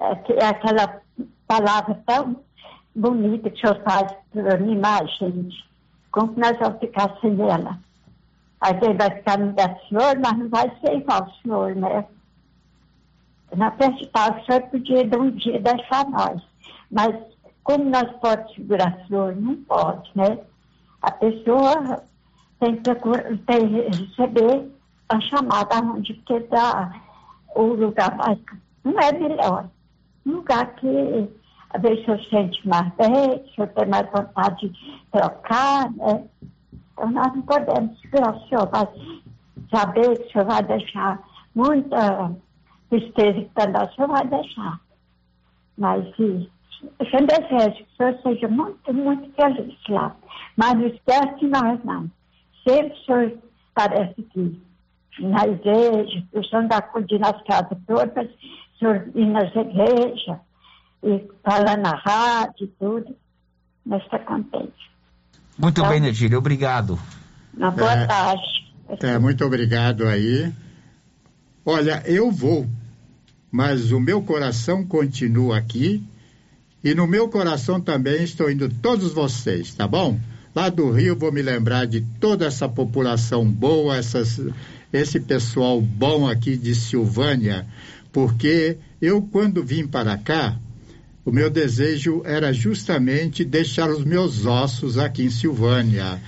É, 0.00 0.32
é 0.32 0.46
aquela 0.46 1.00
palavra 1.46 1.94
tão 2.04 2.36
bonita 2.94 3.50
que 3.50 3.56
o 3.56 3.60
senhor 3.60 3.82
faz 3.84 4.12
para 4.32 4.54
animar 4.54 5.02
a 5.02 5.06
gente. 5.06 5.64
Como 6.10 6.34
que 6.34 6.40
nós 6.40 6.58
vamos 6.58 6.80
ficar 6.80 7.16
sem 7.20 7.40
ela? 7.40 7.78
A 8.60 8.68
gente 8.72 8.96
vai 8.96 9.10
ficar 9.10 9.38
no 9.38 9.52
da 9.52 9.74
senhor, 9.88 10.18
mas 10.18 10.38
não 10.38 10.48
vai 10.48 10.70
ser 10.80 10.96
igual 10.96 11.22
ao 11.22 11.34
senhor, 11.34 11.74
né? 11.74 12.04
Acreditava 13.58 14.34
que 14.34 14.42
o 14.42 14.44
senhor 14.44 14.62
podia 14.62 15.04
de 15.04 15.16
um 15.16 15.30
dia 15.30 15.60
deixar 15.60 16.08
nós. 16.08 16.42
Mas 16.90 17.16
como 17.64 17.84
nós 17.84 18.10
podemos 18.20 18.54
segurar 18.54 19.06
flor? 19.06 19.34
Não 19.36 19.56
pode, 19.64 20.10
né? 20.14 20.38
A 21.02 21.10
pessoa 21.10 22.02
tem 22.58 22.76
que, 22.76 22.94
tem 23.46 23.68
que 23.68 24.04
receber 24.04 24.70
a 25.08 25.20
chamada 25.20 25.80
onde 25.80 26.14
que 26.14 26.40
dá 26.40 26.92
o 27.54 27.62
lugar 27.62 28.16
mais. 28.16 28.38
Não 28.84 28.98
é 29.00 29.12
melhor. 29.12 29.68
Um 30.26 30.32
lugar 30.32 30.74
que 30.74 30.86
vezes 31.78 32.06
eu 32.08 32.18
sente 32.24 32.66
mais 32.68 32.92
bem, 32.94 33.44
se 33.54 33.60
eu 33.60 33.66
tenho 33.68 33.90
mais 33.90 34.10
vontade 34.10 34.68
de 34.68 35.04
trocar, 35.12 35.90
né? 35.92 36.24
Então 37.00 37.12
nós 37.12 37.34
não 37.34 37.42
podemos 37.42 37.98
segurar 37.98 38.36
o 38.36 38.46
senhor, 38.46 38.68
mas 38.70 38.88
saber 39.70 40.18
que 40.18 40.26
o 40.26 40.32
senhor 40.32 40.44
vai 40.44 40.62
deixar 40.62 41.18
muita 41.54 42.36
tristeza 42.90 43.32
que 43.32 43.40
está 43.40 43.84
o 43.84 43.94
senhor 43.94 44.08
vai 44.08 44.26
deixar. 44.26 44.80
Mas 45.78 46.04
eu 46.18 46.46
desejo 47.26 47.76
que 47.76 47.82
o 47.82 47.96
senhor 47.96 48.18
seja 48.22 48.48
muito, 48.48 48.92
muito 48.92 49.32
feliz 49.32 49.78
lá. 49.88 50.14
Mas 50.58 50.74
não 50.74 50.86
esquece 50.88 51.36
de 51.38 51.46
nós, 51.46 51.82
não. 51.84 52.10
Sempre 52.68 52.92
o 52.92 53.04
senhor 53.06 53.38
parece 53.74 54.22
que 54.22 54.62
na 55.20 55.46
igreja, 55.46 56.22
o 56.34 56.44
senhor 56.44 56.64
anda 56.64 56.76
acudindo 56.76 57.24
as 57.24 57.42
casas 57.44 57.78
todas, 57.86 58.28
o 58.28 58.78
senhor 58.78 59.10
ir 59.14 59.26
nas 59.26 59.54
igrejas, 59.56 60.38
e 61.02 61.26
falando 61.42 61.80
na 61.80 61.94
rádio 61.94 62.64
e 62.64 62.66
tudo. 62.66 63.16
Nós 63.86 64.02
estamos 64.02 64.26
contentes. 64.26 64.89
Muito 65.58 65.80
então, 65.80 65.90
bem, 65.90 66.00
Nedília, 66.00 66.38
obrigado. 66.38 66.98
Uma 67.56 67.70
boa 67.70 67.92
é, 67.92 68.06
tarde. 68.06 68.42
É, 69.02 69.18
muito 69.18 69.44
obrigado 69.44 70.06
aí. 70.06 70.52
Olha, 71.64 72.02
eu 72.06 72.30
vou, 72.30 72.66
mas 73.50 73.92
o 73.92 74.00
meu 74.00 74.22
coração 74.22 74.84
continua 74.84 75.58
aqui 75.58 76.02
e 76.82 76.94
no 76.94 77.06
meu 77.06 77.28
coração 77.28 77.80
também 77.80 78.22
estou 78.22 78.50
indo 78.50 78.68
todos 78.68 79.12
vocês, 79.12 79.74
tá 79.74 79.86
bom? 79.86 80.18
Lá 80.54 80.68
do 80.68 80.90
Rio 80.90 81.16
vou 81.16 81.30
me 81.30 81.42
lembrar 81.42 81.86
de 81.86 82.00
toda 82.18 82.46
essa 82.46 82.68
população 82.68 83.44
boa, 83.44 83.96
essas, 83.96 84.40
esse 84.92 85.20
pessoal 85.20 85.80
bom 85.80 86.26
aqui 86.26 86.56
de 86.56 86.74
Silvânia, 86.74 87.66
porque 88.10 88.78
eu 89.00 89.22
quando 89.22 89.62
vim 89.62 89.86
para 89.86 90.16
cá, 90.16 90.56
o 91.24 91.30
meu 91.30 91.50
desejo 91.50 92.22
era 92.24 92.52
justamente 92.52 93.44
deixar 93.44 93.90
os 93.90 94.04
meus 94.04 94.46
ossos 94.46 94.98
aqui 94.98 95.24
em 95.24 95.30
Silvânia 95.30 96.20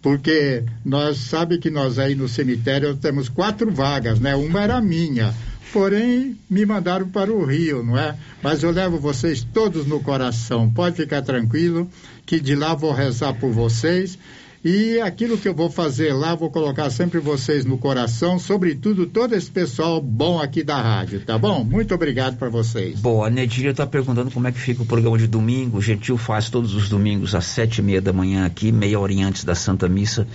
porque 0.00 0.64
nós 0.84 1.18
sabe 1.18 1.58
que 1.58 1.70
nós 1.70 1.98
aí 1.98 2.14
no 2.14 2.28
cemitério 2.28 2.96
temos 2.96 3.28
quatro 3.28 3.70
vagas, 3.70 4.20
né? 4.20 4.34
Uma 4.36 4.62
era 4.62 4.80
minha, 4.80 5.34
porém 5.72 6.36
me 6.48 6.64
mandaram 6.64 7.08
para 7.08 7.32
o 7.32 7.44
Rio, 7.44 7.82
não 7.82 7.98
é? 7.98 8.16
Mas 8.42 8.62
eu 8.62 8.70
levo 8.70 8.98
vocês 8.98 9.42
todos 9.42 9.86
no 9.86 10.00
coração. 10.00 10.70
Pode 10.70 10.96
ficar 10.96 11.22
tranquilo 11.22 11.90
que 12.24 12.38
de 12.40 12.54
lá 12.54 12.74
vou 12.74 12.92
rezar 12.92 13.34
por 13.34 13.50
vocês 13.50 14.18
e 14.64 15.00
aquilo 15.00 15.38
que 15.38 15.48
eu 15.48 15.54
vou 15.54 15.70
fazer 15.70 16.12
lá, 16.12 16.34
vou 16.34 16.50
colocar 16.50 16.90
sempre 16.90 17.20
vocês 17.20 17.64
no 17.64 17.78
coração, 17.78 18.38
sobretudo 18.38 19.06
todo 19.06 19.34
esse 19.34 19.50
pessoal 19.50 20.00
bom 20.00 20.40
aqui 20.40 20.64
da 20.64 20.80
rádio, 20.80 21.20
tá 21.20 21.38
bom? 21.38 21.62
Muito 21.62 21.94
obrigado 21.94 22.36
para 22.36 22.48
vocês. 22.48 22.98
Bom, 22.98 23.24
a 23.24 23.30
Nedília 23.30 23.70
está 23.70 23.86
perguntando 23.86 24.30
como 24.30 24.48
é 24.48 24.52
que 24.52 24.58
fica 24.58 24.82
o 24.82 24.86
programa 24.86 25.16
de 25.16 25.26
domingo. 25.26 25.78
O 25.78 25.82
Gentil 25.82 26.18
faz 26.18 26.50
todos 26.50 26.74
os 26.74 26.88
domingos 26.88 27.34
às 27.34 27.44
sete 27.44 27.78
e 27.78 27.82
meia 27.82 28.00
da 28.00 28.12
manhã 28.12 28.46
aqui, 28.46 28.72
meia 28.72 28.98
hora 28.98 29.08
antes 29.24 29.44
da 29.44 29.54
Santa 29.54 29.88
Missa. 29.88 30.26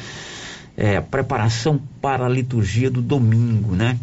É, 0.75 0.99
preparação 0.99 1.79
para 2.01 2.25
a 2.25 2.29
liturgia 2.29 2.89
do 2.89 3.01
domingo, 3.01 3.75
né? 3.75 3.99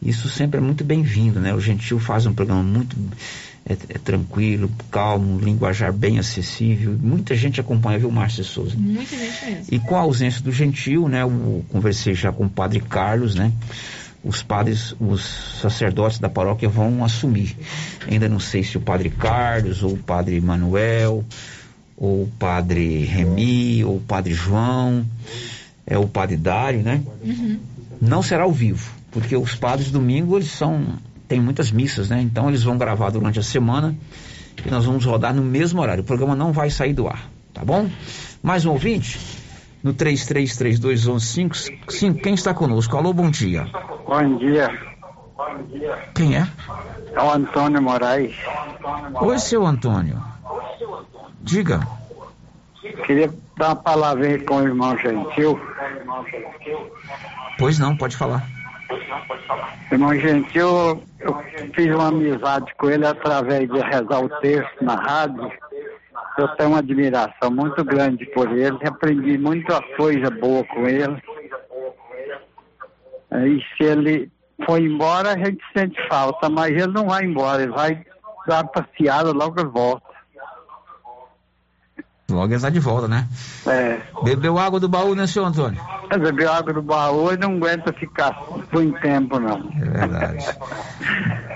Isso 0.00 0.28
sempre 0.28 0.58
é 0.58 0.60
muito 0.60 0.84
bem-vindo, 0.84 1.40
né? 1.40 1.54
O 1.54 1.60
Gentil 1.60 1.98
faz 1.98 2.26
um 2.26 2.32
programa 2.32 2.62
muito 2.62 2.96
é, 3.68 3.72
é, 3.72 3.98
tranquilo, 3.98 4.70
calmo, 4.92 5.40
linguajar 5.40 5.92
bem 5.92 6.20
acessível. 6.20 6.96
Muita 7.00 7.34
gente 7.34 7.60
acompanha, 7.60 7.98
viu, 7.98 8.10
Márcia 8.12 8.44
Souza? 8.44 8.76
Muita 8.76 9.16
gente 9.16 9.44
mesmo. 9.44 9.64
E 9.72 9.80
com 9.80 9.96
a 9.96 10.00
ausência 10.00 10.40
do 10.40 10.52
Gentil, 10.52 11.08
né? 11.08 11.22
Eu 11.22 11.64
conversei 11.68 12.14
já 12.14 12.30
com 12.30 12.44
o 12.44 12.48
padre 12.48 12.78
Carlos, 12.78 13.34
né? 13.34 13.50
Os 14.22 14.40
padres, 14.40 14.94
os 15.00 15.58
sacerdotes 15.60 16.20
da 16.20 16.28
paróquia 16.28 16.68
vão 16.68 17.04
assumir. 17.04 17.56
Ainda 18.08 18.28
não 18.28 18.38
sei 18.38 18.62
se 18.62 18.76
o 18.76 18.80
padre 18.80 19.10
Carlos, 19.10 19.82
ou 19.82 19.94
o 19.94 19.98
padre 19.98 20.40
Manuel, 20.40 21.24
ou 21.96 22.22
o 22.22 22.32
padre 22.38 23.04
Remi, 23.04 23.82
ou 23.84 23.96
o 23.96 24.00
padre 24.00 24.32
João, 24.32 25.04
é 25.84 25.98
o 25.98 26.06
padre 26.06 26.36
Dário, 26.36 26.82
né? 26.82 27.02
Uhum. 27.22 27.58
Não 28.00 28.22
será 28.22 28.44
ao 28.44 28.52
vivo, 28.52 28.92
porque 29.10 29.36
os 29.36 29.56
padres 29.56 29.90
domingo 29.90 30.36
eles 30.36 30.50
são 30.50 30.98
tem 31.28 31.40
muitas 31.40 31.70
missas, 31.70 32.08
né? 32.08 32.20
Então 32.20 32.48
eles 32.48 32.62
vão 32.62 32.78
gravar 32.78 33.10
durante 33.10 33.38
a 33.38 33.42
semana 33.42 33.94
e 34.64 34.70
nós 34.70 34.84
vamos 34.84 35.04
rodar 35.04 35.34
no 35.34 35.42
mesmo 35.42 35.80
horário. 35.80 36.02
O 36.02 36.06
programa 36.06 36.34
não 36.34 36.52
vai 36.52 36.70
sair 36.70 36.92
do 36.92 37.08
ar, 37.08 37.28
tá 37.52 37.64
bom? 37.64 37.88
Mais 38.42 38.64
um 38.64 38.72
ouvinte? 38.72 39.18
No 39.82 39.94
33321155, 39.94 42.22
quem 42.22 42.34
está 42.34 42.54
conosco? 42.54 42.96
Alô, 42.96 43.12
bom 43.12 43.30
dia. 43.30 43.66
Bom 44.06 44.36
dia. 44.38 44.70
Quem 46.14 46.36
é? 46.36 46.46
É 47.12 47.22
o 47.22 47.30
Antônio 47.30 47.82
Moraes. 47.82 48.34
Oi, 49.20 49.38
seu 49.38 49.66
Antônio. 49.66 50.22
Diga. 51.42 51.86
Queria 53.06 53.32
dar 53.56 53.68
uma 53.68 53.76
palavrinha 53.76 54.44
com 54.44 54.56
o 54.56 54.62
irmão 54.62 54.98
Gentil. 54.98 55.60
Pois 57.58 57.78
não, 57.78 57.96
pode 57.96 58.16
falar. 58.16 58.55
Irmão 59.90 60.14
Gentil, 60.14 61.02
eu 61.20 61.42
fiz 61.74 61.86
uma 61.94 62.08
amizade 62.08 62.72
com 62.76 62.90
ele 62.90 63.06
através 63.06 63.68
de 63.68 63.78
rezar 63.80 64.20
o 64.20 64.28
texto 64.40 64.84
na 64.84 64.94
rádio. 64.94 65.50
Eu 66.38 66.48
tenho 66.48 66.70
uma 66.70 66.78
admiração 66.78 67.50
muito 67.50 67.82
grande 67.84 68.26
por 68.26 68.50
ele, 68.50 68.78
aprendi 68.86 69.38
muita 69.38 69.80
coisa 69.96 70.30
boa 70.30 70.64
com 70.64 70.86
ele. 70.86 71.22
E 73.32 73.60
se 73.76 73.84
ele 73.84 74.30
for 74.64 74.80
embora, 74.80 75.30
a 75.30 75.38
gente 75.38 75.62
sente 75.76 76.00
falta, 76.08 76.48
mas 76.48 76.70
ele 76.70 76.92
não 76.92 77.06
vai 77.08 77.24
embora, 77.24 77.62
ele 77.62 77.72
vai 77.72 78.04
dar 78.46 78.64
passeada 78.64 79.32
logo 79.32 79.68
volta. 79.70 80.15
Logo 82.28 82.52
está 82.52 82.68
de 82.68 82.80
volta, 82.80 83.06
né? 83.06 83.28
É. 83.66 84.00
Bebeu 84.24 84.58
água 84.58 84.80
do 84.80 84.88
baú, 84.88 85.14
né, 85.14 85.28
senhor 85.28 85.46
Antônio? 85.46 85.80
Bebeu 86.10 86.52
água 86.52 86.72
do 86.72 86.82
baú 86.82 87.32
e 87.32 87.36
não 87.36 87.56
aguenta 87.56 87.92
ficar 87.92 88.36
muito 88.72 89.00
tempo, 89.00 89.38
não. 89.38 89.70
É 89.80 89.84
verdade. 89.84 90.46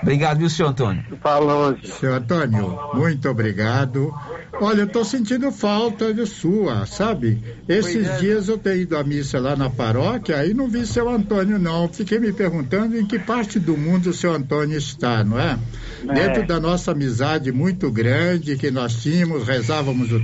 obrigado, 0.01 0.37
viu, 0.37 0.49
senhor 0.49 0.69
Antônio? 0.69 1.03
Falou. 1.21 1.77
Senhor 1.83 2.15
Antônio, 2.15 2.79
muito 2.93 3.27
obrigado. 3.29 4.13
Olha, 4.61 4.81
eu 4.81 4.85
estou 4.85 5.03
sentindo 5.03 5.51
falta 5.51 6.13
de 6.13 6.25
sua, 6.25 6.85
sabe? 6.85 7.43
Esses 7.67 8.07
é. 8.07 8.17
dias 8.17 8.47
eu 8.47 8.57
tenho 8.57 8.81
ido 8.81 8.97
à 8.97 9.03
missa 9.03 9.39
lá 9.39 9.55
na 9.55 9.69
paróquia 9.69 10.45
e 10.45 10.53
não 10.53 10.67
vi 10.67 10.85
seu 10.85 11.09
Antônio, 11.09 11.57
não. 11.57 11.87
Fiquei 11.87 12.19
me 12.19 12.31
perguntando 12.31 12.97
em 12.97 13.05
que 13.05 13.17
parte 13.17 13.59
do 13.59 13.75
mundo 13.75 14.11
o 14.11 14.13
seu 14.13 14.33
Antônio 14.33 14.77
está, 14.77 15.23
não 15.23 15.39
é? 15.39 15.57
É. 16.07 16.13
Dentro 16.13 16.45
da 16.45 16.59
nossa 16.59 16.91
amizade 16.91 17.51
muito 17.51 17.91
grande 17.91 18.55
que 18.55 18.69
nós 18.69 19.01
tínhamos, 19.01 19.47
rezávamos 19.47 20.11
o 20.11 20.19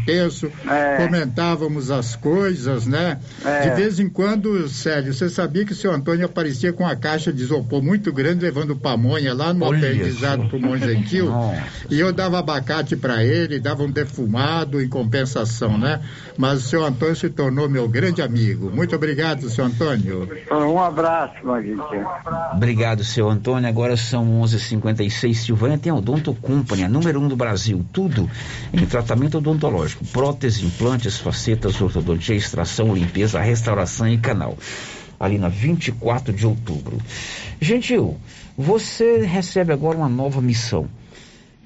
terço, 0.45 0.51
É. 0.69 0.97
comentávamos 1.05 1.89
as 1.91 2.15
coisas, 2.15 2.85
né? 2.85 3.19
É. 3.43 3.69
De 3.69 3.75
vez 3.75 3.99
em 3.99 4.07
quando, 4.09 4.67
Célio, 4.69 5.13
você 5.13 5.29
sabia 5.29 5.65
que 5.65 5.71
o 5.71 5.75
seu 5.75 5.91
Antônio 5.91 6.25
aparecia 6.25 6.71
com 6.71 6.85
a 6.85 6.95
caixa 6.95 7.31
de 7.33 7.41
isopor 7.43 7.81
muito 7.81 8.11
grande, 8.13 8.43
levando 8.45 8.75
pamonha 8.75 9.33
lá 9.33 9.53
no 9.53 9.65
Olha 9.65 9.77
aprendizado 9.77 10.43
só. 10.43 10.49
pro 10.49 10.59
Monte 10.59 10.85
Gentil? 10.85 11.25
Nossa. 11.27 11.63
E 11.89 11.99
eu 11.99 12.11
dava 12.13 12.39
abacate 12.39 12.95
para 12.95 13.23
ele, 13.23 13.59
dava 13.59 13.83
um 13.83 13.91
defumado 13.91 14.81
em 14.81 14.88
compensação, 14.88 15.77
né? 15.77 16.01
Mas 16.38 16.65
o 16.65 16.69
seu 16.69 16.85
Antônio 16.85 17.15
se 17.15 17.29
tornou 17.29 17.67
meu 17.69 17.88
grande 17.88 18.21
amigo. 18.21 18.69
Muito 18.69 18.95
obrigado, 18.95 19.49
seu 19.49 19.65
Antônio. 19.65 20.27
Um 20.51 20.79
abraço, 20.79 21.33
Gentil. 21.61 22.05
Obrigado, 22.53 23.03
seu 23.03 23.29
Antônio. 23.29 23.67
Agora 23.67 23.97
são 23.97 24.41
11h56. 24.41 25.33
Silvânia 25.38 25.77
tem 25.77 25.91
a 25.91 25.95
Odonto 25.95 26.33
Company, 26.33 26.83
a 26.83 26.89
número 26.89 27.19
um 27.19 27.27
do 27.27 27.35
Brasil. 27.35 27.83
Tudo 27.91 28.29
em 28.73 28.85
tratamento 28.85 29.38
odontológico: 29.38 30.05
prótese, 30.28 30.65
implantes, 30.65 31.17
facetas, 31.17 31.80
ortodontia, 31.80 32.36
extração, 32.36 32.93
limpeza, 32.93 33.39
restauração 33.39 34.09
e 34.09 34.17
canal. 34.17 34.57
Ali 35.17 35.38
na 35.38 35.47
24 35.47 36.34
de 36.34 36.45
outubro. 36.45 36.97
Gentil, 37.61 38.17
você 38.57 39.25
recebe 39.25 39.71
agora 39.71 39.97
uma 39.97 40.09
nova 40.09 40.41
missão. 40.41 40.89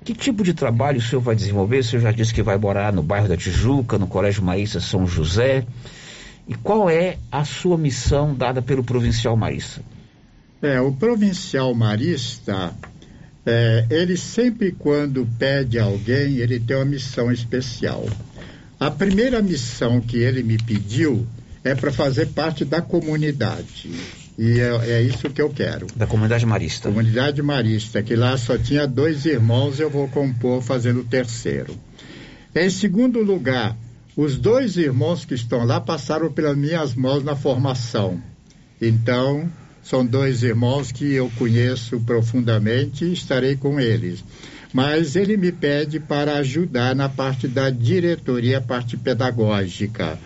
Que 0.04 0.14
tipo 0.14 0.44
de 0.44 0.54
trabalho 0.54 1.00
o 1.00 1.02
senhor 1.02 1.22
vai 1.22 1.36
desenvolver? 1.36 1.80
O 1.80 1.84
senhor 1.84 2.04
já 2.04 2.12
disse 2.12 2.34
que 2.34 2.44
vai 2.44 2.58
morar 2.58 2.94
no 2.94 3.02
bairro 3.02 3.28
da 3.28 3.36
Tijuca, 3.36 3.98
no 3.98 4.06
Colégio 4.06 4.44
Marista 4.44 4.80
São 4.80 5.08
José. 5.08 5.66
E 6.48 6.54
qual 6.54 6.88
é 6.88 7.18
a 7.32 7.44
sua 7.44 7.78
missão 7.80 8.34
dada 8.36 8.62
pelo 8.62 8.84
Provincial 8.84 9.36
Marista? 9.36 9.82
É, 10.62 10.80
o 10.80 10.92
provincial 10.92 11.74
marista, 11.74 12.72
é, 13.44 13.88
ele 13.90 14.16
sempre 14.16 14.72
quando 14.72 15.28
pede 15.40 15.80
alguém, 15.80 16.38
ele 16.38 16.60
tem 16.60 16.78
uma 16.78 16.86
missão 16.86 17.32
especial. 17.32 18.06
A 18.82 18.90
primeira 18.90 19.44
missão 19.44 20.02
que 20.02 20.18
ele 20.18 20.42
me 20.42 20.58
pediu 20.58 21.28
é 21.64 21.76
para 21.76 21.92
fazer 21.92 22.30
parte 22.30 22.66
da 22.66 22.82
comunidade. 22.82 23.92
E 24.40 24.60
é, 24.60 24.94
é 24.94 25.02
isso 25.04 25.30
que 25.30 25.40
eu 25.40 25.52
quero. 25.52 25.86
Da 25.96 26.08
comunidade 26.08 26.48
marista. 26.48 26.90
Comunidade 26.90 27.44
marista, 27.44 28.02
que 28.02 28.16
lá 28.16 28.36
só 28.40 28.58
tinha 28.58 28.88
dois 28.88 29.24
irmãos, 29.26 29.80
eu 29.80 29.88
vou 29.88 30.08
compor 30.08 30.64
fazendo 30.64 31.02
o 31.02 31.04
terceiro. 31.04 31.76
Em 32.56 32.72
segundo 32.72 33.22
lugar, 33.22 33.78
os 34.18 34.36
dois 34.36 34.76
irmãos 34.78 35.26
que 35.26 35.36
estão 35.36 35.64
lá 35.64 35.80
passaram 35.80 36.32
pelas 36.32 36.58
minhas 36.58 36.96
mãos 36.96 37.24
na 37.24 37.36
formação. 37.36 38.20
Então, 38.82 39.48
são 39.84 40.04
dois 40.04 40.42
irmãos 40.42 40.92
que 40.92 41.06
eu 41.14 41.32
conheço 41.38 42.00
profundamente 42.00 43.06
e 43.06 43.14
estarei 43.14 43.56
com 43.56 43.80
eles. 43.80 44.24
Mas 44.74 45.16
ele 45.16 45.36
me 45.36 45.52
pede 45.52 46.00
para 46.00 46.38
ajudar 46.38 46.96
na 46.96 47.10
parte 47.10 47.48
da 47.48 47.70
diretoria, 47.70 48.62
parte 48.62 48.96
pedagógica, 48.96 50.18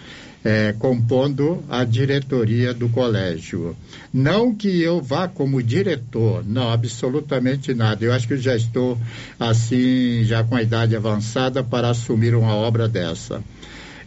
é, 0.43 0.75
compondo 0.77 1.63
a 1.67 1.83
diretoria 1.83 2.71
do 2.71 2.87
colégio. 2.89 3.75
Não 4.13 4.53
que 4.53 4.79
eu 4.81 5.01
vá 5.01 5.27
como 5.27 5.63
diretor, 5.63 6.43
não, 6.45 6.69
absolutamente 6.71 7.73
nada. 7.73 8.05
Eu 8.05 8.13
acho 8.13 8.27
que 8.27 8.37
já 8.37 8.55
estou 8.55 8.97
assim, 9.39 10.23
já 10.23 10.43
com 10.43 10.55
a 10.55 10.61
idade 10.61 10.95
avançada 10.95 11.63
para 11.63 11.89
assumir 11.89 12.35
uma 12.35 12.53
obra 12.53 12.87
dessa. 12.87 13.43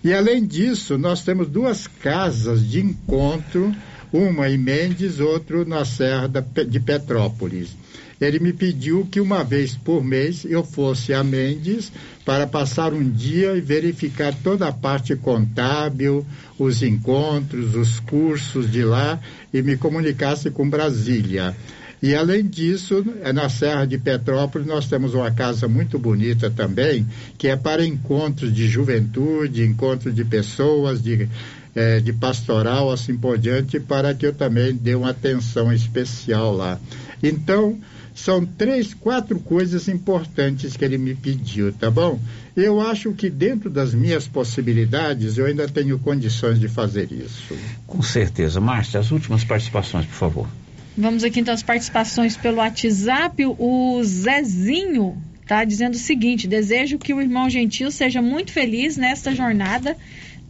E 0.04 0.14
além 0.14 0.46
disso, 0.46 0.96
nós 0.96 1.24
temos 1.24 1.48
duas 1.48 1.88
casas 1.88 2.64
de 2.64 2.80
encontro, 2.80 3.74
uma 4.12 4.48
em 4.48 4.56
Mendes, 4.56 5.18
outra 5.18 5.64
na 5.64 5.84
Serra 5.84 6.28
de 6.28 6.78
Petrópolis. 6.78 7.76
Ele 8.20 8.38
me 8.40 8.52
pediu 8.52 9.06
que 9.10 9.20
uma 9.20 9.44
vez 9.44 9.76
por 9.76 10.02
mês 10.02 10.44
eu 10.44 10.64
fosse 10.64 11.14
a 11.14 11.22
Mendes 11.22 11.92
para 12.24 12.46
passar 12.46 12.92
um 12.92 13.08
dia 13.08 13.56
e 13.56 13.60
verificar 13.60 14.34
toda 14.42 14.66
a 14.66 14.72
parte 14.72 15.14
contábil, 15.14 16.26
os 16.58 16.82
encontros, 16.82 17.76
os 17.76 18.00
cursos 18.00 18.70
de 18.70 18.82
lá 18.82 19.20
e 19.54 19.62
me 19.62 19.76
comunicasse 19.76 20.50
com 20.50 20.68
Brasília. 20.68 21.54
E 22.00 22.14
além 22.14 22.46
disso, 22.46 23.04
na 23.34 23.48
Serra 23.48 23.84
de 23.84 23.98
Petrópolis 23.98 24.66
nós 24.66 24.86
temos 24.86 25.14
uma 25.14 25.30
casa 25.30 25.66
muito 25.66 25.98
bonita 25.98 26.48
também, 26.48 27.06
que 27.36 27.48
é 27.48 27.56
para 27.56 27.84
encontros 27.84 28.54
de 28.54 28.68
juventude, 28.68 29.64
encontros 29.64 30.14
de 30.14 30.24
pessoas, 30.24 31.02
de, 31.02 31.28
eh, 31.74 31.98
de 31.98 32.12
pastoral, 32.12 32.90
assim 32.92 33.16
por 33.16 33.36
diante, 33.36 33.80
para 33.80 34.14
que 34.14 34.26
eu 34.26 34.32
também 34.32 34.74
dê 34.74 34.94
uma 34.94 35.10
atenção 35.10 35.72
especial 35.72 36.54
lá. 36.54 36.78
Então, 37.20 37.76
são 38.18 38.44
três, 38.44 38.92
quatro 38.92 39.38
coisas 39.38 39.86
importantes 39.86 40.76
que 40.76 40.84
ele 40.84 40.98
me 40.98 41.14
pediu, 41.14 41.72
tá 41.72 41.88
bom? 41.88 42.18
Eu 42.56 42.80
acho 42.80 43.12
que 43.12 43.30
dentro 43.30 43.70
das 43.70 43.94
minhas 43.94 44.26
possibilidades 44.26 45.38
eu 45.38 45.46
ainda 45.46 45.68
tenho 45.68 45.98
condições 46.00 46.58
de 46.58 46.66
fazer 46.66 47.12
isso. 47.12 47.56
Com 47.86 48.02
certeza. 48.02 48.60
Márcia, 48.60 48.98
as 48.98 49.12
últimas 49.12 49.44
participações, 49.44 50.04
por 50.04 50.14
favor. 50.14 50.48
Vamos 50.96 51.22
aqui 51.22 51.38
então 51.38 51.54
as 51.54 51.62
participações 51.62 52.36
pelo 52.36 52.56
WhatsApp. 52.56 53.46
O 53.56 54.02
Zezinho 54.02 55.16
está 55.40 55.62
dizendo 55.62 55.94
o 55.94 55.98
seguinte: 55.98 56.48
desejo 56.48 56.98
que 56.98 57.14
o 57.14 57.20
irmão 57.20 57.48
Gentil 57.48 57.88
seja 57.92 58.20
muito 58.20 58.50
feliz 58.50 58.96
nesta 58.96 59.32
jornada, 59.32 59.96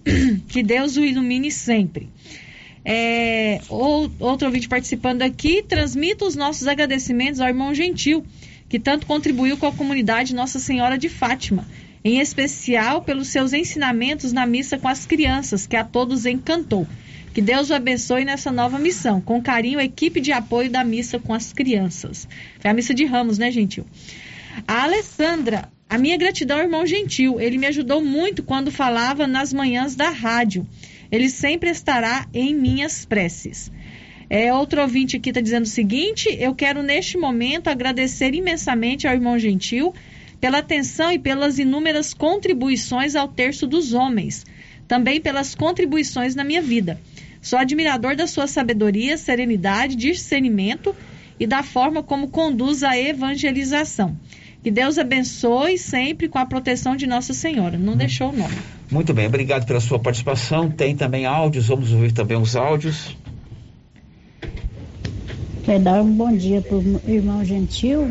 que 0.49 0.63
Deus 0.63 0.97
o 0.97 1.05
ilumine 1.05 1.51
sempre. 1.51 2.09
É, 2.85 3.61
ou, 3.69 4.11
outro 4.19 4.47
ouvinte 4.47 4.69
participando 4.69 5.23
aqui, 5.23 5.63
transmita 5.63 6.25
os 6.25 6.37
nossos 6.37 6.67
agradecimentos 6.67 7.41
ao 7.41 7.49
irmão 7.49 7.75
Gentil, 7.75 8.25
que 8.69 8.79
tanto 8.79 9.07
contribuiu 9.07 9.57
com 9.57 9.67
a 9.67 9.73
comunidade 9.73 10.35
Nossa 10.35 10.59
Senhora 10.59 10.97
de 10.97 11.09
Fátima, 11.09 11.67
em 12.05 12.21
especial 12.21 13.03
pelos 13.03 13.29
seus 13.29 13.53
ensinamentos 13.53 14.33
na 14.33 14.47
missa 14.47 14.79
com 14.79 14.89
as 14.89 15.05
crianças, 15.07 15.67
que 15.67 15.77
a 15.77 15.85
todos 15.85 16.27
encantou. 16.27 16.87
Que 17.35 17.43
Deus 17.43 17.71
o 17.71 17.75
abençoe 17.75 18.25
nessa 18.25 18.51
nova 18.51 18.79
missão. 18.79 19.21
Com 19.21 19.41
carinho, 19.43 19.79
a 19.79 19.85
equipe 19.85 20.21
de 20.21 20.33
apoio 20.33 20.71
da 20.71 20.83
missa 20.83 21.19
com 21.19 21.33
as 21.33 21.53
crianças. 21.53 22.27
Foi 22.59 22.71
a 22.71 22.75
missa 22.75 22.95
de 22.95 23.05
Ramos, 23.05 23.39
né, 23.39 23.51
Gentil? 23.51 23.85
A 24.67 24.83
Alessandra, 24.85 25.71
a 25.89 25.97
minha 25.97 26.17
gratidão 26.17 26.57
ao 26.57 26.65
irmão 26.65 26.87
Gentil. 26.87 27.41
Ele 27.41 27.59
me 27.59 27.67
ajudou 27.67 28.03
muito 28.03 28.43
quando 28.43 28.73
falava 28.73 29.27
nas 29.27 29.53
manhãs 29.53 29.95
da 29.95 30.11
rádio. 30.11 30.67
Ele 31.11 31.29
sempre 31.29 31.71
estará 31.71 32.27
em 32.33 32.55
minhas 32.55 33.05
preces. 33.05 33.71
É, 34.31 34.53
outro 34.53 34.83
ouvinte 34.83 35.17
aqui 35.17 35.31
está 35.31 35.41
dizendo 35.41 35.65
o 35.65 35.69
seguinte: 35.69 36.29
eu 36.39 36.55
quero 36.55 36.83
neste 36.83 37.17
momento 37.17 37.69
agradecer 37.69 38.35
imensamente 38.35 39.07
ao 39.07 39.15
irmão 39.15 39.39
Gentil 39.39 39.95
pela 40.41 40.59
atenção 40.59 41.11
e 41.11 41.19
pelas 41.19 41.59
inúmeras 41.59 42.15
contribuições 42.15 43.17
ao 43.17 43.27
terço 43.27 43.67
dos 43.67 43.93
homens, 43.93 44.45
também 44.87 45.21
pelas 45.21 45.55
contribuições 45.55 46.35
na 46.35 46.45
minha 46.45 46.63
vida. 46.63 47.01
Sou 47.41 47.59
admirador 47.59 48.15
da 48.15 48.27
sua 48.27 48.47
sabedoria, 48.47 49.17
serenidade, 49.17 49.97
discernimento 49.97 50.95
e 51.41 51.47
da 51.47 51.63
forma 51.63 52.03
como 52.03 52.29
conduz 52.29 52.83
a 52.83 52.99
evangelização. 52.99 54.17
Que 54.63 54.71
Deus 54.71 54.99
abençoe 54.99 55.79
sempre 55.79 56.29
com 56.29 56.39
a 56.39 56.47
proteção 56.47 56.97
de 56.97 57.07
Nossa 57.07 57.33
Senhora. 57.33 57.79
Não 57.79 57.97
deixou 57.97 58.31
o 58.31 58.37
nome. 58.37 58.57
Muito 58.91 59.13
bem, 59.13 59.27
obrigado 59.27 59.67
pela 59.67 59.81
sua 59.81 59.99
participação. 59.99 60.71
Tem 60.71 60.97
também 60.97 61.27
áudios, 61.27 61.67
vamos 61.67 61.93
ouvir 61.93 62.13
também 62.13 62.39
os 62.39 62.57
áudios. 62.57 63.15
Quero 65.65 65.85
dar 65.85 66.03
um 66.03 66.11
bom 66.11 66.35
dia 66.35 66.63
para 66.63 66.77
o 66.77 67.01
irmão 67.07 67.45
Gentil, 67.45 68.11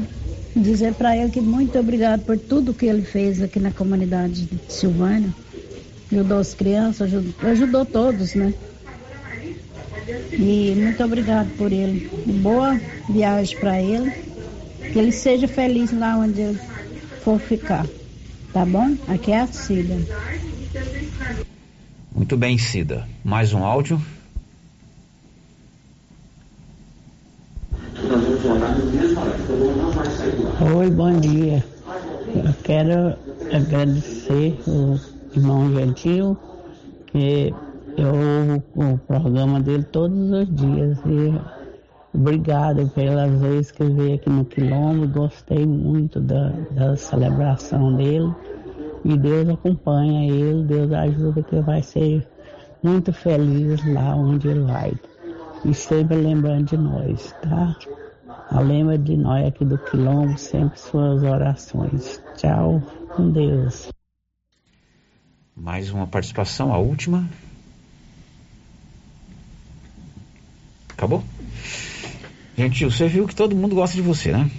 dizer 0.56 0.94
para 0.94 1.18
ele 1.18 1.32
que 1.32 1.42
muito 1.42 1.80
obrigado 1.80 2.22
por 2.22 2.38
tudo 2.38 2.74
que 2.74 2.86
ele 2.86 3.02
fez 3.02 3.42
aqui 3.42 3.60
na 3.60 3.72
comunidade 3.72 4.44
de 4.44 4.72
Silvânia. 4.72 5.34
Ajudou 6.12 6.38
as 6.38 6.54
crianças, 6.54 7.02
ajudou, 7.02 7.50
ajudou 7.50 7.86
todos, 7.86 8.36
né? 8.36 8.54
E 10.32 10.76
muito 10.78 11.04
obrigado 11.04 11.50
por 11.58 11.72
ele. 11.72 12.10
Boa 12.42 12.80
viagem 13.10 13.58
para 13.60 13.82
ele. 13.82 14.12
Que 14.94 15.00
ele 15.00 15.12
seja 15.12 15.48
feliz 15.48 15.92
lá 15.92 16.16
onde 16.16 16.40
ele 16.40 16.60
for 17.24 17.40
ficar. 17.40 17.86
Tá 18.54 18.64
bom? 18.64 18.96
Aqui 19.08 19.32
é 19.32 19.40
a 19.40 19.48
Cida. 19.48 19.98
Muito 22.18 22.36
bem, 22.36 22.58
Cida. 22.58 23.08
Mais 23.24 23.54
um 23.54 23.64
áudio. 23.64 24.02
Oi, 30.76 30.90
bom 30.90 31.20
dia. 31.20 31.64
Eu 32.34 32.54
quero 32.64 33.16
agradecer 33.54 34.60
o 34.66 35.00
irmão 35.36 35.72
Gentil, 35.76 36.36
que 37.06 37.54
eu 37.96 38.08
ouvo 38.08 38.64
o 38.94 38.98
programa 38.98 39.60
dele 39.60 39.84
todos 39.84 40.32
os 40.32 40.56
dias. 40.56 40.98
E 41.06 41.40
obrigado 42.18 42.90
pelas 42.96 43.40
vezes 43.40 43.72
que 43.72 43.84
eu 43.84 43.94
veio 43.94 44.16
aqui 44.16 44.30
no 44.32 44.44
Quilombo, 44.44 45.08
gostei 45.08 45.68
muito 45.68 46.20
da, 46.20 46.50
da 46.72 46.96
celebração 46.96 47.96
dele. 47.96 48.34
E 49.06 49.18
Deus 49.18 49.50
acompanha 49.50 50.32
ele, 50.32 50.64
Deus 50.64 50.92
ajuda 50.92 51.44
que 51.44 51.56
ele 51.56 51.64
vai 51.64 51.82
ser 51.82 52.28
muito 52.84 53.14
feliz 53.14 53.84
lá 53.86 54.16
onde 54.16 54.48
ele 54.48 54.62
vai. 54.62 54.94
E 55.66 55.74
sempre 55.74 56.18
lembrando 56.18 56.66
de 56.66 56.78
nós, 56.78 57.34
tá? 57.42 57.76
A 58.50 58.62
lembra 58.62 58.98
de 58.98 59.18
nós 59.18 59.46
aqui 59.46 59.66
do 59.66 59.78
Quilombo, 59.78 60.38
sempre 60.38 60.80
suas 60.80 61.22
orações. 61.24 62.22
Tchau, 62.36 62.82
com 63.16 63.30
Deus. 63.30 63.90
Mais 65.56 65.90
uma 65.92 66.08
participação, 66.08 66.74
a 66.74 66.78
última. 66.78 67.28
Acabou? 70.90 71.24
Gente, 72.58 72.86
você 72.86 73.08
viu 73.08 73.28
que 73.28 73.36
todo 73.36 73.56
mundo 73.56 73.76
gosta 73.76 73.96
de 73.96 74.02
você, 74.02 74.32
né? 74.32 74.50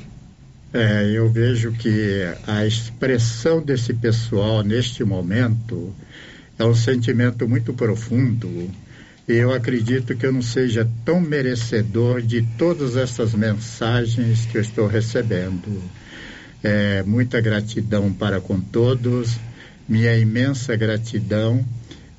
É, 0.73 1.11
eu 1.11 1.31
vejo 1.31 1.73
que 1.73 2.23
a 2.47 2.67
expressão 2.67 3.63
desse 3.63 3.95
pessoal 3.95 4.63
neste 4.63 5.03
momento 5.03 5.95
é 6.59 6.65
um 6.65 6.75
sentimento 6.75 7.49
muito 7.49 7.73
profundo. 7.73 8.71
E 9.27 9.33
eu 9.33 9.53
acredito 9.53 10.17
que 10.17 10.27
eu 10.27 10.33
não 10.33 10.43
seja 10.43 10.89
tão 11.05 11.21
merecedor 11.21 12.21
de 12.23 12.43
todas 12.57 12.97
essas 12.97 13.35
mensagens 13.35 14.47
que 14.47 14.59
eu 14.59 14.63
estou 14.63 14.87
recebendo. 14.87 15.83
É, 16.63 17.03
muita 17.03 17.41
gratidão 17.41 18.13
para 18.13 18.41
com 18.41 18.61
todos, 18.61 19.39
minha 19.89 20.17
imensa 20.17 20.75
gratidão 20.77 21.65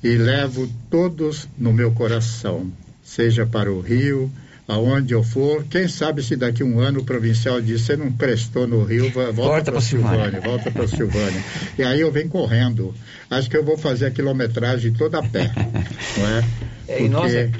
e 0.02 0.16
levo 0.16 0.68
todos 0.88 1.46
no 1.58 1.72
meu 1.72 1.92
coração 1.92 2.72
seja 3.10 3.44
para 3.44 3.72
o 3.72 3.80
Rio, 3.80 4.30
aonde 4.70 5.12
eu 5.12 5.22
for. 5.24 5.64
Quem 5.64 5.88
sabe 5.88 6.22
se 6.22 6.36
daqui 6.36 6.62
a 6.62 6.66
um 6.66 6.78
ano 6.78 7.00
o 7.00 7.04
provincial 7.04 7.60
diz, 7.60 7.82
você 7.82 7.96
não 7.96 8.12
prestou 8.12 8.68
no 8.68 8.84
Rio, 8.84 9.10
volta 9.10 9.72
para 9.72 9.80
Silvânia, 9.80 10.30
Silvânia, 10.30 10.40
volta 10.40 10.70
para 10.70 10.86
Silvânia. 10.86 11.44
E 11.76 11.82
aí 11.82 12.00
eu 12.00 12.12
venho 12.12 12.28
correndo. 12.28 12.94
Acho 13.28 13.50
que 13.50 13.56
eu 13.56 13.64
vou 13.64 13.76
fazer 13.76 14.06
a 14.06 14.10
quilometragem 14.10 14.92
toda 14.92 15.18
a 15.18 15.22
pé, 15.22 15.50
não 16.16 16.26
é? 16.26 16.44
Porque 16.86 17.08
Nossa. 17.08 17.50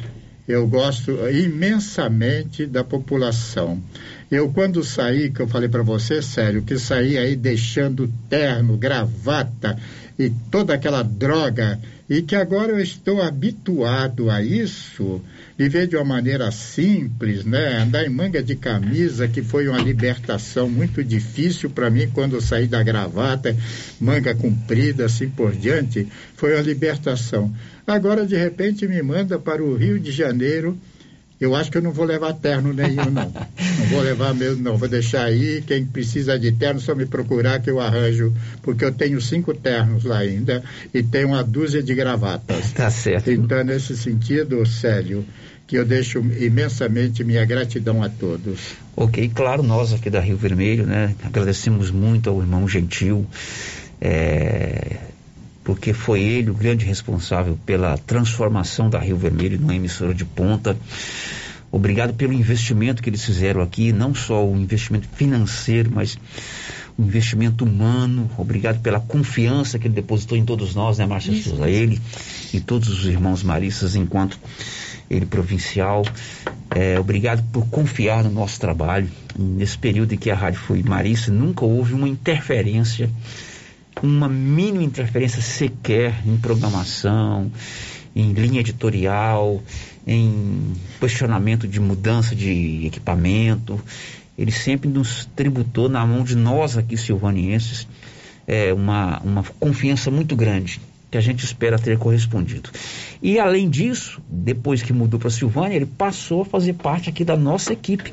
eu 0.46 0.66
gosto 0.68 1.10
imensamente 1.28 2.64
da 2.64 2.84
população. 2.84 3.82
Eu 4.30 4.52
quando 4.52 4.84
saí, 4.84 5.30
que 5.30 5.40
eu 5.40 5.48
falei 5.48 5.68
para 5.68 5.82
você, 5.82 6.22
sério, 6.22 6.62
que 6.62 6.78
saí 6.78 7.18
aí 7.18 7.34
deixando 7.34 8.08
terno, 8.28 8.76
gravata 8.76 9.76
e 10.16 10.30
toda 10.50 10.72
aquela 10.72 11.02
droga 11.02 11.80
e 12.10 12.22
que 12.22 12.34
agora 12.34 12.72
eu 12.72 12.80
estou 12.80 13.22
habituado 13.22 14.28
a 14.30 14.42
isso, 14.42 15.22
viver 15.56 15.86
de 15.86 15.94
uma 15.94 16.04
maneira 16.04 16.50
simples, 16.50 17.44
né? 17.44 17.78
Andar 17.78 18.04
em 18.04 18.08
manga 18.08 18.42
de 18.42 18.56
camisa, 18.56 19.28
que 19.28 19.42
foi 19.42 19.68
uma 19.68 19.78
libertação 19.78 20.68
muito 20.68 21.04
difícil 21.04 21.70
para 21.70 21.88
mim 21.88 22.08
quando 22.12 22.34
eu 22.34 22.40
saí 22.40 22.66
da 22.66 22.82
gravata, 22.82 23.56
manga 24.00 24.34
comprida, 24.34 25.04
assim 25.04 25.28
por 25.28 25.52
diante, 25.52 26.08
foi 26.34 26.54
uma 26.54 26.62
libertação. 26.62 27.52
Agora, 27.86 28.26
de 28.26 28.36
repente, 28.36 28.88
me 28.88 29.00
manda 29.02 29.38
para 29.38 29.62
o 29.62 29.76
Rio 29.76 29.98
de 29.98 30.10
Janeiro 30.10 30.76
eu 31.40 31.56
acho 31.56 31.70
que 31.70 31.78
eu 31.78 31.82
não 31.82 31.90
vou 31.90 32.04
levar 32.04 32.34
terno 32.34 32.72
nenhum, 32.72 33.10
não. 33.10 33.32
Não 33.32 33.86
vou 33.88 34.02
levar 34.02 34.34
mesmo, 34.34 34.62
não. 34.62 34.76
Vou 34.76 34.88
deixar 34.88 35.24
aí. 35.24 35.62
Quem 35.66 35.86
precisa 35.86 36.38
de 36.38 36.52
terno, 36.52 36.78
só 36.78 36.94
me 36.94 37.06
procurar 37.06 37.60
que 37.60 37.70
eu 37.70 37.80
arranjo. 37.80 38.30
Porque 38.62 38.84
eu 38.84 38.92
tenho 38.92 39.18
cinco 39.22 39.54
ternos 39.54 40.04
lá 40.04 40.18
ainda 40.18 40.62
e 40.92 41.02
tenho 41.02 41.28
uma 41.28 41.42
dúzia 41.42 41.82
de 41.82 41.94
gravatas. 41.94 42.72
Tá 42.72 42.90
certo. 42.90 43.30
Então, 43.30 43.64
nesse 43.64 43.96
sentido, 43.96 44.66
Célio, 44.66 45.24
que 45.66 45.76
eu 45.76 45.84
deixo 45.84 46.18
imensamente 46.18 47.24
minha 47.24 47.44
gratidão 47.46 48.02
a 48.02 48.10
todos. 48.10 48.74
Ok, 48.94 49.30
claro, 49.34 49.62
nós 49.62 49.94
aqui 49.94 50.10
da 50.10 50.20
Rio 50.20 50.36
Vermelho, 50.36 50.84
né? 50.84 51.14
Agradecemos 51.22 51.90
muito 51.90 52.28
ao 52.28 52.38
irmão 52.40 52.68
Gentil. 52.68 53.26
É, 53.98 54.98
porque 55.62 55.92
foi 55.92 56.22
ele 56.22 56.50
o 56.50 56.54
grande 56.54 56.84
responsável 56.84 57.58
pela 57.64 57.96
transformação 57.98 58.88
da 58.88 58.98
Rio 58.98 59.16
Vermelho 59.16 59.60
numa 59.60 59.74
emissora 59.74 60.14
de 60.14 60.24
ponta. 60.24 60.76
Obrigado 61.72 62.14
pelo 62.14 62.32
investimento 62.32 63.02
que 63.02 63.08
eles 63.08 63.24
fizeram 63.24 63.60
aqui, 63.60 63.92
não 63.92 64.14
só 64.14 64.44
o 64.44 64.56
investimento 64.56 65.08
financeiro, 65.12 65.90
mas 65.94 66.18
o 66.98 67.02
investimento 67.02 67.64
humano. 67.64 68.28
Obrigado 68.36 68.80
pela 68.80 68.98
confiança 68.98 69.78
que 69.78 69.86
ele 69.86 69.94
depositou 69.94 70.36
em 70.36 70.44
todos 70.44 70.74
nós, 70.74 70.98
né, 70.98 71.06
Márcia 71.06 71.40
Souza? 71.40 71.70
Ele 71.70 72.00
e 72.52 72.60
todos 72.60 72.88
os 72.88 73.06
irmãos 73.06 73.42
maristas, 73.42 73.94
enquanto 73.94 74.38
ele 75.08 75.26
provincial. 75.26 76.02
É, 76.74 76.98
obrigado 76.98 77.42
por 77.52 77.66
confiar 77.68 78.24
no 78.24 78.30
nosso 78.30 78.58
trabalho. 78.58 79.08
Nesse 79.38 79.78
período 79.78 80.14
em 80.14 80.18
que 80.18 80.30
a 80.30 80.34
rádio 80.34 80.60
foi 80.60 80.82
marista, 80.82 81.30
nunca 81.30 81.64
houve 81.64 81.94
uma 81.94 82.08
interferência 82.08 83.08
uma 84.02 84.28
mínima 84.28 84.82
interferência 84.82 85.42
sequer 85.42 86.14
em 86.26 86.36
programação, 86.36 87.50
em 88.14 88.32
linha 88.32 88.60
editorial, 88.60 89.62
em 90.06 90.72
questionamento 90.98 91.68
de 91.68 91.80
mudança 91.80 92.34
de 92.34 92.86
equipamento. 92.86 93.80
Ele 94.36 94.50
sempre 94.50 94.88
nos 94.88 95.28
tributou 95.36 95.88
na 95.88 96.04
mão 96.06 96.24
de 96.24 96.34
nós 96.34 96.76
aqui 96.76 96.96
silvanienses 96.96 97.86
é, 98.46 98.72
uma, 98.72 99.20
uma 99.20 99.44
confiança 99.60 100.10
muito 100.10 100.34
grande 100.34 100.80
que 101.10 101.16
a 101.16 101.20
gente 101.20 101.44
espera 101.44 101.78
ter 101.78 101.98
correspondido. 101.98 102.70
E 103.22 103.38
além 103.38 103.68
disso, 103.68 104.20
depois 104.28 104.82
que 104.82 104.92
mudou 104.92 105.18
para 105.18 105.30
Silvânia, 105.30 105.76
ele 105.76 105.86
passou 105.86 106.42
a 106.42 106.44
fazer 106.44 106.74
parte 106.74 107.08
aqui 107.08 107.24
da 107.24 107.36
nossa 107.36 107.72
equipe, 107.72 108.12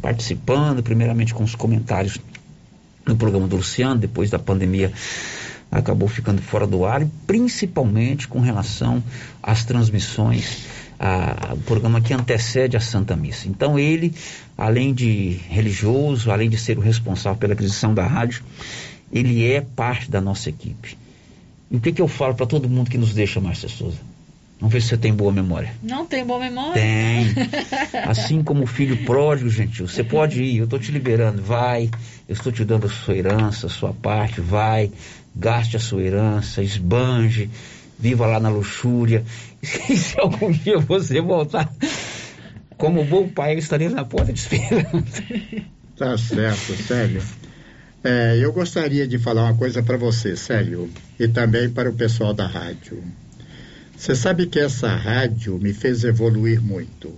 participando 0.00 0.82
primeiramente 0.82 1.34
com 1.34 1.42
os 1.42 1.54
comentários 1.54 2.18
no 3.06 3.16
programa 3.16 3.46
do 3.46 3.56
Luciano, 3.56 4.00
depois 4.00 4.30
da 4.30 4.38
pandemia 4.38 4.92
acabou 5.70 6.08
ficando 6.08 6.40
fora 6.40 6.66
do 6.66 6.84
ar, 6.84 7.06
principalmente 7.26 8.28
com 8.28 8.40
relação 8.40 9.02
às 9.42 9.64
transmissões, 9.64 10.64
o 11.52 11.56
programa 11.58 12.00
que 12.00 12.14
antecede 12.14 12.76
a 12.76 12.80
Santa 12.80 13.14
Missa. 13.16 13.48
Então 13.48 13.78
ele, 13.78 14.14
além 14.56 14.94
de 14.94 15.38
religioso, 15.48 16.30
além 16.30 16.48
de 16.48 16.56
ser 16.56 16.78
o 16.78 16.80
responsável 16.80 17.38
pela 17.38 17.52
aquisição 17.52 17.92
da 17.92 18.06
rádio, 18.06 18.42
ele 19.12 19.46
é 19.46 19.60
parte 19.60 20.10
da 20.10 20.20
nossa 20.20 20.48
equipe. 20.48 20.96
E 21.70 21.76
o 21.76 21.80
que, 21.80 21.92
que 21.92 22.02
eu 22.02 22.08
falo 22.08 22.34
para 22.34 22.46
todo 22.46 22.68
mundo 22.68 22.90
que 22.90 22.98
nos 22.98 23.12
deixa, 23.12 23.40
Márcia 23.40 23.68
Souza? 23.68 24.15
Vamos 24.58 24.72
ver 24.72 24.80
se 24.80 24.88
você 24.88 24.96
tem 24.96 25.12
boa 25.12 25.30
memória. 25.30 25.74
Não 25.82 26.06
tem 26.06 26.24
boa 26.24 26.40
memória? 26.40 26.72
Tem. 26.72 27.26
Assim 28.08 28.42
como 28.42 28.64
o 28.64 28.66
filho 28.66 29.04
pródigo, 29.04 29.50
gentil. 29.50 29.86
Você 29.86 30.02
pode 30.02 30.42
ir, 30.42 30.56
eu 30.58 30.64
estou 30.64 30.78
te 30.78 30.90
liberando. 30.90 31.42
Vai, 31.42 31.90
eu 32.26 32.32
estou 32.32 32.50
te 32.50 32.64
dando 32.64 32.86
a 32.86 32.90
sua 32.90 33.16
herança, 33.16 33.66
a 33.66 33.70
sua 33.70 33.92
parte. 33.92 34.40
Vai, 34.40 34.90
gaste 35.34 35.76
a 35.76 35.80
sua 35.80 36.02
herança, 36.02 36.62
esbanje, 36.62 37.50
viva 37.98 38.26
lá 38.26 38.40
na 38.40 38.48
luxúria. 38.48 39.24
E 39.90 39.96
se 39.96 40.18
algum 40.20 40.52
dia 40.52 40.78
você 40.78 41.20
voltar, 41.20 41.68
como 42.76 43.04
bom 43.04 43.28
pai, 43.28 43.54
eu 43.54 43.58
estaria 43.58 43.90
na 43.90 44.04
porta 44.04 44.32
te 44.32 44.36
esperando. 44.36 45.04
Tá 45.96 46.16
certo, 46.16 46.76
Célio. 46.84 47.22
É, 48.04 48.38
eu 48.38 48.52
gostaria 48.52 49.08
de 49.08 49.18
falar 49.18 49.44
uma 49.44 49.56
coisa 49.56 49.82
para 49.82 49.96
você, 49.96 50.36
Célio, 50.36 50.88
e 51.18 51.26
também 51.26 51.68
para 51.68 51.90
o 51.90 51.94
pessoal 51.94 52.32
da 52.32 52.46
rádio. 52.46 53.02
Você 53.96 54.14
sabe 54.14 54.46
que 54.46 54.58
essa 54.58 54.94
rádio 54.94 55.58
me 55.58 55.72
fez 55.72 56.04
evoluir 56.04 56.60
muito. 56.60 57.14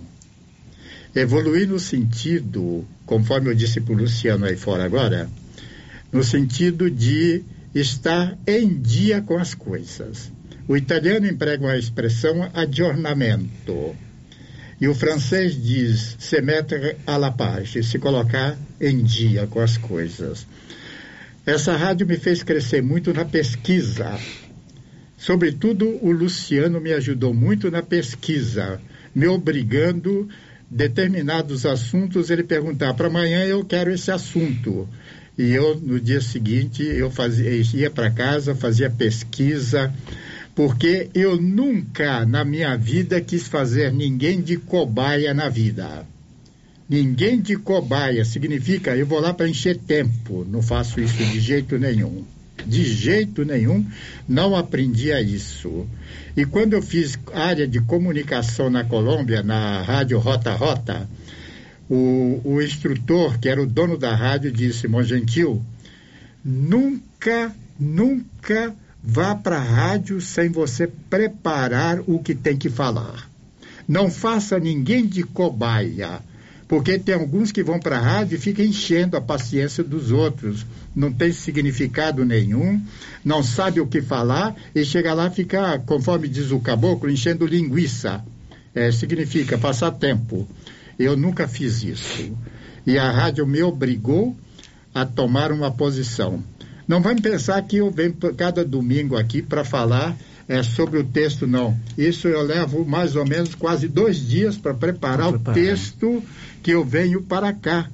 Evoluir 1.13 1.67
no 1.67 1.79
sentido, 1.79 2.87
conforme 3.05 3.49
eu 3.49 3.55
disse 3.55 3.81
para 3.81 3.93
o 3.93 3.97
Luciano 3.97 4.45
aí 4.45 4.55
fora 4.55 4.85
agora, 4.85 5.29
no 6.11 6.23
sentido 6.23 6.89
de 6.89 7.43
estar 7.75 8.37
em 8.47 8.79
dia 8.79 9.21
com 9.21 9.37
as 9.37 9.53
coisas. 9.53 10.31
O 10.67 10.77
italiano 10.77 11.27
emprega 11.27 11.65
uma 11.65 11.77
expressão 11.77 12.49
aggiornamento. 12.53 13.95
E 14.79 14.87
o 14.87 14.95
francês 14.95 15.61
diz 15.61 16.15
se 16.19 16.41
mettre 16.41 16.95
à 17.05 17.17
la 17.17 17.31
page, 17.31 17.83
se 17.83 17.99
colocar 17.99 18.57
em 18.79 19.03
dia 19.03 19.45
com 19.47 19.59
as 19.59 19.77
coisas. 19.77 20.47
Essa 21.45 21.75
rádio 21.75 22.07
me 22.07 22.15
fez 22.15 22.43
crescer 22.43 22.81
muito 22.81 23.13
na 23.13 23.25
pesquisa. 23.25 24.17
Sobretudo, 25.19 25.99
o 26.01 26.11
Luciano 26.11 26.79
me 26.79 26.93
ajudou 26.93 27.33
muito 27.33 27.69
na 27.69 27.83
pesquisa, 27.83 28.79
me 29.13 29.27
obrigando 29.27 30.29
determinados 30.71 31.65
assuntos. 31.65 32.29
Ele 32.29 32.41
perguntar 32.41 32.93
para 32.93 33.07
amanhã 33.07 33.43
eu 33.43 33.65
quero 33.65 33.91
esse 33.91 34.09
assunto. 34.09 34.87
E 35.37 35.51
eu 35.51 35.75
no 35.75 35.99
dia 35.99 36.21
seguinte 36.21 36.83
eu 36.83 37.11
fazia 37.11 37.51
ia 37.51 37.91
para 37.91 38.09
casa 38.09 38.55
fazia 38.55 38.89
pesquisa 38.89 39.93
porque 40.55 41.09
eu 41.13 41.39
nunca 41.39 42.25
na 42.25 42.43
minha 42.43 42.75
vida 42.77 43.21
quis 43.21 43.47
fazer 43.47 43.91
ninguém 43.91 44.41
de 44.41 44.55
cobaia 44.55 45.33
na 45.33 45.49
vida. 45.49 46.05
Ninguém 46.87 47.41
de 47.41 47.57
cobaia 47.57 48.23
significa 48.23 48.95
eu 48.95 49.05
vou 49.05 49.19
lá 49.19 49.33
para 49.33 49.49
encher 49.49 49.77
tempo 49.77 50.45
não 50.49 50.61
faço 50.61 50.99
isso 51.01 51.17
de 51.17 51.39
jeito 51.41 51.77
nenhum 51.77 52.25
de 52.65 52.83
jeito 52.83 53.43
nenhum, 53.43 53.85
não 54.27 54.55
aprendia 54.55 55.21
isso. 55.21 55.87
E 56.35 56.45
quando 56.45 56.73
eu 56.73 56.81
fiz 56.81 57.17
área 57.33 57.67
de 57.67 57.79
comunicação 57.81 58.69
na 58.69 58.83
Colômbia, 58.83 59.43
na 59.43 59.81
rádio 59.81 60.19
Rota 60.19 60.53
Rota, 60.53 61.09
o, 61.89 62.39
o 62.43 62.61
instrutor, 62.61 63.39
que 63.39 63.49
era 63.49 63.61
o 63.61 63.65
dono 63.65 63.97
da 63.97 64.15
rádio, 64.15 64.51
disse: 64.51 64.87
Mon 64.87 65.03
Gentil, 65.03 65.63
nunca, 66.43 67.53
nunca 67.79 68.75
vá 69.03 69.33
para 69.33 69.57
a 69.57 69.63
rádio 69.63 70.21
sem 70.21 70.49
você 70.49 70.87
preparar 70.87 72.01
o 72.05 72.19
que 72.19 72.35
tem 72.35 72.57
que 72.57 72.69
falar. 72.69 73.29
Não 73.87 74.11
faça 74.11 74.59
ninguém 74.59 75.07
de 75.07 75.23
cobaia. 75.23 76.21
Porque 76.69 76.99
tem 76.99 77.15
alguns 77.15 77.51
que 77.51 77.63
vão 77.63 77.79
para 77.79 77.97
a 77.97 77.99
rádio 77.99 78.35
e 78.35 78.39
ficam 78.39 78.63
enchendo 78.63 79.17
a 79.17 79.21
paciência 79.21 79.83
dos 79.83 80.11
outros. 80.11 80.67
Não 80.95 81.11
tem 81.11 81.31
significado 81.31 82.23
nenhum, 82.23 82.79
não 83.25 83.41
sabe 83.41 83.81
o 83.81 83.87
que 83.87 84.03
falar 84.03 84.55
e 84.75 84.85
chega 84.85 85.15
lá 85.15 85.25
e 85.25 85.31
fica, 85.31 85.79
conforme 85.79 86.27
diz 86.27 86.51
o 86.51 86.59
caboclo, 86.59 87.09
enchendo 87.09 87.47
linguiça. 87.47 88.23
É, 88.75 88.91
significa 88.91 89.57
passar 89.57 89.89
tempo. 89.93 90.47
Eu 90.99 91.17
nunca 91.17 91.47
fiz 91.47 91.81
isso. 91.81 92.37
E 92.85 92.99
a 92.99 93.09
rádio 93.09 93.47
me 93.47 93.63
obrigou 93.63 94.37
a 94.93 95.03
tomar 95.07 95.51
uma 95.51 95.71
posição. 95.71 96.43
Não 96.87 97.01
vamos 97.01 97.21
pensar 97.21 97.59
que 97.63 97.77
eu 97.77 97.89
venho 97.89 98.13
cada 98.37 98.63
domingo 98.63 99.17
aqui 99.17 99.41
para 99.41 99.65
falar 99.65 100.15
é, 100.47 100.63
sobre 100.63 100.97
o 100.97 101.03
texto, 101.03 101.45
não. 101.45 101.77
Isso 101.95 102.27
eu 102.27 102.41
levo 102.41 102.83
mais 102.83 103.15
ou 103.15 103.25
menos 103.25 103.53
quase 103.53 103.87
dois 103.87 104.27
dias 104.27 104.57
para 104.57 104.73
preparar, 104.73 105.31
preparar 105.31 105.57
o 105.57 105.61
texto 105.61 106.23
que 106.61 106.71
eu 106.71 106.83
venho 106.83 107.21
para 107.21 107.53
cá 107.53 107.89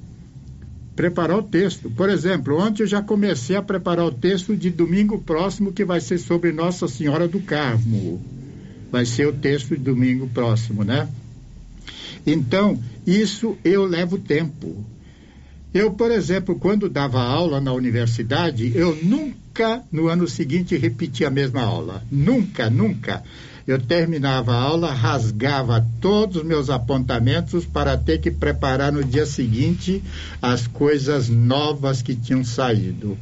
preparar 0.95 1.37
o 1.37 1.43
texto. 1.43 1.89
Por 1.89 2.09
exemplo, 2.09 2.57
ontem 2.57 2.83
eu 2.83 2.87
já 2.87 3.01
comecei 3.01 3.55
a 3.55 3.61
preparar 3.61 4.05
o 4.05 4.11
texto 4.11 4.55
de 4.55 4.69
domingo 4.69 5.19
próximo, 5.19 5.73
que 5.73 5.83
vai 5.83 5.99
ser 5.99 6.17
sobre 6.17 6.51
Nossa 6.51 6.87
Senhora 6.87 7.27
do 7.27 7.41
Carmo. 7.41 8.21
Vai 8.91 9.05
ser 9.05 9.27
o 9.27 9.33
texto 9.33 9.75
de 9.75 9.83
domingo 9.83 10.27
próximo, 10.29 10.83
né? 10.83 11.09
Então, 12.25 12.81
isso 13.05 13.57
eu 13.63 13.85
levo 13.85 14.17
tempo. 14.17 14.85
Eu, 15.73 15.91
por 15.91 16.09
exemplo, 16.09 16.55
quando 16.55 16.89
dava 16.89 17.21
aula 17.21 17.59
na 17.59 17.73
universidade, 17.73 18.71
eu 18.73 18.97
nunca 19.03 19.83
no 19.91 20.07
ano 20.07 20.27
seguinte 20.27 20.77
repetia 20.77 21.27
a 21.27 21.31
mesma 21.31 21.61
aula. 21.61 22.01
Nunca, 22.09 22.69
nunca. 22.69 23.21
Eu 23.67 23.79
terminava 23.81 24.53
a 24.53 24.61
aula, 24.61 24.93
rasgava 24.93 25.85
todos 25.99 26.37
os 26.37 26.43
meus 26.43 26.69
apontamentos 26.69 27.65
para 27.65 27.97
ter 27.97 28.19
que 28.19 28.29
preparar 28.29 28.91
no 28.91 29.03
dia 29.03 29.25
seguinte 29.25 30.03
as 30.39 30.67
coisas 30.67 31.29
novas 31.29 32.01
que 32.01 32.15
tinham 32.15 32.43
saído. 32.43 33.17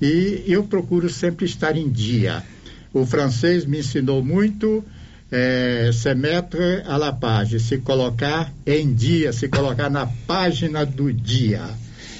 E 0.00 0.44
eu 0.46 0.64
procuro 0.64 1.10
sempre 1.10 1.44
estar 1.44 1.76
em 1.76 1.90
dia. 1.90 2.42
O 2.92 3.04
francês 3.04 3.66
me 3.66 3.80
ensinou 3.80 4.24
muito 4.24 4.82
é, 5.30 5.90
se 5.92 6.14
mettre 6.14 6.82
à 6.86 6.96
la 6.96 7.12
page, 7.12 7.60
se 7.60 7.78
colocar 7.78 8.52
em 8.66 8.92
dia, 8.94 9.32
se 9.32 9.48
colocar 9.48 9.90
na 9.90 10.06
página 10.06 10.86
do 10.86 11.12
dia. 11.12 11.68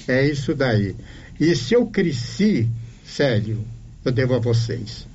É 0.07 0.27
isso 0.27 0.55
daí. 0.55 0.95
E 1.41 1.57
se 1.57 1.75
eu 1.75 1.87
cresci, 1.87 2.69
sério, 3.05 3.65
eu 4.05 4.13
devo 4.13 4.35
a 4.35 4.39
vocês. 4.39 5.07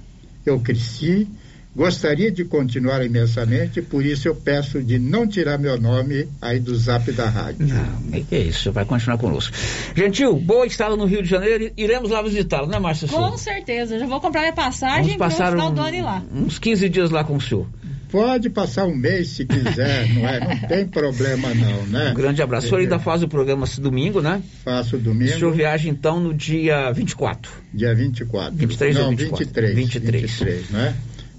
Eu 0.46 0.60
cresci 0.60 1.28
Gostaria 1.76 2.32
de 2.32 2.44
continuar 2.44 3.06
imensamente, 3.06 3.84
por 3.84 4.04
isso 4.04 4.28
eu 4.28 4.36
peço 4.36 4.82
de 4.82 4.98
não 4.98 5.28
tirar 5.28 5.60
meu 5.60 5.80
nome 5.80 6.28
aí 6.42 6.60
do 6.60 6.76
zap 6.76 7.12
da 7.12 7.30
rádio. 7.30 7.68
Não, 7.68 8.22
que 8.24 8.36
é 8.36 8.40
isso, 8.40 8.72
vai 8.72 8.84
continuar 8.84 9.18
conosco. 9.20 9.56
Gentil, 9.96 10.36
boa 10.38 10.66
estada 10.66 10.96
no 10.96 11.06
Rio 11.06 11.22
de 11.22 11.30
Janeiro, 11.30 11.72
iremos 11.78 12.10
lá 12.10 12.22
visitá-lo, 12.24 12.68
né, 12.68 12.80
Márcia 12.80 13.08
Com 13.08 13.38
certeza, 13.38 14.00
já 14.00 14.08
vou 14.08 14.20
comprar 14.20 14.42
minha 14.42 14.54
passagem 14.54 15.18
para 15.18 15.28
passar 15.28 15.56
um, 15.56 15.72
do 15.72 15.82
ano 15.82 16.04
lá. 16.04 16.24
Uns 16.34 16.58
15 16.58 16.90
dias 16.90 17.12
lá 17.12 17.24
com 17.24 17.36
o 17.36 17.42
senhor. 17.42 17.68
Pode 18.10 18.50
passar 18.50 18.86
um 18.86 18.96
mês 18.96 19.30
se 19.30 19.46
quiser, 19.46 20.08
não 20.14 20.28
é? 20.28 20.40
Não 20.40 20.68
tem 20.68 20.88
problema 20.88 21.54
não, 21.54 21.86
né? 21.88 22.12
Um 22.12 22.14
grande 22.14 22.42
abraço. 22.42 22.68
O 22.68 22.70
senhor 22.70 22.82
ainda 22.82 23.00
faz 23.00 23.22
o 23.22 23.28
programa 23.28 23.66
esse 23.66 23.82
domingo, 23.82 24.22
né? 24.22 24.42
Faço 24.64 24.98
domingo. 24.98 25.32
O 25.32 25.38
senhor 25.38 25.54
viaja 25.54 25.90
então 25.90 26.20
no 26.20 26.34
dia 26.34 26.90
24. 26.92 27.52
Dia 27.74 27.94
24. 27.94 28.56
23 28.56 28.96
não, 28.96 29.04
ou 29.04 29.10
24? 29.10 29.46
23. 29.46 29.76
23. 29.76 30.22
23, 30.22 30.70
não 30.72 30.80
é? 30.80 30.96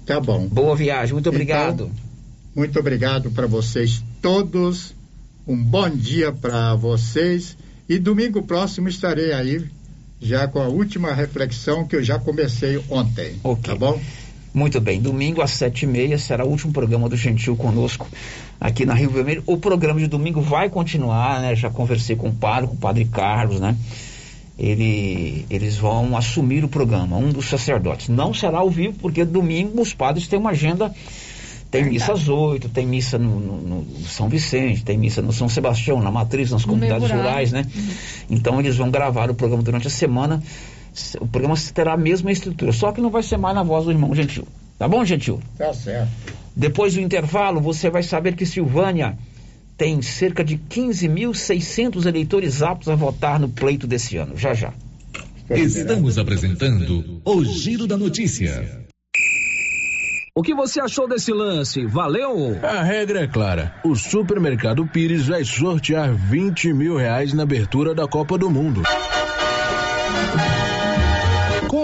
Tá 0.09 0.19
bom. 0.19 0.47
Boa 0.47 0.75
viagem, 0.75 1.13
muito 1.13 1.29
obrigado. 1.29 1.83
Então, 1.83 1.91
muito 2.55 2.79
obrigado 2.79 3.29
para 3.29 3.45
vocês 3.45 4.03
todos. 4.19 4.95
Um 5.47 5.55
bom 5.55 5.87
dia 5.87 6.31
para 6.31 6.73
vocês. 6.73 7.55
E 7.87 7.99
domingo 7.99 8.41
próximo 8.41 8.89
estarei 8.89 9.33
aí 9.33 9.63
já 10.19 10.47
com 10.47 10.59
a 10.59 10.67
última 10.67 11.13
reflexão 11.13 11.85
que 11.85 11.95
eu 11.95 12.03
já 12.03 12.17
comecei 12.17 12.83
ontem. 12.89 13.35
Okay. 13.43 13.71
Tá 13.71 13.75
bom? 13.75 14.01
Muito 14.51 14.81
bem, 14.81 14.99
domingo 14.99 15.43
às 15.43 15.51
sete 15.51 15.83
e 15.83 15.87
meia 15.87 16.17
será 16.17 16.43
o 16.43 16.49
último 16.49 16.73
programa 16.73 17.07
do 17.07 17.15
Gentil 17.15 17.55
conosco 17.55 18.07
aqui 18.59 18.87
na 18.87 18.95
Rio 18.95 19.11
Vermelho. 19.11 19.43
O 19.45 19.57
programa 19.57 19.99
de 19.99 20.07
domingo 20.07 20.41
vai 20.41 20.71
continuar, 20.71 21.39
né? 21.39 21.55
Já 21.55 21.69
conversei 21.69 22.15
com 22.15 22.29
o 22.29 22.33
padre, 22.33 22.67
com 22.67 22.73
o 22.73 22.79
padre 22.79 23.05
Carlos, 23.05 23.59
né? 23.59 23.77
Ele, 24.59 25.45
eles 25.49 25.77
vão 25.77 26.17
assumir 26.17 26.65
o 26.65 26.67
programa, 26.67 27.15
um 27.15 27.29
dos 27.29 27.45
sacerdotes. 27.49 28.09
Não 28.09 28.33
será 28.33 28.59
ao 28.59 28.69
vivo, 28.69 28.97
porque 28.99 29.23
domingo 29.23 29.81
os 29.81 29.93
padres 29.93 30.27
têm 30.27 30.37
uma 30.37 30.49
agenda. 30.49 30.93
Tem 31.71 31.85
missa 31.85 32.13
às 32.13 32.27
oito, 32.27 32.67
tem 32.67 32.85
missa 32.85 33.17
no, 33.17 33.39
no, 33.39 33.81
no, 33.81 34.07
São 34.07 34.27
Vicente, 34.27 34.83
tem 34.83 34.97
missa 34.97 35.21
no 35.21 35.31
São 35.31 35.47
Sebastião, 35.47 36.01
na 36.01 36.11
Matriz, 36.11 36.49
nas 36.49 36.65
comunidades 36.65 37.09
rurais, 37.09 37.51
né? 37.51 37.63
Uhum. 37.73 37.87
Então 38.31 38.59
eles 38.59 38.75
vão 38.75 38.89
gravar 38.89 39.29
o 39.29 39.35
programa 39.35 39.63
durante 39.63 39.85
a 39.87 39.89
semana. 39.89 40.41
O 41.21 41.27
programa 41.27 41.55
terá 41.71 41.93
a 41.93 41.97
mesma 41.97 42.31
estrutura, 42.31 42.73
só 42.73 42.91
que 42.91 42.99
não 42.99 43.11
vai 43.11 43.21
ser 43.21 43.37
mais 43.37 43.55
na 43.55 43.61
voz 43.61 43.85
do 43.85 43.91
irmão 43.91 44.13
Gentil. 44.15 44.47
Tá 44.79 44.87
bom, 44.87 45.05
Gentil? 45.05 45.39
Tá 45.57 45.71
certo. 45.71 46.09
Depois 46.55 46.95
do 46.95 47.01
intervalo, 47.01 47.61
você 47.61 47.89
vai 47.89 48.01
saber 48.01 48.35
que 48.35 48.47
Silvânia 48.47 49.15
tem 49.79 50.01
cerca 50.01 50.43
de 50.43 50.57
15.600 50.57 52.05
eleitores 52.05 52.61
aptos 52.61 52.89
a 52.89 52.95
votar 52.95 53.39
no 53.39 53.47
pleito 53.47 53.87
desse 53.87 54.17
ano. 54.17 54.37
Já 54.37 54.53
já. 54.53 54.73
Estamos 55.49 56.19
apresentando 56.19 57.21
o 57.23 57.45
Giro 57.45 57.87
da 57.87 57.97
Notícia. 57.97 58.85
O 60.35 60.43
que 60.43 60.53
você 60.53 60.81
achou 60.81 61.07
desse 61.07 61.31
lance? 61.31 61.85
Valeu? 61.85 62.59
A 62.61 62.83
regra 62.83 63.21
é 63.21 63.27
clara. 63.27 63.73
O 63.83 63.95
supermercado 63.95 64.85
Pires 64.85 65.27
vai 65.27 65.45
sortear 65.45 66.13
20 66.13 66.73
mil 66.73 66.97
reais 66.97 67.33
na 67.33 67.43
abertura 67.43 67.95
da 67.95 68.05
Copa 68.05 68.37
do 68.37 68.49
Mundo. 68.49 68.83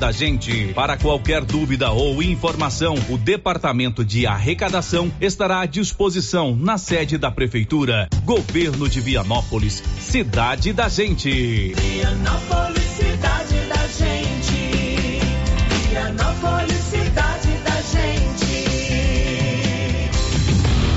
da 0.00 0.10
gente. 0.10 0.72
Para 0.72 0.96
qualquer 0.96 1.44
dúvida 1.44 1.90
ou 1.90 2.22
informação, 2.22 2.94
o 3.10 3.18
Departamento 3.18 4.02
de 4.02 4.26
Arrecadação 4.26 5.12
estará 5.20 5.60
à 5.60 5.66
disposição 5.66 6.56
na 6.56 6.78
sede 6.78 7.18
da 7.18 7.30
Prefeitura. 7.30 8.08
Governo 8.24 8.88
de 8.88 8.98
Vianópolis, 8.98 9.82
cidade 10.00 10.72
da 10.72 10.88
gente. 10.88 11.74
Vianópolis, 11.74 12.82
cidade 12.82 13.54
da 13.68 13.86
gente. 13.88 15.20
Vianópolis, 15.90 16.78
cidade 16.78 17.50
da 17.62 17.82
gente. 17.82 18.30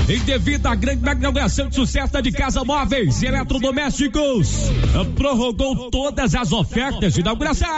Em 0.08 0.24
devido 0.24 0.66
à 0.66 0.74
grande 0.74 1.00
inauguração 1.00 1.68
de 1.68 1.74
sucesso 1.74 2.14
da 2.14 2.22
de 2.22 2.32
Casa 2.32 2.64
Móveis 2.64 3.22
e 3.22 3.26
Eletrodomésticos, 3.26 4.70
prorrogou 5.14 5.90
todas 5.90 6.34
as 6.34 6.52
ofertas 6.52 7.12
de 7.12 7.20
inauguração. 7.20 7.68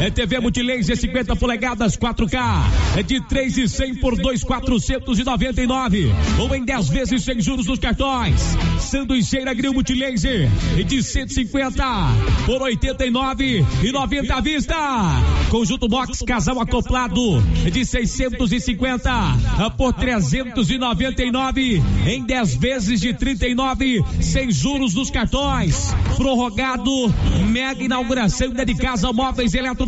É 0.00 0.10
TV 0.10 0.38
Multilaser 0.38 0.96
50 0.96 1.34
polegadas 1.34 1.96
4K. 1.96 2.38
É 2.96 3.02
de 3.02 3.20
3 3.20 3.58
e 3.58 3.68
100 3.68 3.96
por 3.96 4.16
2,499. 4.16 6.12
Ou 6.38 6.54
em 6.54 6.64
10 6.64 6.88
vezes 6.88 7.24
sem 7.24 7.40
juros 7.40 7.66
nos 7.66 7.80
cartões. 7.80 8.56
Sanduicheira 8.78 9.52
Grill 9.52 9.74
Multilaser. 9.74 10.48
É 10.78 10.82
de 10.84 11.02
150 11.02 11.84
por 12.46 12.62
89 12.62 13.66
e 13.82 13.92
90 13.92 14.34
à 14.34 14.40
vista. 14.40 14.76
Conjunto 15.50 15.88
Box 15.88 16.22
Casal 16.24 16.60
Acoplado. 16.60 17.42
É 17.66 17.70
de 17.70 17.84
650 17.84 19.10
por 19.76 19.92
399 19.94 21.82
em 22.06 22.24
10 22.24 22.54
vezes 22.54 23.00
de 23.00 23.14
39 23.14 24.04
sem 24.20 24.52
juros 24.52 24.94
nos 24.94 25.10
cartões. 25.10 25.92
Prorrogado. 26.16 27.12
Mega 27.48 27.82
inauguração 27.82 28.50
da 28.50 28.62
de 28.62 28.76
Casa 28.76 29.12
Móveis 29.12 29.54
Eletro 29.54 29.87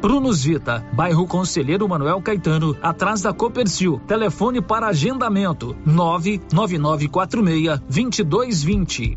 Prunus 0.00 0.42
Vita, 0.42 0.84
bairro 0.92 1.26
Conselheiro 1.26 1.86
Manuel 1.88 2.22
Caetano, 2.22 2.74
atrás 2.80 3.20
da 3.22 3.32
Copercil. 3.34 4.00
Telefone 4.06 4.62
para 4.62 4.88
agendamento: 4.88 5.76
99946 5.84 7.80
2220. 7.80 9.16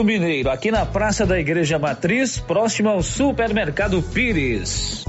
Mineiro, 0.03 0.49
aqui 0.49 0.71
na 0.71 0.85
Praça 0.85 1.25
da 1.25 1.39
Igreja 1.39 1.77
Matriz, 1.77 2.39
próximo 2.39 2.89
ao 2.89 3.03
Supermercado 3.03 4.01
Pires. 4.01 5.03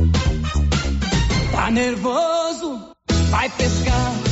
Tá 1.52 1.70
nervoso? 1.70 2.94
Vai 3.30 3.48
pescar. 3.50 4.31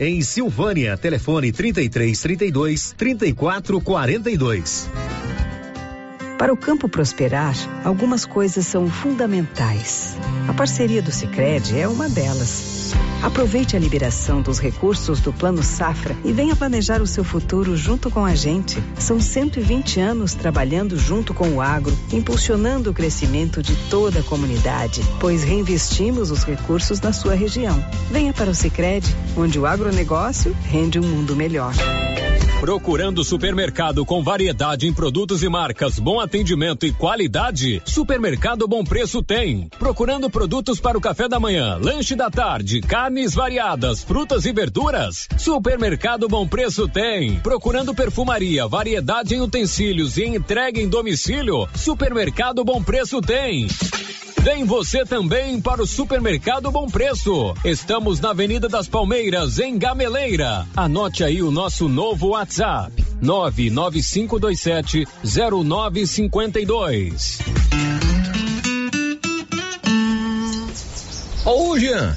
em 0.00 0.20
Silvânia. 0.22 0.96
Telefone 0.96 1.52
33 1.52 2.20
32 2.20 2.94
34 2.96 3.80
42. 3.80 4.90
Para 6.38 6.52
o 6.52 6.56
campo 6.56 6.88
prosperar, 6.88 7.54
algumas 7.84 8.26
coisas 8.26 8.66
são 8.66 8.88
fundamentais. 8.88 10.16
A 10.48 10.52
parceria 10.52 11.00
do 11.00 11.12
Sicredi 11.12 11.78
é 11.78 11.86
uma 11.86 12.08
delas. 12.08 12.81
Aproveite 13.22 13.76
a 13.76 13.78
liberação 13.78 14.42
dos 14.42 14.58
recursos 14.58 15.20
do 15.20 15.32
Plano 15.32 15.62
Safra 15.62 16.16
e 16.24 16.32
venha 16.32 16.56
planejar 16.56 17.00
o 17.00 17.06
seu 17.06 17.22
futuro 17.22 17.76
junto 17.76 18.10
com 18.10 18.24
a 18.24 18.34
gente. 18.34 18.82
São 18.98 19.20
120 19.20 20.00
anos 20.00 20.34
trabalhando 20.34 20.98
junto 20.98 21.32
com 21.32 21.48
o 21.50 21.60
agro, 21.60 21.96
impulsionando 22.12 22.90
o 22.90 22.94
crescimento 22.94 23.62
de 23.62 23.76
toda 23.88 24.20
a 24.20 24.24
comunidade, 24.24 25.02
pois 25.20 25.44
reinvestimos 25.44 26.30
os 26.30 26.42
recursos 26.42 27.00
na 27.00 27.12
sua 27.12 27.34
região. 27.34 27.82
Venha 28.10 28.32
para 28.32 28.50
o 28.50 28.54
Sicredi, 28.54 29.14
onde 29.36 29.58
o 29.58 29.66
agronegócio 29.66 30.56
rende 30.64 30.98
um 30.98 31.06
mundo 31.06 31.36
melhor. 31.36 31.74
Procurando 32.62 33.24
supermercado 33.24 34.06
com 34.06 34.22
variedade 34.22 34.86
em 34.86 34.92
produtos 34.92 35.42
e 35.42 35.48
marcas, 35.48 35.98
bom 35.98 36.20
atendimento 36.20 36.86
e 36.86 36.92
qualidade? 36.92 37.82
Supermercado 37.84 38.68
Bom 38.68 38.84
Preço 38.84 39.20
tem. 39.20 39.68
Procurando 39.80 40.30
produtos 40.30 40.78
para 40.78 40.96
o 40.96 41.00
café 41.00 41.28
da 41.28 41.40
manhã, 41.40 41.76
lanche 41.82 42.14
da 42.14 42.30
tarde, 42.30 42.80
carnes 42.82 43.34
variadas, 43.34 44.02
frutas 44.02 44.44
e 44.44 44.52
verduras? 44.52 45.26
Supermercado 45.38 46.28
Bom 46.28 46.46
Preço 46.46 46.86
tem. 46.86 47.40
Procurando 47.40 47.94
perfumaria, 47.94 48.68
variedade 48.68 49.34
em 49.34 49.40
utensílios 49.40 50.18
e 50.18 50.24
entrega 50.24 50.80
em 50.80 50.88
domicílio? 50.88 51.66
Supermercado 51.74 52.62
Bom 52.64 52.82
Preço 52.82 53.20
tem. 53.22 53.68
Vem 54.42 54.64
você 54.64 55.04
também 55.04 55.60
para 55.60 55.80
o 55.80 55.86
Supermercado 55.86 56.68
Bom 56.72 56.88
Preço. 56.88 57.54
Estamos 57.64 58.18
na 58.18 58.30
Avenida 58.30 58.68
das 58.68 58.88
Palmeiras, 58.88 59.60
em 59.60 59.78
Gameleira. 59.78 60.66
Anote 60.76 61.22
aí 61.22 61.40
o 61.40 61.52
nosso 61.52 61.88
novo 61.88 62.30
WhatsApp: 62.30 62.92
99527 63.20 65.06
0952. 65.22 67.38
Ô, 71.44 71.78
Jean. 71.78 72.16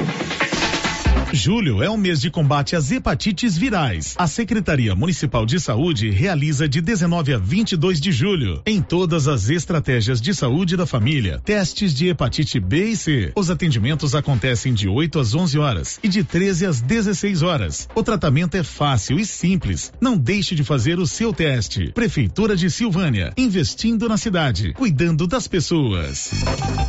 Julho 1.33 1.81
é 1.81 1.89
o 1.89 1.97
mês 1.97 2.19
de 2.19 2.29
combate 2.29 2.75
às 2.75 2.91
hepatites 2.91 3.57
virais. 3.57 4.15
A 4.17 4.27
Secretaria 4.27 4.93
Municipal 4.93 5.45
de 5.45 5.61
Saúde 5.61 6.09
realiza 6.09 6.67
de 6.67 6.81
19 6.81 7.33
a 7.33 7.37
22 7.37 8.01
de 8.01 8.11
julho, 8.11 8.61
em 8.65 8.81
todas 8.81 9.29
as 9.29 9.49
estratégias 9.49 10.19
de 10.19 10.33
saúde 10.33 10.75
da 10.75 10.85
família, 10.85 11.39
testes 11.39 11.93
de 11.93 12.09
hepatite 12.09 12.59
B 12.59 12.89
e 12.89 12.97
C. 12.97 13.31
Os 13.35 13.49
atendimentos 13.49 14.13
acontecem 14.13 14.73
de 14.73 14.89
8 14.89 15.19
às 15.19 15.33
11 15.33 15.57
horas 15.57 15.99
e 16.03 16.09
de 16.09 16.21
13 16.21 16.65
às 16.65 16.81
16 16.81 17.41
horas. 17.41 17.87
O 17.95 18.03
tratamento 18.03 18.55
é 18.55 18.63
fácil 18.63 19.17
e 19.17 19.25
simples. 19.25 19.93
Não 20.01 20.17
deixe 20.17 20.53
de 20.53 20.65
fazer 20.65 20.99
o 20.99 21.07
seu 21.07 21.31
teste. 21.31 21.93
Prefeitura 21.93 22.57
de 22.57 22.69
Silvânia, 22.69 23.31
investindo 23.37 24.09
na 24.09 24.17
cidade, 24.17 24.73
cuidando 24.73 25.25
das 25.25 25.47
pessoas. 25.47 26.31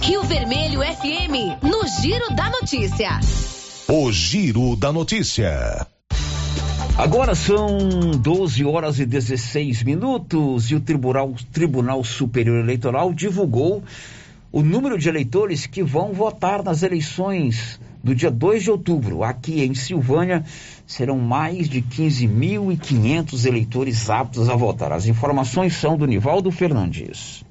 Rio 0.01 0.25
Vermelho 0.25 0.81
FM, 0.81 1.63
no 1.63 1.87
Giro 2.01 2.35
da 2.35 2.51
Notícia. 2.51 3.21
O 3.95 4.11
Giro 4.11 4.75
da 4.75 4.91
Notícia. 4.91 5.87
Agora 6.97 7.35
são 7.35 7.77
12 8.13 8.65
horas 8.65 8.99
e 8.99 9.05
16 9.05 9.83
minutos 9.83 10.71
e 10.71 10.75
o 10.75 10.81
Tribunal, 10.81 11.35
Tribunal 11.53 12.03
Superior 12.03 12.61
Eleitoral 12.61 13.13
divulgou 13.13 13.85
o 14.51 14.63
número 14.63 14.97
de 14.97 15.11
eleitores 15.11 15.67
que 15.67 15.83
vão 15.83 16.15
votar 16.15 16.63
nas 16.63 16.83
eleições 16.83 17.79
do 18.03 18.15
dia 18.15 18.31
2 18.31 18.63
de 18.63 18.71
outubro. 18.71 19.23
Aqui 19.23 19.63
em 19.63 19.75
Silvânia 19.75 20.43
serão 20.87 21.19
mais 21.19 21.69
de 21.69 21.83
15.500 21.83 23.45
eleitores 23.45 24.09
aptos 24.09 24.49
a 24.49 24.57
votar. 24.57 24.91
As 24.91 25.05
informações 25.05 25.77
são 25.77 25.99
do 25.99 26.07
Nivaldo 26.07 26.51
Fernandes. 26.51 27.45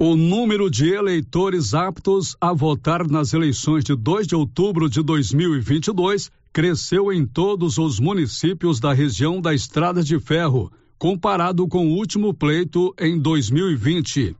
O 0.00 0.14
número 0.14 0.70
de 0.70 0.90
eleitores 0.90 1.74
aptos 1.74 2.36
a 2.40 2.52
votar 2.52 3.08
nas 3.08 3.32
eleições 3.32 3.82
de 3.82 3.96
2 3.96 4.28
de 4.28 4.36
outubro 4.36 4.88
de 4.88 5.02
2022 5.02 6.30
cresceu 6.52 7.12
em 7.12 7.26
todos 7.26 7.78
os 7.78 7.98
municípios 7.98 8.78
da 8.78 8.92
região 8.92 9.40
da 9.40 9.52
Estrada 9.52 10.00
de 10.00 10.20
Ferro, 10.20 10.70
comparado 10.96 11.66
com 11.66 11.88
o 11.88 11.96
último 11.96 12.32
pleito 12.32 12.94
em 12.96 13.18
2020. 13.18 14.36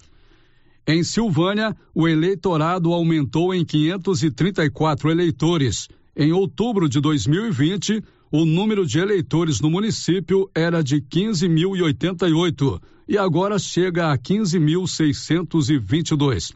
Em 0.86 1.02
Silvânia, 1.02 1.76
o 1.92 2.06
eleitorado 2.06 2.92
aumentou 2.92 3.52
em 3.52 3.64
534 3.64 5.10
eleitores. 5.10 5.88
Em 6.16 6.30
outubro 6.30 6.88
de 6.88 7.00
2020, 7.00 8.00
o 8.30 8.44
número 8.44 8.86
de 8.86 9.00
eleitores 9.00 9.60
no 9.60 9.68
município 9.68 10.48
era 10.54 10.84
de 10.84 11.00
15.088 11.00 12.80
e 13.08 13.16
agora 13.16 13.58
chega 13.58 14.12
a 14.12 14.18
15.622. 14.18 16.52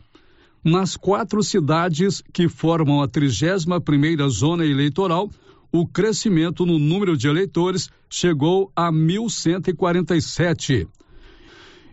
Nas 0.63 0.97
quatro 0.97 1.43
cidades 1.43 2.23
que 2.33 2.49
formam 2.49 3.03
a 3.03 3.09
31ª 3.09 4.29
zona 4.29 4.65
eleitoral, 4.65 5.29
o 5.73 5.85
crescimento 5.87 6.65
no 6.67 6.79
número 6.79 7.17
de 7.17 7.27
eleitores 7.27 7.89
chegou 8.09 8.71
a 8.77 8.93
1.147. 8.93 10.87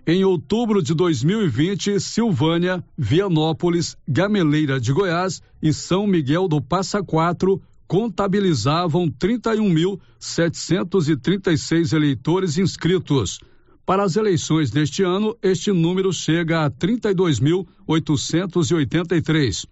Em 0.05 0.23
outubro 0.25 0.83
de 0.83 0.93
2020, 0.93 1.99
Silvânia, 1.99 2.83
Vianópolis, 2.97 3.97
Gameleira 4.07 4.79
de 4.79 4.91
Goiás 4.91 5.41
e 5.61 5.73
São 5.73 6.05
Miguel 6.05 6.47
do 6.47 6.61
Passa 6.61 7.03
Quatro 7.03 7.61
contabilizavam 7.87 9.09
31.736 9.09 11.93
eleitores 11.93 12.57
inscritos. 12.57 13.39
Para 13.89 14.03
as 14.03 14.15
eleições 14.15 14.69
deste 14.69 15.01
ano, 15.01 15.35
este 15.41 15.71
número 15.71 16.13
chega 16.13 16.63
a 16.63 16.69
32.883. 16.69 19.65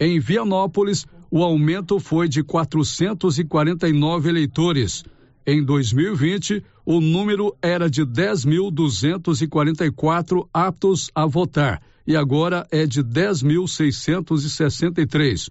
Em 0.00 0.18
Vianópolis, 0.18 1.06
o 1.30 1.44
aumento 1.44 2.00
foi 2.00 2.28
de 2.28 2.42
449 2.42 4.28
eleitores. 4.28 5.04
Em 5.46 5.62
2020, 5.62 6.60
o 6.84 7.00
número 7.00 7.56
era 7.62 7.88
de 7.88 8.04
10.244 8.04 10.48
aptos 10.52 11.08
a 11.14 11.24
votar 11.24 11.80
e 12.04 12.16
agora 12.16 12.66
é 12.68 12.84
de 12.84 13.00
10.663. 13.00 15.50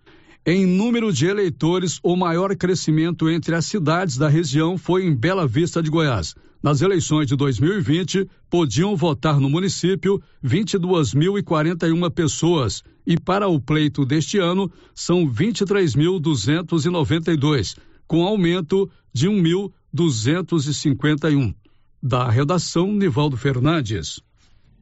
Em 0.45 0.63
número 0.63 1.11
de 1.11 1.25
eleitores, 1.25 1.99
o 2.03 2.15
maior 2.15 2.55
crescimento 2.55 3.27
entre 3.27 3.55
as 3.55 3.65
cidades 3.65 4.15
da 4.15 4.29
região 4.29 4.77
foi 4.77 5.07
em 5.07 5.15
Bela 5.15 5.47
Vista 5.47 5.81
de 5.81 5.89
Goiás. 5.89 6.35
Nas 6.63 6.81
eleições 6.81 7.27
de 7.27 7.35
2020, 7.35 8.27
podiam 8.49 8.95
votar 8.95 9.37
no 9.37 9.49
município 9.49 10.23
22.041 10.41 12.09
pessoas 12.09 12.81
e 13.05 13.19
para 13.19 13.49
o 13.49 13.59
pleito 13.59 14.05
deste 14.05 14.37
ano 14.37 14.71
são 14.95 15.29
23.292, 15.29 17.77
com 18.07 18.23
aumento 18.23 18.89
de 19.11 19.27
1.251. 19.27 21.53
Da 22.01 22.29
redação, 22.29 22.93
Nivaldo 22.93 23.35
Fernandes. 23.35 24.21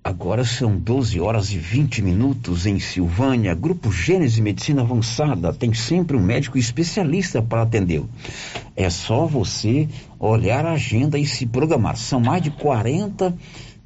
Agora 0.03 0.44
são 0.44 0.76
12 0.78 1.19
horas 1.19 1.52
e 1.52 1.60
20 1.60 2.02
minutos 2.02 2.65
em 2.65 2.80
Silvânia. 2.80 3.53
Grupo 3.53 3.91
Gênese 3.91 4.41
Medicina 4.41 4.82
Avançada 4.82 5.53
tem 5.53 5.76
sempre 5.76 6.18
um 6.18 6.19
médico 6.19 6.57
especialista 6.57 7.40
para 7.40 7.61
atendê-lo. 7.61 8.10
É 8.76 8.90
só 8.90 9.28
você 9.28 9.88
olhar 10.19 10.65
a 10.65 10.72
agenda 10.72 11.19
e 11.19 11.26
se 11.26 11.45
programar. 11.45 11.98
São 11.98 12.19
mais 12.19 12.41
de 12.41 12.49
40 12.49 13.38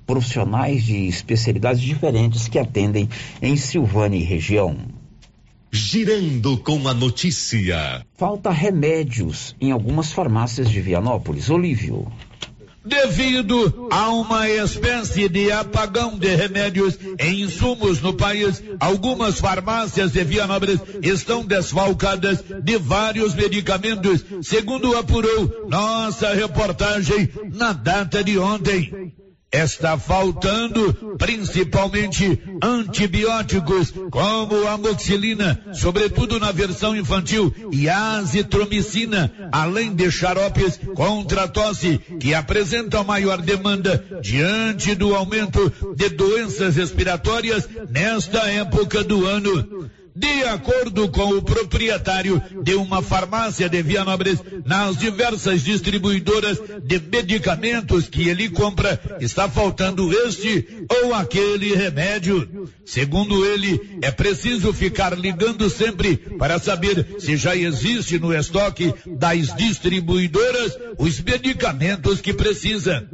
profissionais 0.07 0.85
de 0.85 1.05
especialidades 1.05 1.81
diferentes 1.81 2.47
que 2.47 2.59
atendem 2.59 3.09
em 3.41 3.57
Silvânia 3.57 4.17
e 4.17 4.23
região. 4.23 4.77
Girando 5.69 6.57
com 6.59 6.87
a 6.87 6.93
notícia. 6.93 8.05
Falta 8.15 8.51
remédios 8.51 9.53
em 9.59 9.71
algumas 9.71 10.13
farmácias 10.13 10.69
de 10.69 10.79
Vianópolis. 10.79 11.49
Olívio 11.49 12.07
devido 12.85 13.87
a 13.91 14.09
uma 14.09 14.49
espécie 14.49 15.27
de 15.27 15.51
apagão 15.51 16.17
de 16.17 16.35
remédios 16.35 16.97
e 17.19 17.43
insumos 17.43 18.01
no 18.01 18.13
país. 18.13 18.63
Algumas 18.79 19.39
farmácias 19.39 20.11
de 20.11 20.23
Vianópolis 20.23 20.79
estão 21.01 21.45
desfalcadas 21.45 22.43
de 22.63 22.77
vários 22.77 23.33
medicamentos, 23.33 24.23
segundo 24.41 24.95
apurou 24.97 25.67
nossa 25.67 26.33
reportagem 26.33 27.29
na 27.53 27.73
data 27.73 28.23
de 28.23 28.37
ontem 28.37 29.15
está 29.55 29.97
faltando 29.97 31.15
principalmente 31.17 32.39
antibióticos 32.61 33.93
como 34.11 34.67
amoxicilina, 34.67 35.59
sobretudo 35.73 36.39
na 36.39 36.51
versão 36.51 36.95
infantil, 36.95 37.53
e 37.71 37.89
azitromicina, 37.89 39.31
além 39.51 39.93
de 39.93 40.11
xaropes 40.11 40.79
contra 40.93 41.47
tosse, 41.47 41.99
que 42.19 42.33
apresentam 42.33 43.03
maior 43.03 43.41
demanda 43.41 44.03
diante 44.21 44.95
do 44.95 45.15
aumento 45.15 45.71
de 45.95 46.09
doenças 46.09 46.75
respiratórias 46.75 47.67
nesta 47.89 48.49
época 48.51 49.03
do 49.03 49.25
ano 49.25 49.89
de 50.15 50.43
acordo 50.45 51.09
com 51.09 51.29
o 51.37 51.41
proprietário 51.41 52.41
de 52.63 52.73
uma 52.75 53.01
farmácia 53.01 53.67
de 53.67 53.81
Vianópolis, 53.81 54.39
nas 54.63 54.97
diversas 54.97 55.61
distribuidoras 55.63 56.57
de 56.83 56.99
medicamentos 56.99 58.07
que 58.07 58.29
ele 58.29 58.49
compra, 58.49 58.99
está 59.19 59.49
faltando 59.49 60.11
este 60.25 60.85
ou 61.03 61.13
aquele 61.13 61.75
remédio. 61.75 62.69
Segundo 62.85 63.45
ele, 63.45 63.99
é 64.01 64.09
preciso 64.09 64.71
ficar 64.71 65.17
ligando 65.17 65.69
sempre 65.69 66.15
para 66.15 66.59
saber 66.59 67.15
se 67.19 67.35
já 67.35 67.55
existe 67.55 68.17
no 68.17 68.33
estoque 68.33 68.93
das 69.05 69.53
distribuidoras 69.55 70.77
os 70.97 71.19
medicamentos 71.19 72.21
que 72.21 72.33
precisa. 72.33 73.05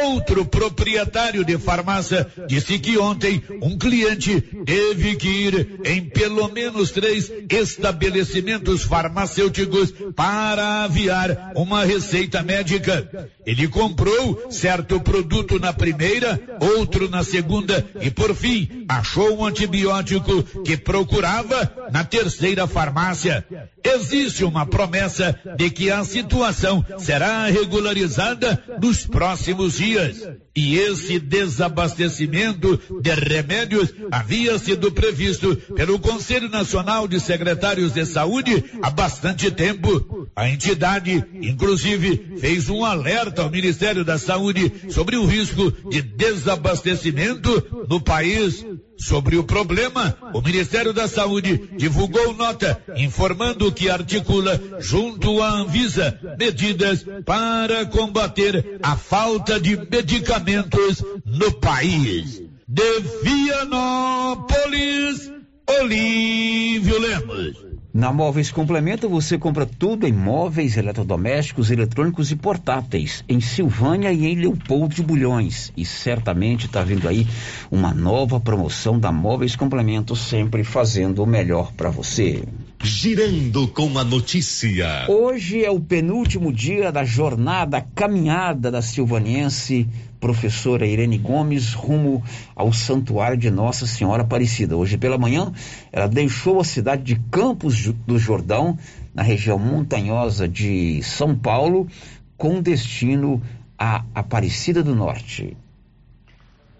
Outro 0.00 0.46
proprietário 0.46 1.44
de 1.44 1.58
farmácia 1.58 2.26
disse 2.46 2.78
que 2.78 2.96
ontem 2.98 3.42
um 3.60 3.76
cliente 3.76 4.40
teve 4.64 5.16
que 5.16 5.28
ir 5.28 5.80
em 5.84 6.02
pelo 6.08 6.48
menos 6.48 6.90
três 6.90 7.30
estabelecimentos 7.50 8.84
farmacêuticos 8.84 9.92
para 10.16 10.84
aviar 10.84 11.52
uma 11.54 11.84
receita 11.84 12.42
médica. 12.42 13.28
Ele 13.44 13.68
comprou 13.68 14.50
certo 14.50 15.00
produto 15.00 15.58
na 15.58 15.72
primeira, 15.72 16.40
outro 16.60 17.08
na 17.08 17.22
segunda 17.22 17.84
e 18.00 18.10
por 18.10 18.34
fim 18.34 18.84
achou 18.88 19.38
um 19.38 19.44
antibiótico 19.44 20.42
que 20.62 20.76
procurava 20.76 21.70
na 21.92 22.04
terceira 22.04 22.66
farmácia. 22.66 23.44
Existe 23.84 24.44
uma 24.44 24.64
promessa 24.64 25.38
de 25.56 25.70
que 25.70 25.90
a 25.90 26.04
situação 26.04 26.84
será 26.98 27.46
regularizada 27.46 28.62
nos 28.80 29.04
próximos 29.06 29.81
dias. 29.82 30.28
E 30.54 30.76
esse 30.76 31.18
desabastecimento 31.18 32.78
de 33.00 33.10
remédios 33.14 33.92
havia 34.10 34.58
sido 34.58 34.92
previsto 34.92 35.56
pelo 35.74 35.98
Conselho 35.98 36.48
Nacional 36.48 37.08
de 37.08 37.18
Secretários 37.18 37.92
de 37.92 38.04
Saúde 38.04 38.64
há 38.82 38.90
bastante 38.90 39.50
tempo. 39.50 40.28
A 40.36 40.48
entidade, 40.48 41.24
inclusive, 41.34 42.36
fez 42.38 42.68
um 42.68 42.84
alerta 42.84 43.42
ao 43.42 43.50
Ministério 43.50 44.04
da 44.04 44.18
Saúde 44.18 44.70
sobre 44.90 45.16
o 45.16 45.26
risco 45.26 45.70
de 45.88 46.02
desabastecimento 46.02 47.86
no 47.88 48.00
país. 48.00 48.64
Sobre 49.02 49.36
o 49.36 49.42
problema, 49.42 50.16
o 50.32 50.40
Ministério 50.40 50.92
da 50.92 51.08
Saúde 51.08 51.68
divulgou 51.76 52.32
nota 52.34 52.80
informando 52.96 53.72
que 53.72 53.90
articula, 53.90 54.62
junto 54.78 55.42
à 55.42 55.48
Anvisa, 55.48 56.20
medidas 56.38 57.04
para 57.24 57.84
combater 57.86 58.78
a 58.80 58.96
falta 58.96 59.58
de 59.58 59.76
medicamentos 59.90 61.02
no 61.26 61.50
país. 61.52 62.42
De 62.68 63.00
Vianópolis, 63.24 65.32
Olívio 65.80 67.00
Lemos. 67.00 67.71
Na 67.94 68.10
Móveis 68.10 68.50
Complemento 68.50 69.06
você 69.06 69.36
compra 69.36 69.66
tudo 69.66 70.06
em 70.06 70.12
móveis, 70.12 70.78
eletrodomésticos, 70.78 71.70
eletrônicos 71.70 72.30
e 72.30 72.36
portáteis, 72.36 73.22
em 73.28 73.38
Silvânia 73.38 74.10
e 74.10 74.24
em 74.24 74.34
Leopoldo 74.34 74.94
de 74.94 75.02
Bulhões. 75.02 75.70
E 75.76 75.84
certamente 75.84 76.64
está 76.64 76.82
vindo 76.82 77.06
aí 77.06 77.26
uma 77.70 77.92
nova 77.92 78.40
promoção 78.40 78.98
da 78.98 79.12
Móveis 79.12 79.54
Complemento, 79.54 80.16
sempre 80.16 80.64
fazendo 80.64 81.22
o 81.22 81.26
melhor 81.26 81.70
para 81.72 81.90
você. 81.90 82.42
Girando 82.82 83.68
com 83.68 83.98
a 83.98 84.04
notícia. 84.04 85.04
Hoje 85.08 85.62
é 85.62 85.70
o 85.70 85.78
penúltimo 85.78 86.50
dia 86.50 86.90
da 86.90 87.04
jornada 87.04 87.84
caminhada 87.94 88.70
da 88.70 88.80
silvaniense 88.80 89.86
professora 90.22 90.86
Irene 90.86 91.18
Gomes 91.18 91.74
rumo 91.74 92.22
ao 92.54 92.72
Santuário 92.72 93.36
de 93.36 93.50
Nossa 93.50 93.88
Senhora 93.88 94.22
Aparecida. 94.22 94.76
Hoje 94.76 94.96
pela 94.96 95.18
manhã, 95.18 95.52
ela 95.90 96.06
deixou 96.06 96.60
a 96.60 96.64
cidade 96.64 97.02
de 97.02 97.16
Campos 97.28 97.88
do 98.06 98.16
Jordão, 98.20 98.78
na 99.12 99.24
região 99.24 99.58
montanhosa 99.58 100.48
de 100.48 101.02
São 101.02 101.34
Paulo, 101.36 101.88
com 102.36 102.62
destino 102.62 103.42
a 103.76 104.04
Aparecida 104.14 104.80
do 104.80 104.94
Norte. 104.94 105.56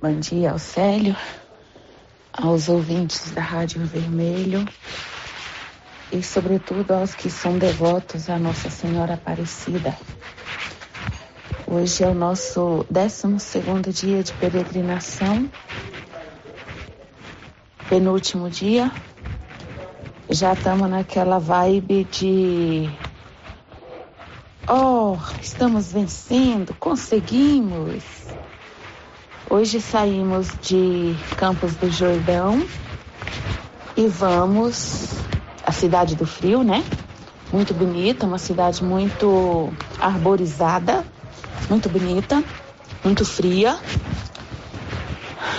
Bom 0.00 0.20
dia, 0.20 0.52
Alcélio, 0.52 1.16
aos 2.32 2.68
ouvintes 2.68 3.32
da 3.32 3.42
Rádio 3.42 3.84
Vermelho 3.84 4.64
e, 6.12 6.22
sobretudo, 6.22 6.92
aos 6.92 7.12
que 7.12 7.28
são 7.28 7.58
devotos 7.58 8.30
à 8.30 8.38
Nossa 8.38 8.70
Senhora 8.70 9.14
Aparecida. 9.14 9.96
Hoje 11.66 12.02
é 12.02 12.08
o 12.08 12.14
nosso 12.14 12.84
12 12.90 13.92
dia 13.92 14.22
de 14.22 14.32
peregrinação, 14.32 15.48
penúltimo 17.88 18.50
dia. 18.50 18.90
Já 20.28 20.52
estamos 20.52 20.90
naquela 20.90 21.38
vibe 21.38 22.04
de. 22.04 22.90
Oh, 24.68 25.16
estamos 25.40 25.92
vencendo, 25.92 26.74
conseguimos. 26.74 28.02
Hoje 29.48 29.80
saímos 29.80 30.48
de 30.60 31.14
Campos 31.36 31.74
do 31.76 31.90
Jordão 31.90 32.62
e 33.96 34.06
vamos 34.08 35.10
à 35.64 35.72
Cidade 35.72 36.16
do 36.16 36.26
Frio, 36.26 36.62
né? 36.62 36.84
Muito 37.52 37.72
bonita, 37.72 38.26
uma 38.26 38.38
cidade 38.38 38.82
muito 38.82 39.72
arborizada 40.00 41.04
muito 41.72 41.88
bonita, 41.88 42.44
muito 43.02 43.24
fria. 43.24 43.78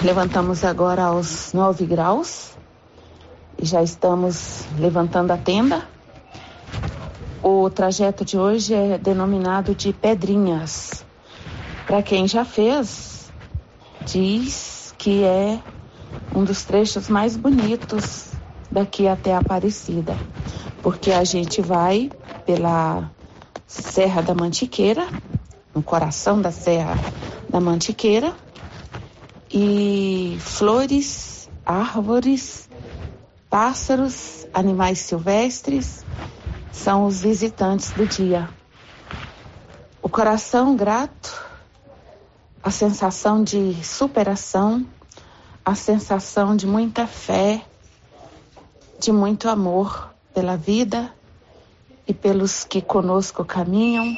Levantamos 0.03 0.63
agora 0.63 1.05
aos 1.05 1.51
9 1.53 1.87
graus 1.87 2.51
e 3.59 3.65
já 3.65 3.81
estamos 3.81 4.63
levantando 4.77 5.31
a 5.31 5.37
tenda. 5.37 5.87
O 7.41 7.67
trajeto 7.67 8.23
de 8.23 8.37
hoje 8.37 8.75
é 8.75 8.99
denominado 8.99 9.73
de 9.73 9.91
Pedrinhas. 9.91 11.03
Para 11.87 12.03
quem 12.03 12.27
já 12.27 12.45
fez, 12.45 13.31
diz 14.05 14.93
que 14.99 15.23
é 15.23 15.59
um 16.35 16.43
dos 16.43 16.63
trechos 16.63 17.09
mais 17.09 17.35
bonitos 17.35 18.33
daqui 18.69 19.07
até 19.07 19.35
Aparecida, 19.35 20.15
porque 20.83 21.11
a 21.11 21.23
gente 21.23 21.59
vai 21.59 22.11
pela 22.45 23.09
Serra 23.65 24.21
da 24.21 24.35
Mantiqueira, 24.35 25.07
no 25.73 25.81
coração 25.81 26.41
da 26.41 26.51
Serra 26.51 26.95
da 27.49 27.59
Mantiqueira. 27.59 28.33
E 29.51 30.37
flores, 30.39 31.49
árvores, 31.65 32.67
pássaros, 33.49 34.47
animais 34.53 34.99
silvestres 34.99 36.03
são 36.71 37.05
os 37.05 37.21
visitantes 37.21 37.91
do 37.91 38.07
dia. 38.07 38.49
O 40.01 40.09
coração 40.09 40.75
grato, 40.75 41.45
a 42.63 42.71
sensação 42.71 43.43
de 43.43 43.83
superação, 43.83 44.85
a 45.63 45.75
sensação 45.75 46.55
de 46.55 46.65
muita 46.65 47.05
fé, 47.05 47.63
de 48.99 49.11
muito 49.11 49.47
amor 49.47 50.09
pela 50.33 50.57
vida 50.57 51.13
e 52.07 52.13
pelos 52.13 52.63
que 52.63 52.81
conosco 52.81 53.45
caminham 53.45 54.17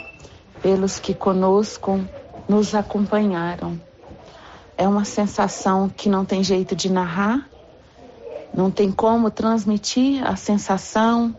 pelos 0.62 1.00
que 1.00 1.14
conosco 1.14 2.00
nos 2.48 2.74
acompanharam. 2.76 3.80
É 4.78 4.88
uma 4.88 5.06
sensação 5.06 5.90
que 5.90 6.10
não 6.10 6.26
tem 6.26 6.44
jeito 6.44 6.76
de 6.76 6.92
narrar, 6.92 7.50
não 8.54 8.70
tem 8.70 8.92
como 8.92 9.32
transmitir 9.32 10.26
a 10.26 10.36
sensação, 10.36 11.36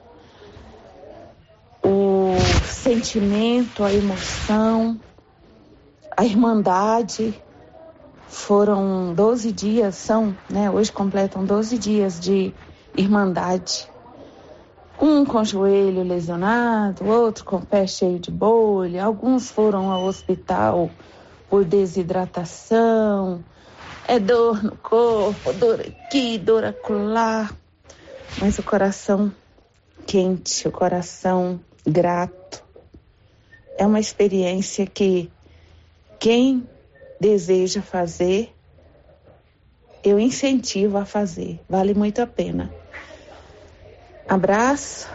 o 1.83 2.37
sentimento, 2.65 3.85
a 3.85 3.93
emoção, 3.93 4.99
a 6.17 6.25
irmandade. 6.25 7.35
Foram 8.29 9.15
12 9.15 9.53
dias, 9.53 9.95
são, 9.95 10.37
né? 10.51 10.71
Hoje 10.71 10.91
completam 10.91 11.45
12 11.45 11.79
dias 11.79 12.19
de 12.19 12.53
irmandade 12.97 13.89
um 15.01 15.25
com 15.25 15.45
joelho 15.45 16.03
lesionado, 16.03 17.05
outro 17.07 17.45
com 17.45 17.61
pé 17.61 17.87
cheio 17.87 18.19
de 18.19 18.31
bolha, 18.31 19.05
alguns 19.05 19.51
foram 19.51 19.91
ao 19.91 20.05
hospital 20.05 20.91
por 21.49 21.65
desidratação, 21.65 23.45
é 24.09 24.19
dor 24.19 24.63
no 24.63 24.77
corpo, 24.77 25.53
dor 25.53 25.81
aqui, 25.81 26.39
dor 26.39 26.65
acolá, 26.65 27.51
mas 28.41 28.59
o 28.59 28.63
coração 28.63 29.33
quente, 30.07 30.67
o 30.67 30.73
coração 30.73 31.61
grato. 31.87 32.65
É 33.79 33.87
uma 33.87 34.01
experiência 34.01 34.87
que 34.87 35.31
quem 36.19 36.67
deseja 37.21 37.83
fazer, 37.83 38.53
eu 40.03 40.19
incentivo 40.19 40.97
a 40.97 41.05
fazer, 41.05 41.61
vale 41.69 41.93
muito 41.93 42.23
a 42.23 42.27
pena. 42.27 42.73
Abraço, 44.29 45.09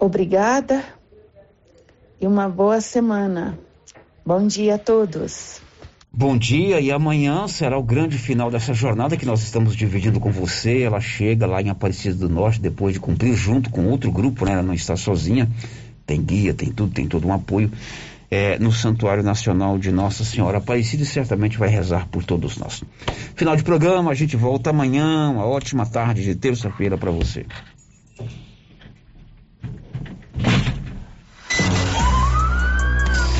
obrigada 0.00 0.84
e 2.20 2.26
uma 2.26 2.48
boa 2.48 2.80
semana. 2.80 3.56
Bom 4.26 4.46
dia 4.48 4.74
a 4.74 4.78
todos. 4.78 5.60
Bom 6.12 6.36
dia 6.36 6.80
e 6.80 6.90
amanhã 6.90 7.46
será 7.46 7.78
o 7.78 7.82
grande 7.84 8.18
final 8.18 8.50
dessa 8.50 8.74
jornada 8.74 9.16
que 9.16 9.24
nós 9.24 9.42
estamos 9.42 9.76
dividindo 9.76 10.18
com 10.18 10.32
você. 10.32 10.82
Ela 10.82 11.00
chega 11.00 11.46
lá 11.46 11.62
em 11.62 11.70
Aparecida 11.70 12.16
do 12.16 12.28
Norte 12.28 12.60
depois 12.60 12.94
de 12.94 13.00
cumprir 13.00 13.34
junto 13.34 13.70
com 13.70 13.86
outro 13.86 14.10
grupo, 14.10 14.44
né? 14.44 14.52
Ela 14.52 14.62
não 14.62 14.74
está 14.74 14.96
sozinha. 14.96 15.48
Tem 16.04 16.20
guia, 16.20 16.52
tem 16.52 16.72
tudo, 16.72 16.92
tem 16.92 17.06
todo 17.06 17.28
um 17.28 17.32
apoio 17.32 17.70
é, 18.32 18.58
no 18.58 18.72
Santuário 18.72 19.22
Nacional 19.22 19.76
de 19.76 19.92
Nossa 19.92 20.24
Senhora 20.24 20.56
Aparecida 20.56 21.02
e 21.02 21.06
certamente 21.06 21.58
vai 21.58 21.68
rezar 21.68 22.08
por 22.08 22.24
todos 22.24 22.56
nós. 22.56 22.82
Final 23.36 23.54
de 23.54 23.62
programa, 23.62 24.10
a 24.10 24.14
gente 24.14 24.38
volta 24.38 24.70
amanhã, 24.70 25.28
uma 25.28 25.44
ótima 25.44 25.84
tarde 25.84 26.24
de 26.24 26.34
terça-feira 26.34 26.96
para 26.96 27.10
você. 27.10 27.44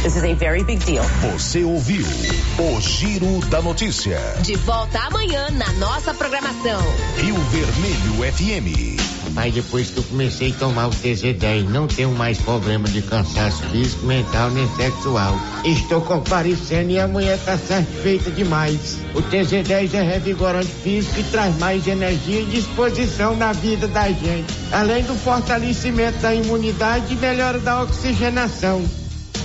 This 0.03 0.17
is 0.17 0.25
a 0.25 0.35
very 0.35 0.63
big 0.63 0.85
deal. 0.85 1.05
Você 1.33 1.65
ouviu 1.65 2.05
o 2.05 2.81
Giro 2.83 3.41
da 3.49 3.63
Notícia. 3.63 4.19
De 4.43 4.57
volta 4.57 4.99
amanhã 4.99 5.49
na 5.53 5.73
nossa 5.75 6.13
programação. 6.13 6.83
Rio 7.17 7.37
Vermelho 7.37 8.33
FM. 8.35 9.22
Mas 9.35 9.55
depois 9.55 9.91
que 9.91 9.99
eu 9.99 10.05
comecei 10.05 10.51
a 10.51 10.55
tomar 10.55 10.87
o 10.89 10.91
TZ10, 10.91 11.69
não 11.69 11.87
tenho 11.87 12.13
mais 12.13 12.39
problema 12.39 12.87
de 12.89 13.03
cansaço 13.03 13.63
físico, 13.67 14.07
mental 14.07 14.51
nem 14.51 14.69
sexual. 14.77 15.39
Estou 15.65 16.01
comparecendo 16.01 16.91
e 16.91 16.99
a 16.99 17.09
mulher 17.09 17.37
está 17.37 17.57
satisfeita 17.57 18.31
demais. 18.31 18.99
O 19.15 19.23
TZ10 19.23 19.95
é 19.95 20.03
revigorante 20.03 20.69
físico 20.83 21.21
e 21.21 21.25
traz 21.25 21.59
mais 21.59 21.87
energia 21.87 22.41
e 22.41 22.47
disposição 22.47 23.37
na 23.37 23.53
vida 23.53 23.89
da 23.89 24.09
gente. 24.09 24.53
Além 24.71 25.03
do 25.05 25.15
fortalecimento 25.15 26.19
da 26.19 26.35
imunidade 26.35 27.15
e 27.15 27.17
melhora 27.17 27.59
da 27.59 27.83
oxigenação. 27.83 29.02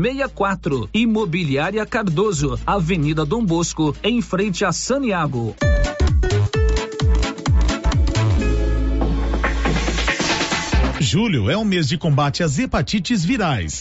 64. 0.00 0.88
Imobiliária 0.94 1.84
Cardoso, 1.84 2.58
Avenida 2.66 3.24
Dom 3.24 3.44
Bosco, 3.44 3.94
em 4.02 4.22
frente 4.22 4.64
a 4.64 4.72
Saniago. 4.72 5.54
Julho 10.98 11.50
é 11.50 11.56
um 11.56 11.64
mês 11.64 11.88
de 11.88 11.98
combate 11.98 12.42
às 12.42 12.58
hepatites 12.58 13.24
virais. 13.24 13.78